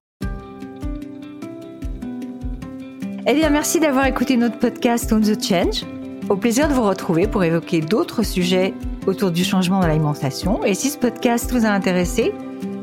Eh 3.28 3.34
bien, 3.34 3.50
merci 3.50 3.80
d'avoir 3.80 4.06
écouté 4.06 4.38
notre 4.38 4.60
podcast 4.60 5.12
On 5.12 5.20
the 5.20 5.42
Change. 5.42 5.84
Au 6.30 6.36
plaisir 6.36 6.68
de 6.68 6.74
vous 6.74 6.84
retrouver 6.84 7.28
pour 7.28 7.44
évoquer 7.44 7.82
d'autres 7.82 8.24
sujets 8.24 8.74
autour 9.08 9.32
du 9.32 9.44
changement 9.44 9.80
dans 9.80 9.88
l'alimentation. 9.88 10.64
Et 10.64 10.74
si 10.74 10.90
ce 10.90 10.98
podcast 10.98 11.52
vous 11.52 11.66
a 11.66 11.70
intéressé, 11.70 12.34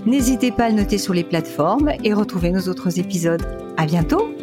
n'hésitez 0.07 0.51
pas 0.51 0.65
à 0.65 0.69
le 0.71 0.77
noter 0.77 0.99
sur 0.99 1.15
les 1.15 1.25
plateformes 1.25 1.93
et 2.05 2.13
retrouver 2.13 2.51
nos 2.51 2.69
autres 2.69 2.99
épisodes. 2.99 3.43
À 3.77 3.87
bientôt! 3.87 4.35